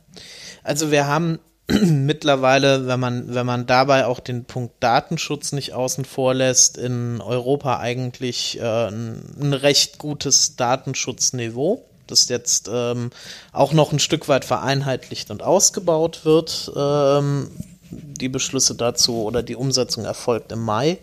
Also 0.66 0.90
wir 0.90 1.06
haben 1.06 1.40
mittlerweile, 1.68 2.88
wenn 2.88 3.00
man, 3.00 3.34
wenn 3.34 3.46
man 3.46 3.68
dabei 3.68 4.08
auch 4.08 4.20
den 4.20 4.46
Punkt 4.46 4.74
Datenschutz 4.80 5.52
nicht 5.52 5.74
außen 5.74 6.06
vor 6.06 6.34
lässt, 6.34 6.78
in 6.78 7.22
Europa 7.22 7.80
eigentlich 7.80 8.60
äh, 8.60 8.88
ein, 8.88 9.54
recht 9.54 10.00
gutes 10.00 10.56
Datenschutzniveau, 10.56 11.86
das 12.08 12.30
jetzt 12.30 12.70
ähm, 12.72 13.12
auch 13.54 13.74
noch 13.74 13.92
ein 13.92 14.00
Stück 14.00 14.28
weit 14.28 14.44
vereinheitlicht 14.44 15.30
und 15.30 15.44
ausgebaut 15.44 16.26
wird. 16.26 16.72
Ähm, 16.76 17.52
die 17.92 18.30
Beschlüsse 18.30 18.74
dazu 18.74 19.24
oder 19.24 19.44
die 19.44 19.56
Umsetzung 19.56 20.06
erfolgt 20.06 20.52
im 20.52 20.62
Mai. 20.62 20.98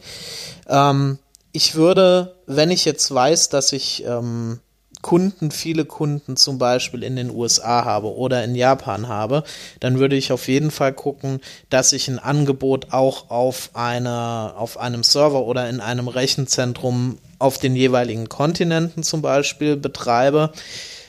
Ähm, 0.69 1.19
ich 1.53 1.77
würde, 1.77 2.35
wenn 2.47 2.71
ich 2.71 2.85
jetzt 2.85 3.15
weiß, 3.15 3.49
dass 3.49 3.73
ich 3.73 4.05
ähm, 4.05 4.59
Kunden, 5.03 5.51
viele 5.51 5.85
Kunden 5.85 6.37
zum 6.37 6.59
Beispiel 6.59 7.03
in 7.03 7.17
den 7.17 7.31
USA 7.31 7.85
habe 7.85 8.15
oder 8.15 8.43
in 8.45 8.55
Japan 8.55 9.09
habe, 9.09 9.43
dann 9.81 9.99
würde 9.99 10.17
ich 10.17 10.33
auf 10.33 10.49
jeden 10.49 10.71
Fall 10.71 10.93
gucken, 10.93 11.41
dass 11.69 11.93
ich 11.93 12.09
ein 12.09 12.21
Angebot 12.21 12.93
auch 12.93 13.29
auf 13.31 13.71
einer, 13.75 14.55
auf 14.57 14.79
einem 14.79 15.03
Server 15.03 15.45
oder 15.45 15.69
in 15.69 15.81
einem 15.81 16.09
Rechenzentrum 16.09 17.19
auf 17.39 17.59
den 17.59 17.75
jeweiligen 17.75 18.29
Kontinenten 18.29 19.03
zum 19.03 19.21
Beispiel 19.21 19.77
betreibe. 19.77 20.53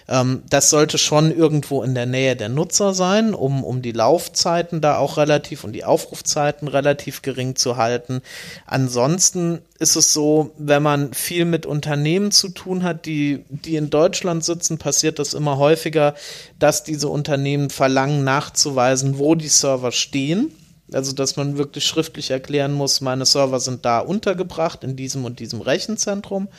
Ähm, 0.08 0.43
das 0.49 0.70
sollte 0.70 0.97
schon 0.97 1.36
irgendwo 1.36 1.84
in 1.84 1.95
der 1.95 2.06
Nähe 2.06 2.36
der 2.36 2.49
Nutzer 2.49 2.93
sein, 2.93 3.34
um, 3.34 3.64
um 3.64 3.82
die 3.82 3.91
Laufzeiten 3.91 4.82
da 4.82 4.97
auch 4.97 5.18
relativ 5.18 5.64
und 5.64 5.74
die 5.74 5.86
Aufrufzeiten 5.86 6.68
relativ 6.68 7.22
gering 7.22 7.56
zu 7.56 7.78
halten. 7.78 8.22
Ansonsten 8.66 9.60
ist 9.80 9.95
es 9.95 10.14
so, 10.14 10.51
wenn 10.58 10.84
man 10.84 11.14
viel 11.14 11.45
mit 11.45 11.66
Unternehmen 11.66 12.32
zu 12.32 12.49
tun 12.49 12.84
hat, 12.84 13.06
die, 13.06 13.43
die 13.49 13.76
in 13.76 13.89
Deutschland 13.89 14.43
sitzen, 14.43 14.78
passiert 14.78 15.20
das 15.20 15.34
immer 15.34 15.58
häufiger, 15.58 16.16
dass 16.60 16.84
diese 16.84 17.08
Unternehmen 17.10 17.70
verlangen 17.70 18.24
nachzuweisen, 18.24 19.18
wo 19.18 19.36
die 19.36 19.47
Server 19.47 19.91
stehen. 19.91 20.54
Also, 20.91 21.14
dass 21.14 21.38
man 21.38 21.58
wirklich 21.58 21.86
schriftlich 21.86 22.30
erklären 22.30 22.74
muss, 22.74 23.01
meine 23.01 23.26
Server 23.26 23.60
sind 23.60 23.84
da 23.86 23.99
untergebracht, 23.99 24.84
in 24.84 24.95
diesem 24.95 25.26
und 25.26 25.39
diesem 25.39 25.62
Rechenzentrum. 25.62 26.49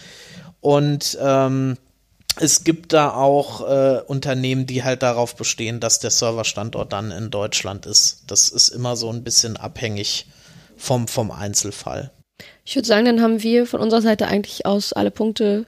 Und 0.60 1.16
ähm, 1.20 1.76
es 2.36 2.64
gibt 2.64 2.92
da 2.92 3.12
auch 3.14 3.68
äh, 3.68 4.00
Unternehmen, 4.06 4.66
die 4.66 4.82
halt 4.82 5.02
darauf 5.02 5.36
bestehen, 5.36 5.80
dass 5.80 6.00
der 6.00 6.10
Serverstandort 6.10 6.92
dann 6.92 7.10
in 7.10 7.30
Deutschland 7.30 7.86
ist. 7.86 8.24
Das 8.26 8.48
ist 8.48 8.68
immer 8.68 8.96
so 8.96 9.10
ein 9.10 9.22
bisschen 9.22 9.56
abhängig 9.56 10.26
vom, 10.76 11.08
vom 11.08 11.30
Einzelfall. 11.30 12.10
Ich 12.64 12.74
würde 12.74 12.88
sagen, 12.88 13.04
dann 13.04 13.22
haben 13.22 13.42
wir 13.42 13.66
von 13.66 13.80
unserer 13.80 14.02
Seite 14.02 14.26
eigentlich 14.26 14.66
aus 14.66 14.92
alle 14.92 15.10
Punkte 15.10 15.66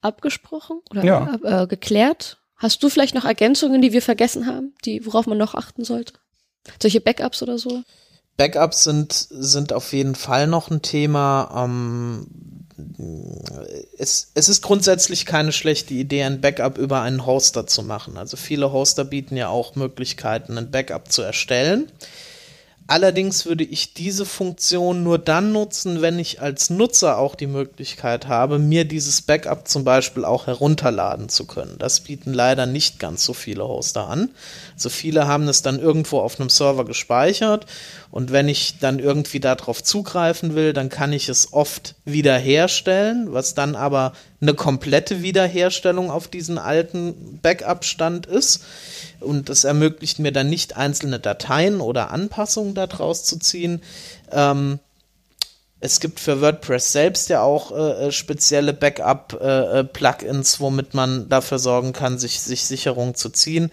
abgesprochen 0.00 0.80
oder 0.90 1.04
ja. 1.04 1.38
äh, 1.42 1.66
geklärt. 1.66 2.38
Hast 2.56 2.82
du 2.82 2.88
vielleicht 2.88 3.14
noch 3.14 3.24
Ergänzungen, 3.24 3.82
die 3.82 3.92
wir 3.92 4.02
vergessen 4.02 4.46
haben, 4.46 4.74
die, 4.84 5.04
worauf 5.04 5.26
man 5.26 5.38
noch 5.38 5.54
achten 5.54 5.84
sollte? 5.84 6.14
Solche 6.80 7.00
Backups 7.00 7.42
oder 7.42 7.58
so? 7.58 7.82
Backups 8.36 8.84
sind, 8.84 9.12
sind 9.12 9.72
auf 9.72 9.92
jeden 9.92 10.14
Fall 10.14 10.46
noch 10.46 10.70
ein 10.70 10.82
Thema. 10.82 11.64
Ähm, 11.64 12.63
es, 13.98 14.30
es 14.34 14.48
ist 14.48 14.62
grundsätzlich 14.62 15.26
keine 15.26 15.52
schlechte 15.52 15.94
Idee, 15.94 16.24
ein 16.24 16.40
Backup 16.40 16.78
über 16.78 17.02
einen 17.02 17.24
Hoster 17.24 17.66
zu 17.66 17.82
machen. 17.82 18.16
Also 18.16 18.36
viele 18.36 18.72
Hoster 18.72 19.04
bieten 19.04 19.36
ja 19.36 19.48
auch 19.48 19.76
Möglichkeiten, 19.76 20.58
ein 20.58 20.70
Backup 20.70 21.10
zu 21.12 21.22
erstellen. 21.22 21.90
Allerdings 22.86 23.46
würde 23.46 23.64
ich 23.64 23.94
diese 23.94 24.26
Funktion 24.26 25.02
nur 25.02 25.18
dann 25.18 25.52
nutzen, 25.52 26.02
wenn 26.02 26.18
ich 26.18 26.42
als 26.42 26.68
Nutzer 26.68 27.16
auch 27.16 27.34
die 27.34 27.46
Möglichkeit 27.46 28.28
habe, 28.28 28.58
mir 28.58 28.84
dieses 28.84 29.22
Backup 29.22 29.66
zum 29.66 29.84
Beispiel 29.84 30.26
auch 30.26 30.46
herunterladen 30.46 31.30
zu 31.30 31.46
können. 31.46 31.76
Das 31.78 32.00
bieten 32.00 32.34
leider 32.34 32.66
nicht 32.66 32.98
ganz 32.98 33.24
so 33.24 33.32
viele 33.32 33.66
Hoster 33.66 34.06
an. 34.06 34.28
So 34.76 34.88
also 34.88 34.90
viele 34.90 35.26
haben 35.26 35.48
es 35.48 35.62
dann 35.62 35.78
irgendwo 35.78 36.18
auf 36.18 36.38
einem 36.38 36.50
Server 36.50 36.84
gespeichert 36.84 37.64
und 38.14 38.30
wenn 38.30 38.48
ich 38.48 38.78
dann 38.78 39.00
irgendwie 39.00 39.40
darauf 39.40 39.82
zugreifen 39.82 40.54
will, 40.54 40.72
dann 40.72 40.88
kann 40.88 41.12
ich 41.12 41.28
es 41.28 41.52
oft 41.52 41.96
wiederherstellen, 42.04 43.32
was 43.32 43.54
dann 43.54 43.74
aber 43.74 44.12
eine 44.40 44.54
komplette 44.54 45.22
Wiederherstellung 45.22 46.12
auf 46.12 46.28
diesen 46.28 46.56
alten 46.56 47.40
Backup-Stand 47.42 48.26
ist 48.26 48.62
und 49.18 49.48
das 49.48 49.64
ermöglicht 49.64 50.20
mir 50.20 50.30
dann 50.30 50.48
nicht 50.48 50.76
einzelne 50.76 51.18
Dateien 51.18 51.80
oder 51.80 52.12
Anpassungen 52.12 52.76
daraus 52.76 53.24
zu 53.24 53.36
ziehen. 53.40 53.82
Ähm, 54.30 54.78
es 55.80 55.98
gibt 55.98 56.20
für 56.20 56.40
WordPress 56.40 56.92
selbst 56.92 57.28
ja 57.30 57.42
auch 57.42 57.72
äh, 57.72 58.06
äh 58.06 58.12
spezielle 58.12 58.74
Backup-Plugins, 58.74 60.54
äh, 60.54 60.56
äh 60.56 60.60
womit 60.60 60.94
man 60.94 61.28
dafür 61.28 61.58
sorgen 61.58 61.92
kann, 61.92 62.18
sich, 62.18 62.42
sich 62.42 62.64
Sicherung 62.64 63.16
zu 63.16 63.30
ziehen. 63.30 63.72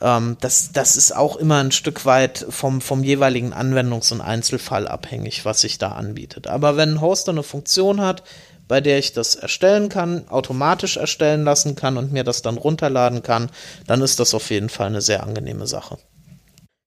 Ähm, 0.00 0.36
das, 0.40 0.72
das 0.72 0.96
ist 0.96 1.14
auch 1.14 1.36
immer 1.36 1.58
ein 1.58 1.72
Stück 1.72 2.04
weit 2.04 2.44
vom, 2.48 2.80
vom 2.80 3.04
jeweiligen 3.04 3.52
Anwendungs- 3.52 4.12
und 4.12 4.20
Einzelfall 4.20 4.88
abhängig, 4.88 5.44
was 5.44 5.60
sich 5.60 5.78
da 5.78 5.92
anbietet. 5.92 6.46
Aber 6.46 6.76
wenn 6.76 6.94
ein 6.94 7.00
Hoster 7.00 7.32
eine 7.32 7.42
Funktion 7.42 8.00
hat, 8.00 8.22
bei 8.66 8.80
der 8.80 8.98
ich 8.98 9.12
das 9.12 9.34
erstellen 9.34 9.88
kann, 9.88 10.28
automatisch 10.28 10.96
erstellen 10.96 11.44
lassen 11.44 11.74
kann 11.76 11.98
und 11.98 12.12
mir 12.12 12.24
das 12.24 12.42
dann 12.42 12.56
runterladen 12.56 13.22
kann, 13.22 13.50
dann 13.86 14.00
ist 14.00 14.20
das 14.20 14.34
auf 14.34 14.50
jeden 14.50 14.68
Fall 14.68 14.86
eine 14.86 15.02
sehr 15.02 15.22
angenehme 15.22 15.66
Sache. 15.66 15.98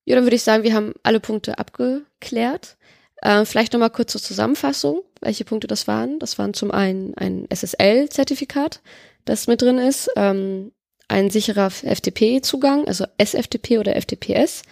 Ja, 0.05 0.15
dann 0.15 0.25
würde 0.25 0.37
ich 0.37 0.43
sagen, 0.43 0.63
wir 0.63 0.73
haben 0.73 0.93
alle 1.03 1.19
Punkte 1.19 1.59
abgeklärt. 1.59 2.77
Äh, 3.21 3.45
vielleicht 3.45 3.73
nochmal 3.73 3.89
kurz 3.89 4.13
zur 4.13 4.21
Zusammenfassung, 4.21 5.01
welche 5.21 5.45
Punkte 5.45 5.67
das 5.67 5.87
waren. 5.87 6.19
Das 6.19 6.37
waren 6.37 6.53
zum 6.53 6.71
einen 6.71 7.13
ein 7.15 7.47
SSL-Zertifikat, 7.49 8.81
das 9.25 9.47
mit 9.47 9.61
drin 9.61 9.77
ist, 9.77 10.09
ähm, 10.15 10.71
ein 11.07 11.29
sicherer 11.29 11.69
FTP-Zugang, 11.69 12.87
also 12.87 13.05
SFTP 13.17 13.79
oder 13.79 13.99
FTPS, 13.99 14.63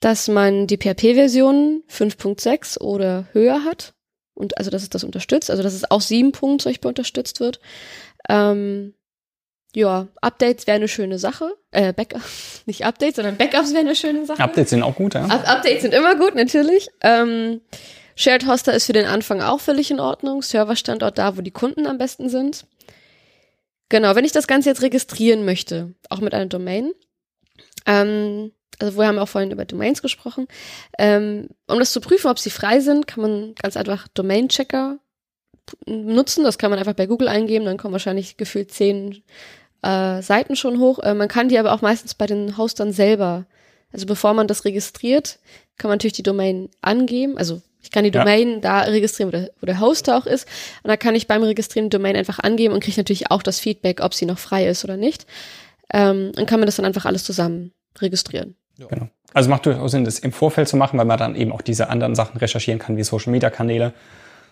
dass 0.00 0.28
man 0.28 0.66
die 0.66 0.76
PHP-Version 0.76 1.82
5.6 1.90 2.80
oder 2.80 3.26
höher 3.32 3.64
hat 3.64 3.94
und 4.34 4.58
also 4.58 4.70
dass 4.70 4.82
es 4.82 4.90
das 4.90 5.04
unterstützt, 5.04 5.50
also 5.50 5.62
dass 5.62 5.74
es 5.74 5.90
auch 5.90 6.00
sieben 6.00 6.32
Punkt 6.32 6.62
zum 6.62 6.70
Beispiel 6.70 6.88
unterstützt 6.88 7.40
wird. 7.40 7.58
Ähm, 8.28 8.94
ja, 9.74 10.08
Updates 10.20 10.66
wäre 10.66 10.76
eine 10.76 10.88
schöne 10.88 11.18
Sache. 11.18 11.52
Äh, 11.70 11.92
Backup, 11.92 12.22
nicht 12.66 12.84
Updates, 12.84 13.16
sondern 13.16 13.36
Backups 13.36 13.72
wäre 13.72 13.80
eine 13.80 13.96
schöne 13.96 14.26
Sache. 14.26 14.42
Updates 14.42 14.70
sind 14.70 14.82
auch 14.82 14.94
gut, 14.94 15.14
ja. 15.14 15.24
Up 15.24 15.48
Updates 15.48 15.82
sind 15.82 15.94
immer 15.94 16.16
gut, 16.16 16.34
natürlich. 16.34 16.88
Ähm, 17.02 17.60
Shared 18.14 18.46
Hoster 18.46 18.72
ist 18.72 18.86
für 18.86 18.94
den 18.94 19.04
Anfang 19.04 19.42
auch 19.42 19.60
völlig 19.60 19.90
in 19.90 20.00
Ordnung. 20.00 20.40
Serverstandort 20.42 21.18
da, 21.18 21.36
wo 21.36 21.42
die 21.42 21.50
Kunden 21.50 21.86
am 21.86 21.98
besten 21.98 22.30
sind. 22.30 22.66
Genau, 23.88 24.14
wenn 24.14 24.24
ich 24.24 24.32
das 24.32 24.46
Ganze 24.46 24.68
jetzt 24.68 24.82
registrieren 24.82 25.44
möchte, 25.44 25.94
auch 26.10 26.20
mit 26.20 26.34
einer 26.34 26.46
Domain, 26.46 26.92
ähm, 27.86 28.52
also 28.78 28.98
wir 28.98 29.06
haben 29.06 29.18
auch 29.18 29.28
vorhin 29.28 29.50
über 29.50 29.64
Domains 29.64 30.02
gesprochen. 30.02 30.48
Ähm, 30.98 31.48
um 31.66 31.78
das 31.78 31.92
zu 31.92 32.00
prüfen, 32.00 32.28
ob 32.28 32.38
sie 32.38 32.50
frei 32.50 32.80
sind, 32.80 33.06
kann 33.06 33.22
man 33.22 33.54
ganz 33.54 33.76
einfach 33.76 34.06
Domain-Checker 34.08 34.98
nutzen. 35.86 36.44
Das 36.44 36.58
kann 36.58 36.70
man 36.70 36.78
einfach 36.78 36.94
bei 36.94 37.06
Google 37.06 37.28
eingeben, 37.28 37.64
dann 37.64 37.78
kommen 37.78 37.92
wahrscheinlich 37.92 38.36
gefühlt 38.36 38.70
zehn 38.72 39.22
äh, 39.82 40.20
Seiten 40.22 40.56
schon 40.56 40.78
hoch. 40.78 40.98
Äh, 40.98 41.14
man 41.14 41.28
kann 41.28 41.48
die 41.48 41.58
aber 41.58 41.72
auch 41.72 41.80
meistens 41.80 42.14
bei 42.14 42.26
den 42.26 42.56
Hostern 42.56 42.92
selber, 42.92 43.46
also 43.92 44.06
bevor 44.06 44.34
man 44.34 44.46
das 44.46 44.64
registriert, 44.64 45.38
kann 45.78 45.88
man 45.88 45.96
natürlich 45.96 46.14
die 46.14 46.22
Domain 46.22 46.68
angeben. 46.82 47.38
Also 47.38 47.62
ich 47.86 47.92
kann 47.92 48.02
die 48.02 48.10
Domain 48.10 48.54
ja. 48.54 48.58
da 48.58 48.80
registrieren, 48.80 49.28
wo 49.28 49.36
der, 49.36 49.50
wo 49.60 49.66
der 49.66 49.78
Hoster 49.78 50.18
auch 50.18 50.26
ist. 50.26 50.48
Und 50.82 50.88
da 50.88 50.96
kann 50.96 51.14
ich 51.14 51.28
beim 51.28 51.44
Registrieren 51.44 51.88
die 51.88 51.96
Domain 51.96 52.16
einfach 52.16 52.40
angeben 52.40 52.74
und 52.74 52.82
kriege 52.82 52.96
natürlich 52.96 53.30
auch 53.30 53.44
das 53.44 53.60
Feedback, 53.60 54.00
ob 54.02 54.12
sie 54.12 54.26
noch 54.26 54.40
frei 54.40 54.66
ist 54.66 54.82
oder 54.82 54.96
nicht. 54.96 55.24
Ähm, 55.94 56.32
und 56.36 56.46
kann 56.46 56.58
man 56.58 56.66
das 56.66 56.76
dann 56.76 56.84
einfach 56.84 57.04
alles 57.04 57.22
zusammen 57.22 57.70
registrieren. 58.00 58.56
Ja. 58.76 58.86
Genau. 58.88 59.08
Also 59.34 59.48
macht 59.48 59.66
durchaus 59.66 59.92
Sinn, 59.92 60.04
das 60.04 60.18
im 60.18 60.32
Vorfeld 60.32 60.66
zu 60.66 60.76
machen, 60.76 60.98
weil 60.98 61.06
man 61.06 61.16
dann 61.16 61.36
eben 61.36 61.52
auch 61.52 61.62
diese 61.62 61.88
anderen 61.88 62.16
Sachen 62.16 62.38
recherchieren 62.38 62.80
kann, 62.80 62.96
wie 62.96 63.04
Social 63.04 63.30
Media 63.30 63.50
Kanäle. 63.50 63.92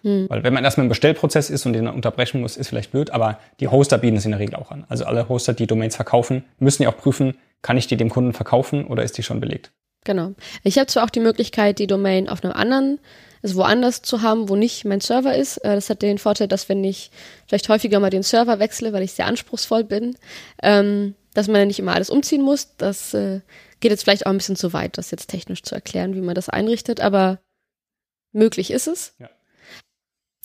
Hm. 0.02 0.26
Weil 0.28 0.44
wenn 0.44 0.54
man 0.54 0.62
erstmal 0.62 0.84
im 0.84 0.90
Bestellprozess 0.90 1.50
ist 1.50 1.66
und 1.66 1.72
den 1.72 1.88
unterbrechen 1.88 2.40
muss, 2.40 2.56
ist 2.56 2.68
vielleicht 2.68 2.92
blöd, 2.92 3.10
aber 3.10 3.40
die 3.58 3.66
Hoster 3.66 3.98
bieten 3.98 4.16
es 4.16 4.24
in 4.24 4.30
der 4.30 4.38
Regel 4.38 4.54
auch 4.54 4.70
an. 4.70 4.84
Also 4.88 5.06
alle 5.06 5.28
Hoster, 5.28 5.54
die 5.54 5.66
Domains 5.66 5.96
verkaufen, 5.96 6.44
müssen 6.60 6.84
ja 6.84 6.90
auch 6.90 6.96
prüfen, 6.96 7.36
kann 7.62 7.76
ich 7.76 7.88
die 7.88 7.96
dem 7.96 8.10
Kunden 8.10 8.32
verkaufen 8.32 8.84
oder 8.84 9.02
ist 9.02 9.18
die 9.18 9.24
schon 9.24 9.40
belegt? 9.40 9.72
Genau. 10.04 10.34
Ich 10.62 10.78
habe 10.78 10.86
zwar 10.86 11.04
auch 11.04 11.10
die 11.10 11.20
Möglichkeit, 11.20 11.78
die 11.78 11.86
Domain 11.86 12.28
auf 12.28 12.44
einem 12.44 12.52
anderen, 12.52 13.00
also 13.42 13.56
woanders 13.56 14.02
zu 14.02 14.22
haben, 14.22 14.48
wo 14.48 14.56
nicht 14.56 14.84
mein 14.84 15.00
Server 15.00 15.34
ist. 15.34 15.58
Äh, 15.58 15.74
das 15.74 15.90
hat 15.90 16.02
den 16.02 16.18
Vorteil, 16.18 16.48
dass 16.48 16.68
wenn 16.68 16.84
ich 16.84 17.10
vielleicht 17.46 17.68
häufiger 17.68 18.00
mal 18.00 18.10
den 18.10 18.22
Server 18.22 18.58
wechsle, 18.58 18.92
weil 18.92 19.02
ich 19.02 19.12
sehr 19.12 19.26
anspruchsvoll 19.26 19.84
bin, 19.84 20.16
ähm, 20.62 21.14
dass 21.32 21.48
man 21.48 21.56
ja 21.60 21.66
nicht 21.66 21.78
immer 21.78 21.94
alles 21.94 22.10
umziehen 22.10 22.42
muss. 22.42 22.76
Das 22.76 23.14
äh, 23.14 23.40
Geht 23.84 23.90
jetzt 23.90 24.04
vielleicht 24.04 24.24
auch 24.24 24.30
ein 24.30 24.38
bisschen 24.38 24.56
zu 24.56 24.72
weit, 24.72 24.96
das 24.96 25.10
jetzt 25.10 25.28
technisch 25.28 25.62
zu 25.62 25.74
erklären, 25.74 26.14
wie 26.14 26.22
man 26.22 26.34
das 26.34 26.48
einrichtet, 26.48 27.00
aber 27.02 27.38
möglich 28.32 28.70
ist 28.70 28.86
es. 28.86 29.14
Ja. 29.18 29.28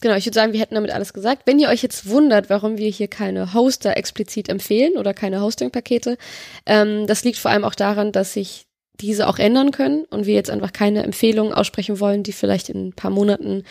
Genau, 0.01 0.15
ich 0.15 0.25
würde 0.25 0.35
sagen, 0.35 0.51
wir 0.51 0.59
hätten 0.59 0.75
damit 0.75 0.91
alles 0.91 1.13
gesagt. 1.13 1.43
Wenn 1.45 1.57
ihr 1.57 1.69
euch 1.69 1.81
jetzt 1.81 2.09
wundert, 2.09 2.49
warum 2.49 2.77
wir 2.77 2.89
hier 2.89 3.07
keine 3.07 3.53
Hoster 3.53 3.95
explizit 3.95 4.49
empfehlen 4.49 4.97
oder 4.97 5.13
keine 5.13 5.39
Hosting-Pakete, 5.39 6.17
ähm, 6.65 7.07
das 7.07 7.23
liegt 7.23 7.37
vor 7.37 7.49
allem 7.51 7.63
auch 7.63 7.75
daran, 7.75 8.11
dass 8.11 8.33
sich 8.33 8.65
diese 9.01 9.27
auch 9.27 9.39
ändern 9.39 9.71
können 9.71 10.05
und 10.05 10.25
wir 10.25 10.33
jetzt 10.33 10.49
einfach 10.49 10.73
keine 10.73 11.03
Empfehlung 11.03 11.53
aussprechen 11.53 11.99
wollen, 11.99 12.23
die 12.23 12.33
vielleicht 12.33 12.69
in 12.69 12.89
ein 12.89 12.93
paar 12.93 13.11
Monaten 13.11 13.63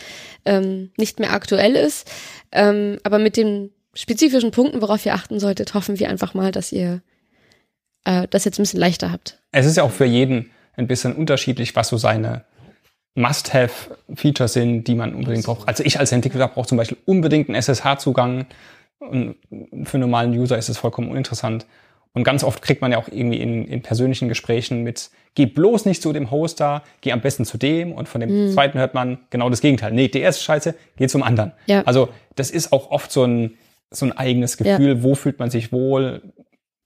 ähm, 0.44 0.90
nicht 0.96 1.20
mehr 1.20 1.32
aktuell 1.32 1.74
ist. 1.74 2.10
Ähm, 2.52 2.98
aber 3.02 3.18
mit 3.18 3.36
dem 3.36 3.70
spezifischen 3.94 4.50
Punkten, 4.50 4.80
worauf 4.80 5.04
ihr 5.04 5.14
achten 5.14 5.40
solltet, 5.40 5.74
hoffen 5.74 5.98
wir 5.98 6.08
einfach 6.08 6.34
mal, 6.34 6.52
dass 6.52 6.72
ihr 6.72 7.02
äh, 8.04 8.26
das 8.30 8.44
jetzt 8.44 8.58
ein 8.58 8.62
bisschen 8.62 8.80
leichter 8.80 9.12
habt. 9.12 9.40
Es 9.52 9.66
ist 9.66 9.76
ja 9.76 9.82
auch 9.82 9.90
für 9.90 10.04
jeden 10.04 10.50
ein 10.76 10.86
bisschen 10.86 11.14
unterschiedlich, 11.14 11.74
was 11.76 11.88
so 11.88 11.96
seine 11.96 12.44
Must-Have-Features 13.14 14.52
sind, 14.52 14.84
die 14.84 14.94
man 14.94 15.14
unbedingt 15.14 15.44
braucht. 15.44 15.66
Also 15.66 15.82
ich 15.82 15.98
als 15.98 16.12
Entwickler 16.12 16.48
brauche 16.48 16.68
zum 16.68 16.78
Beispiel 16.78 16.98
unbedingt 17.04 17.48
einen 17.48 17.56
SSH-Zugang. 17.56 18.46
Und 19.00 19.36
für 19.84 19.98
normalen 19.98 20.32
User 20.32 20.56
ist 20.56 20.68
es 20.68 20.78
vollkommen 20.78 21.10
uninteressant. 21.10 21.66
Und 22.14 22.24
ganz 22.24 22.42
oft 22.42 22.62
kriegt 22.62 22.80
man 22.80 22.92
ja 22.92 22.98
auch 22.98 23.08
irgendwie 23.08 23.40
in, 23.40 23.66
in 23.66 23.82
persönlichen 23.82 24.28
Gesprächen 24.28 24.82
mit, 24.82 25.10
geh 25.34 25.46
bloß 25.46 25.84
nicht 25.84 26.02
zu 26.02 26.12
dem 26.12 26.30
Hoster, 26.30 26.82
geh 27.00 27.12
am 27.12 27.20
besten 27.20 27.44
zu 27.44 27.58
dem. 27.58 27.92
Und 27.92 28.08
von 28.08 28.20
dem 28.20 28.46
mhm. 28.46 28.52
zweiten 28.52 28.78
hört 28.78 28.94
man 28.94 29.18
genau 29.30 29.50
das 29.50 29.60
Gegenteil. 29.60 29.92
Nee, 29.92 30.08
der 30.08 30.28
ist 30.28 30.42
scheiße, 30.42 30.74
geh 30.96 31.06
zum 31.06 31.22
anderen. 31.22 31.52
Ja. 31.66 31.82
Also 31.82 32.08
das 32.34 32.50
ist 32.50 32.72
auch 32.72 32.90
oft 32.90 33.12
so 33.12 33.24
ein, 33.24 33.54
so 33.90 34.06
ein 34.06 34.12
eigenes 34.12 34.56
Gefühl, 34.56 34.96
ja. 34.96 35.02
wo 35.02 35.14
fühlt 35.14 35.38
man 35.38 35.50
sich 35.50 35.72
wohl, 35.72 36.22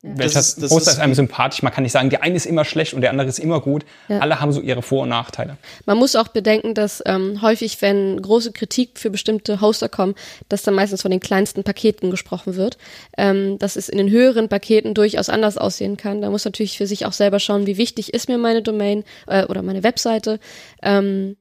ja. 0.03 0.19
Welcher 0.19 0.35
das 0.35 0.49
ist, 0.49 0.63
das 0.63 0.71
Poster 0.71 0.91
ist, 0.91 0.97
ist 0.97 1.03
einem 1.03 1.15
sympathisch? 1.15 1.63
Man 1.63 1.73
kann 1.73 1.83
nicht 1.85 1.93
sagen, 1.93 2.11
der 2.11 2.23
eine 2.25 2.35
ist 2.35 2.47
immer 2.47 2.65
schlecht 2.65 2.93
und 2.93 3.03
der 3.03 3.11
andere 3.11 3.29
ist 3.29 3.39
immer 3.39 3.61
gut. 3.61 3.85
Ja. 4.09 4.19
Alle 4.19 4.41
haben 4.41 4.53
so 4.53 4.61
ihre 4.61 4.83
Vor- 4.83 5.05
und 5.05 5.11
Nachteile. 5.11 5.57
Man 5.87 5.97
muss 5.97 6.17
auch 6.17 6.29
bedenken, 6.29 6.75
dass 6.75 7.03
ähm, 7.07 7.41
häufig, 7.41 7.81
wenn 7.83 8.21
große 8.21 8.53
Kritik 8.53 8.99
für 8.99 9.11
bestimmte 9.11 9.61
Hoster 9.61 9.89
kommen, 9.89 10.15
dass 10.49 10.63
dann 10.63 10.75
meistens 10.75 11.03
von 11.03 11.13
den 11.13 11.21
kleinsten 11.21 11.63
Paketen 11.63 12.11
gesprochen 12.11 12.57
wird. 12.57 12.79
Ähm, 13.17 13.59
dass 13.59 13.77
es 13.77 13.89
in 13.89 13.99
den 13.99 14.11
höheren 14.11 14.49
Paketen 14.49 14.95
durchaus 14.95 15.29
anders 15.29 15.57
aussehen 15.57 15.97
kann. 15.97 16.21
Da 16.21 16.31
muss 16.31 16.45
natürlich 16.45 16.79
für 16.79 16.87
sich 16.89 17.07
auch 17.07 17.13
selber 17.13 17.39
schauen, 17.39 17.67
wie 17.67 17.77
wichtig 17.77 18.13
ist 18.13 18.29
mir 18.29 18.39
meine 18.39 18.63
Domain 18.63 19.05
äh, 19.29 19.45
oder 19.45 19.63
meine 19.63 19.85
Webseite. 19.85 20.41
Ähm, 20.83 21.37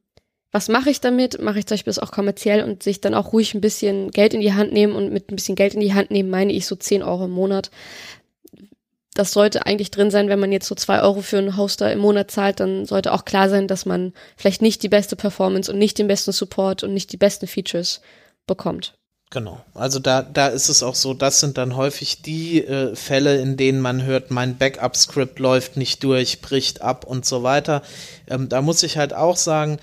was 0.52 0.68
mache 0.68 0.90
ich 0.90 1.00
damit? 1.00 1.42
Mache 1.42 1.60
ich 1.60 1.66
zum 1.66 1.76
Beispiel 1.76 1.92
das 1.92 2.00
auch 2.00 2.12
kommerziell 2.12 2.64
und 2.64 2.84
sich 2.84 3.00
dann 3.00 3.14
auch 3.14 3.32
ruhig 3.32 3.54
ein 3.54 3.62
bisschen 3.62 4.12
Geld 4.12 4.34
in 4.34 4.42
die 4.42 4.54
Hand 4.54 4.74
nehmen 4.74 4.94
und 4.96 5.14
mit 5.14 5.32
ein 5.32 5.36
bisschen 5.36 5.56
Geld 5.56 5.74
in 5.74 5.80
die 5.80 5.94
Hand 5.94 6.12
nehmen 6.12 6.30
meine 6.30 6.52
ich 6.52 6.66
so 6.66 6.76
10 6.76 7.04
Euro 7.04 7.26
im 7.26 7.32
Monat 7.32 7.72
das 9.22 9.34
sollte 9.34 9.68
eigentlich 9.68 9.92
drin 9.92 10.10
sein, 10.10 10.30
wenn 10.30 10.40
man 10.40 10.52
jetzt 10.52 10.68
so 10.68 10.74
zwei 10.74 11.04
Euro 11.04 11.22
für 11.22 11.38
einen 11.38 11.56
Hoster 11.56 11.92
im 11.94 12.00
Monat 12.00 12.32
zahlt, 12.32 12.60
dann 12.60 12.88
sollte 12.88 13.14
auch 13.14 13.24
klar 13.24 13.50
sein, 13.50 13.68
dass 13.68 13.86
man 13.86 14.14
vielleicht 14.36 14.64
nicht 14.64 14.82
die 14.82 14.90
beste 14.90 15.16
Performance 15.16 15.72
und 15.72 15.78
nicht 15.78 16.00
den 16.00 16.08
besten 16.08 16.32
Support 16.32 16.82
und 16.82 16.96
nicht 16.96 17.12
die 17.12 17.18
besten 17.18 17.46
Features 17.46 18.02
bekommt. 18.48 18.96
Genau. 19.30 19.64
Also 19.76 20.00
da, 20.00 20.24
da 20.24 20.48
ist 20.48 20.70
es 20.70 20.82
auch 20.82 20.96
so, 20.96 21.14
das 21.14 21.40
sind 21.40 21.60
dann 21.60 21.76
häufig 21.76 22.24
die 22.24 22.66
äh, 22.66 22.96
Fälle, 22.96 23.40
in 23.40 23.58
denen 23.58 23.80
man 23.80 24.04
hört, 24.04 24.32
mein 24.32 24.58
Backup-Script 24.58 25.38
läuft 25.38 25.78
nicht 25.78 26.04
durch, 26.04 26.42
bricht 26.42 26.82
ab 26.82 27.06
und 27.06 27.24
so 27.24 27.44
weiter. 27.44 27.84
Ähm, 28.28 28.50
da 28.50 28.64
muss 28.64 28.82
ich 28.82 28.98
halt 28.98 29.14
auch 29.14 29.38
sagen, 29.38 29.78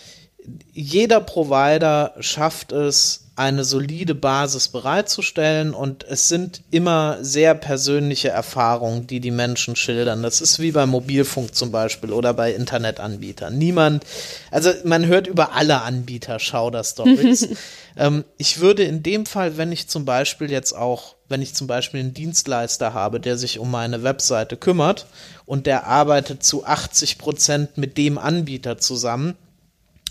jeder 0.73 1.21
Provider 1.21 2.15
schafft 2.19 2.73
es, 2.73 3.28
eine 3.39 3.65
solide 3.65 4.17
Basis 4.17 4.67
bereitzustellen 4.67 5.73
und 5.73 6.03
es 6.03 6.29
sind 6.29 6.63
immer 6.73 7.19
sehr 7.21 7.55
persönliche 7.55 8.31
Erfahrungen, 8.31 9.07
die 9.07 9.21
die 9.21 9.31
Menschen 9.31 9.77
schildern. 9.77 10.25
Das 10.25 10.41
ist 10.41 10.59
wie 10.59 10.73
beim 10.73 10.91
Mobilfunk 10.91 11.55
zum 11.55 11.71
Beispiel 11.71 12.13
oder 12.13 12.35
bei 12.35 12.53
Internetanbietern. 12.53 13.57
Niemand, 13.57 14.05
also 14.51 14.73
man 14.85 15.07
hört 15.07 15.29
über 15.29 15.53
alle 15.53 15.83
Anbieter 15.83 16.41
Schauder-Stories. 16.41 17.51
ähm, 17.97 18.25
ich 18.39 18.59
würde 18.59 18.83
in 18.83 19.05
dem 19.05 19.25
Fall, 19.25 19.57
wenn 19.57 19.71
ich 19.71 19.87
zum 19.89 20.05
Beispiel 20.05 20.51
jetzt 20.51 20.73
auch, 20.73 21.15
wenn 21.29 21.41
ich 21.41 21.55
zum 21.55 21.69
Beispiel 21.69 22.01
einen 22.01 22.15
Dienstleister 22.15 22.93
habe, 22.93 23.21
der 23.21 23.39
sich 23.39 23.61
um 23.61 23.71
meine 23.71 24.03
Webseite 24.03 24.57
kümmert 24.57 25.07
und 25.47 25.67
der 25.67 25.87
arbeitet 25.87 26.43
zu 26.43 26.65
80 26.65 27.19
Prozent 27.19 27.79
mit 27.79 27.99
dem 27.99 28.19
Anbieter 28.19 28.79
zusammen, 28.79 29.37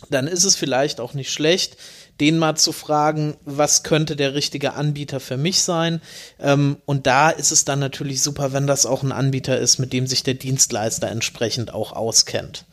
dann 0.09 0.27
ist 0.27 0.43
es 0.43 0.55
vielleicht 0.55 0.99
auch 0.99 1.13
nicht 1.13 1.31
schlecht, 1.31 1.77
den 2.19 2.37
mal 2.39 2.55
zu 2.55 2.71
fragen, 2.71 3.35
was 3.45 3.83
könnte 3.83 4.15
der 4.15 4.33
richtige 4.33 4.73
Anbieter 4.73 5.19
für 5.19 5.37
mich 5.37 5.61
sein. 5.61 6.01
Ähm, 6.39 6.77
und 6.85 7.07
da 7.07 7.29
ist 7.29 7.51
es 7.51 7.65
dann 7.65 7.79
natürlich 7.79 8.21
super, 8.21 8.53
wenn 8.53 8.67
das 8.67 8.85
auch 8.85 9.03
ein 9.03 9.11
Anbieter 9.11 9.57
ist, 9.57 9.77
mit 9.77 9.93
dem 9.93 10.07
sich 10.07 10.23
der 10.23 10.33
Dienstleister 10.33 11.09
entsprechend 11.09 11.73
auch 11.73 11.93
auskennt. 11.93 12.65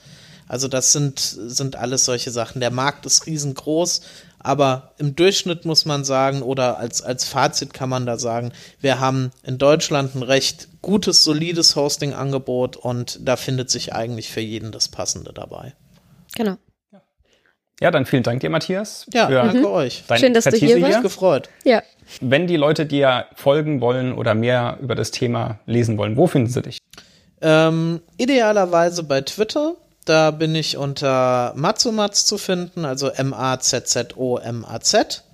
Also 0.47 0.69
das 0.69 0.93
sind, 0.93 1.19
sind 1.19 1.77
alles 1.77 2.05
solche 2.05 2.31
Sachen. 2.31 2.61
Der 2.61 2.71
Markt 2.71 3.07
ist 3.07 3.27
riesengroß, 3.27 4.03
aber 4.39 4.93
im 4.99 5.17
Durchschnitt 5.17 5.65
muss 5.65 5.87
man 5.87 6.05
sagen, 6.05 6.43
oder 6.43 6.79
als, 6.79 7.01
als 7.01 7.25
Fazit 7.25 7.73
kann 7.73 7.89
man 7.89 8.05
da 8.05 8.19
sagen, 8.19 8.53
wir 8.81 9.01
haben 9.01 9.31
in 9.43 9.57
Deutschland 9.57 10.15
ein 10.15 10.23
recht 10.23 10.69
gutes, 10.83 11.25
solides 11.25 11.77
Hosting-Angebot 11.77 12.77
und 12.77 13.21
da 13.23 13.37
findet 13.37 13.71
sich 13.71 13.95
eigentlich 13.95 14.29
für 14.29 14.43
jeden 14.43 14.71
das 14.71 14.89
Passende 14.89 15.33
dabei. 15.33 15.75
Genau. 16.35 16.59
Ja, 17.81 17.91
dann 17.91 18.07
vielen 18.07 18.23
Dank 18.23 18.39
dir, 18.41 18.51
Matthias. 18.51 19.05
Ja, 19.13 19.29
danke 19.29 19.59
mhm. 19.59 19.67
euch. 19.67 20.05
Schön, 20.17 20.33
dass 20.33 20.45
du 20.45 20.57
hier 20.57 20.81
warst. 20.81 21.03
gefreut. 21.03 21.49
Ja. 21.65 21.83
Wenn 22.21 22.47
die 22.47 22.55
Leute 22.57 22.87
dir 22.87 23.27
folgen 23.35 23.81
wollen 23.81 24.13
oder 24.13 24.35
mehr 24.35 24.79
über 24.81 24.95
das 24.95 25.11
Thema 25.11 25.59
lesen 25.67 25.99
wollen, 25.99 26.17
wo 26.17 26.29
finden 26.29 26.51
sie 26.51 26.63
dich? 26.63 26.79
Ähm, 27.41 28.01
idealerweise 28.17 29.03
bei 29.03 29.23
Twitter. 29.23 29.75
Da 30.05 30.31
bin 30.31 30.55
ich 30.55 30.77
unter 30.77 31.53
Matzomatz 31.57 32.25
zu 32.27 32.39
finden, 32.39 32.85
also 32.85 33.09
M-A-Z-Z-O-M-A-Z. 33.09 35.25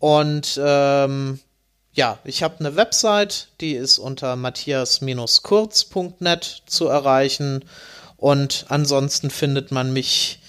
Und 0.00 0.60
ähm, 0.62 1.38
ja, 1.92 2.18
ich 2.24 2.42
habe 2.42 2.56
eine 2.60 2.76
Website, 2.76 3.48
die 3.60 3.72
ist 3.74 3.98
unter 3.98 4.36
matthias-kurz.net 4.36 6.62
zu 6.66 6.88
erreichen. 6.88 7.64
Und 8.16 8.66
ansonsten 8.68 9.30
findet 9.30 9.70
man 9.70 9.92
mich 9.92 10.39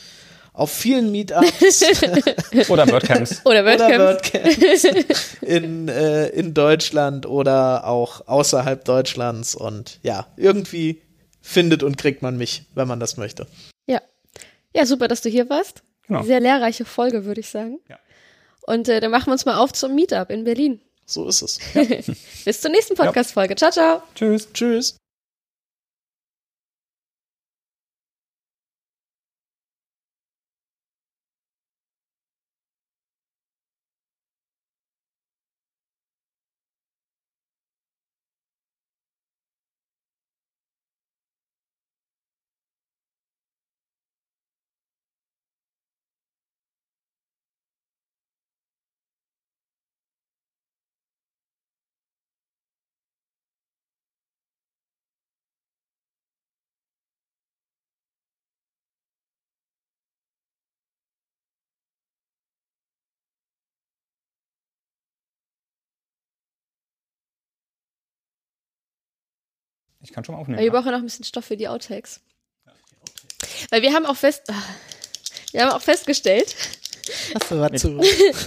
auf 0.54 0.72
vielen 0.72 1.12
Meetups 1.12 1.84
oder 2.70 2.88
WordCamps 2.88 3.45
oder 3.45 3.66
WordCamps, 3.66 3.84
oder 3.84 3.99
WordCamps 3.99 5.36
in, 5.41 5.88
äh, 5.88 6.28
in 6.30 6.54
Deutschland 6.54 7.26
oder 7.26 7.88
auch 7.88 8.28
außerhalb 8.28 8.84
Deutschlands 8.84 9.56
und 9.56 9.99
ja, 10.04 10.28
irgendwie 10.36 11.02
findet 11.41 11.84
und 11.84 11.97
kriegt 11.97 12.22
man 12.22 12.38
mich, 12.38 12.64
wenn 12.76 12.88
man 12.88 12.99
das 12.99 13.18
möchte. 13.18 13.47
Ja, 13.88 14.02
ja, 14.76 14.86
super, 14.86 15.08
dass 15.08 15.22
du 15.22 15.30
hier 15.30 15.49
warst. 15.49 15.84
Genau. 16.08 16.24
Sehr 16.24 16.39
lehrreiche 16.39 16.86
Folge, 16.86 17.26
würde 17.26 17.41
ich 17.41 17.49
sagen. 17.49 17.80
Ja. 17.89 17.97
Und 18.62 18.89
äh, 18.89 18.99
dann 18.99 19.12
machen 19.12 19.28
wir 19.28 19.34
uns 19.34 19.45
mal 19.45 19.58
auf 19.58 19.74
zum 19.74 19.95
Meetup 19.95 20.30
in 20.30 20.43
Berlin. 20.43 20.82
So 21.06 21.28
ist 21.28 21.41
es. 21.41 21.60
Ja. 21.74 21.84
Bis 22.45 22.62
zur 22.62 22.72
nächsten 22.72 22.95
Podcast-Folge. 22.95 23.56
Ciao, 23.56 23.72
ciao. 23.72 24.04
Tschüss. 24.16 24.47
Tschüss. 24.54 24.97
Ich 70.04 70.12
kann 70.12 70.24
schon 70.24 70.36
mal 70.36 70.41
aufnehmen. 70.41 70.60
Aber 70.60 70.66
wir 70.66 70.72
brauchen 70.72 70.91
noch 70.91 70.99
ein 70.99 71.06
bisschen 71.06 71.26
Stoff 71.26 71.45
für 71.45 71.58
die 71.58 71.68
Outtakes. 71.68 72.22
Weil 73.70 73.82
wir 73.82 73.93
haben 73.93 74.06
auch 74.06 74.16
fest, 74.16 74.52
wir 75.52 75.62
haben 75.62 75.72
auch 75.72 75.82
festgestellt. 75.82 76.56
Hast 77.34 77.52
du 77.52 77.60
was 77.60 77.82
zu? 77.82 77.99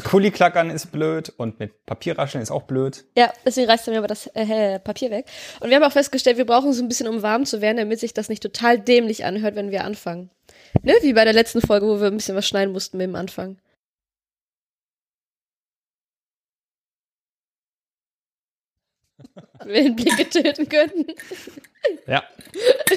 Kuli-Klackern 0.05 0.71
ist 0.71 0.93
blöd 0.93 1.33
und 1.37 1.59
mit 1.59 1.85
Papierrascheln 1.87 2.43
ist 2.43 2.51
auch 2.51 2.63
blöd. 2.63 3.05
Ja, 3.17 3.33
deswegen 3.45 3.69
reißt 3.69 3.89
er 3.89 3.93
mir 3.93 3.99
aber 3.99 4.07
das 4.07 4.29
äh, 4.29 4.79
Papier 4.79 5.11
weg. 5.11 5.27
Und 5.61 5.71
wir 5.71 5.77
haben 5.77 5.83
auch 5.83 5.93
festgestellt, 5.93 6.37
wir 6.37 6.47
brauchen 6.47 6.73
so 6.73 6.83
ein 6.83 6.89
bisschen, 6.89 7.09
um 7.09 7.23
warm 7.23 7.47
zu 7.47 7.61
werden, 7.61 7.77
damit 7.79 8.01
sich 8.01 8.15
das 8.15 8.29
nicht 8.29 8.43
total 8.43 8.79
dämlich 8.79 9.25
anhört, 9.25 9.57
wenn 9.57 9.71
wir 9.71 9.85
anfangen. 9.85 10.31
Ne? 10.83 10.95
Wie 11.03 11.13
bei 11.13 11.25
der 11.25 11.33
letzten 11.33 11.61
Folge, 11.61 11.87
wo 11.87 12.01
wir 12.01 12.07
ein 12.07 12.17
bisschen 12.17 12.37
was 12.37 12.47
schneiden 12.47 12.73
mussten 12.73 12.97
mit 12.97 13.07
dem 13.07 13.17
Anfang. 13.17 13.59
Wenn 19.67 19.97
Blicke 19.97 20.29
töten 20.29 20.69
könnten. 20.69 21.07
Ja. 22.07 22.25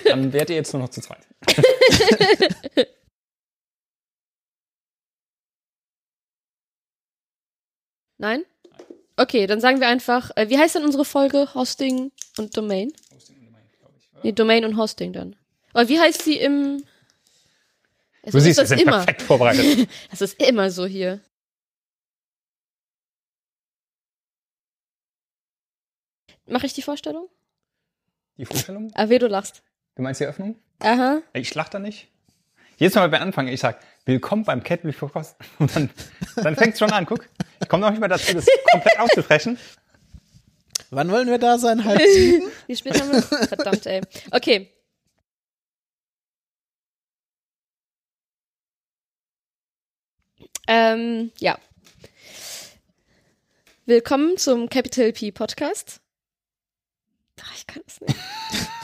Dann 0.05 0.32
wärt 0.34 0.49
ihr 0.49 0.55
jetzt 0.57 0.74
nur 0.74 0.82
noch 0.82 0.89
zu 0.89 1.01
zweit. 1.01 1.26
Nein? 8.18 8.43
Okay, 9.15 9.47
dann 9.47 9.61
sagen 9.61 9.80
wir 9.80 9.88
einfach, 9.88 10.32
äh, 10.36 10.49
wie 10.49 10.57
heißt 10.57 10.76
denn 10.76 10.84
unsere 10.84 11.05
Folge? 11.05 11.53
Hosting 11.53 12.11
und 12.38 12.55
Domain? 12.57 12.91
Hosting 13.13 13.38
und 13.38 13.45
Domain, 13.47 13.63
glaube 13.80 13.93
ich. 13.99 14.11
Oder? 14.11 14.22
Nee, 14.24 14.32
Domain 14.32 14.65
und 14.65 14.78
Hosting 14.78 15.13
dann. 15.13 15.36
Aber 15.74 15.88
wie 15.89 15.99
heißt 15.99 16.24
sie 16.24 16.38
im. 16.38 16.84
Also 18.24 18.38
du 18.38 18.43
siehst, 18.43 18.59
wir 18.59 18.65
sind 18.65 18.82
immer. 18.82 18.97
perfekt 18.97 19.22
vorbereitet. 19.22 19.88
das 20.11 20.22
ist 20.22 20.41
immer 20.41 20.70
so 20.72 20.86
hier. 20.86 21.22
Mache 26.47 26.65
ich 26.65 26.73
die 26.73 26.81
Vorstellung? 26.81 27.27
Die 28.37 28.45
Vorstellung? 28.45 28.89
Ah, 28.95 29.09
weh, 29.09 29.19
du 29.19 29.27
lachst. 29.27 29.63
Du 29.95 30.01
meinst 30.01 30.21
die 30.21 30.23
Eröffnung? 30.23 30.57
Aha. 30.79 31.21
Ich 31.33 31.53
lach 31.53 31.67
da 31.67 31.79
nicht. 31.79 32.07
Jedes 32.77 32.95
Mal 32.95 33.09
beim 33.09 33.21
Anfang, 33.21 33.47
ich 33.47 33.59
sag, 33.59 33.81
willkommen 34.05 34.45
beim 34.45 34.63
Cat 34.63 34.83
Before 34.83 35.11
Cost. 35.11 35.35
Und 35.59 35.75
dann, 35.75 35.89
dann 36.37 36.55
fängt's 36.55 36.79
schon 36.79 36.91
an, 36.91 37.05
guck. 37.05 37.27
Ich 37.59 37.67
komme 37.67 37.81
noch 37.81 37.89
nicht 37.89 37.99
mehr 37.99 38.07
dazu, 38.07 38.33
das 38.33 38.47
komplett 38.71 38.97
auszusprechen. 38.99 39.57
Wann 40.89 41.11
wollen 41.11 41.27
wir 41.27 41.37
da 41.37 41.57
sein? 41.57 41.83
Halb 41.83 42.01
sieben? 42.13 42.49
Wie 42.67 42.75
spät 42.77 43.01
haben 43.01 43.11
wir? 43.11 43.21
Verdammt, 43.47 43.85
ey. 43.85 44.01
Okay. 44.31 44.71
Ähm, 50.69 51.31
ja. 51.39 51.57
Willkommen 53.85 54.37
zum 54.37 54.69
Capital 54.69 55.11
P 55.11 55.31
Podcast. 55.31 55.99
Ach, 57.41 57.55
ich 57.55 57.67
kann 57.67 57.83
es 57.85 58.01
nicht. 58.01 58.15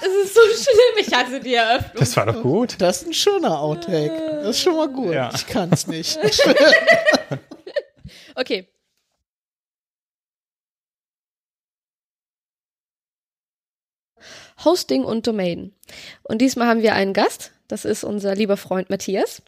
Es 0.01 0.25
ist 0.25 0.35
so 0.35 0.41
schlimm. 0.41 0.97
Ich 1.05 1.13
hasse 1.13 1.39
die 1.39 1.55
Eröffnung. 1.55 1.99
Das 1.99 2.15
war 2.17 2.25
doch 2.25 2.41
gut. 2.41 2.75
Das 2.79 3.01
ist 3.01 3.07
ein 3.07 3.13
schöner 3.13 3.59
Outtake. 3.59 4.41
Das 4.43 4.57
ist 4.57 4.61
schon 4.61 4.75
mal 4.75 4.89
gut. 4.89 5.13
Ja. 5.13 5.31
Ich 5.33 5.47
kann's 5.47 5.87
nicht. 5.87 6.19
Okay. 8.35 8.67
Hosting 14.63 15.03
und 15.03 15.27
Domain. 15.27 15.73
Und 16.23 16.39
diesmal 16.39 16.67
haben 16.67 16.81
wir 16.81 16.95
einen 16.95 17.13
Gast. 17.13 17.51
Das 17.67 17.85
ist 17.85 18.03
unser 18.03 18.33
lieber 18.35 18.57
Freund 18.57 18.89
Matthias. 18.89 19.41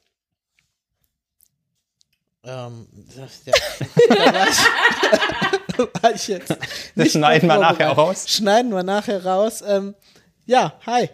ähm, 2.43 2.87
ja. 3.15 3.27
War 6.01 6.11
ich, 6.11 6.15
ich 6.23 6.27
jetzt 6.29 6.49
Das 6.49 6.57
nicht 6.95 7.11
schneiden 7.13 7.47
wir 7.47 7.57
nachher 7.57 7.89
raus. 7.91 8.29
Schneiden 8.29 8.71
wir 8.71 8.83
nachher 8.83 9.25
raus. 9.25 9.61
Ähm, 9.65 9.95
ja, 10.45 10.79
hi. 10.85 11.09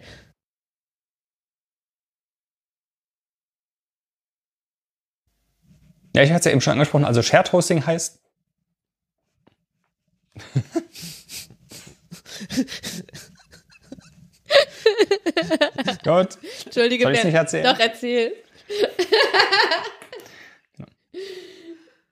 Ja, 6.14 6.22
ich 6.22 6.30
hatte 6.30 6.40
es 6.40 6.44
ja 6.46 6.50
eben 6.52 6.60
schon 6.60 6.74
angesprochen. 6.74 7.04
Also 7.04 7.22
Shared 7.22 7.52
Hosting 7.52 7.86
heißt. 7.86 8.20
Gut. 16.04 16.38
Entschuldige, 16.64 17.04
Soll 17.04 17.12
wer- 17.14 17.24
nicht 17.24 17.34
erzählen? 17.34 17.64
Doch, 17.64 17.78
erzähl. 17.78 18.32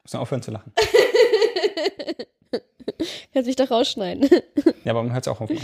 Muss 0.02 0.12
man 0.12 0.22
aufhören 0.22 0.42
zu 0.42 0.50
lachen. 0.50 0.72
Kannst 3.32 3.46
mich 3.46 3.56
doch 3.56 3.70
rausschneiden. 3.70 4.28
Ja, 4.84 4.92
aber 4.92 5.02
man 5.02 5.12
hört 5.12 5.26
es 5.26 5.28
auch 5.28 5.40
auf. 5.40 5.50
Mal. 5.50 5.58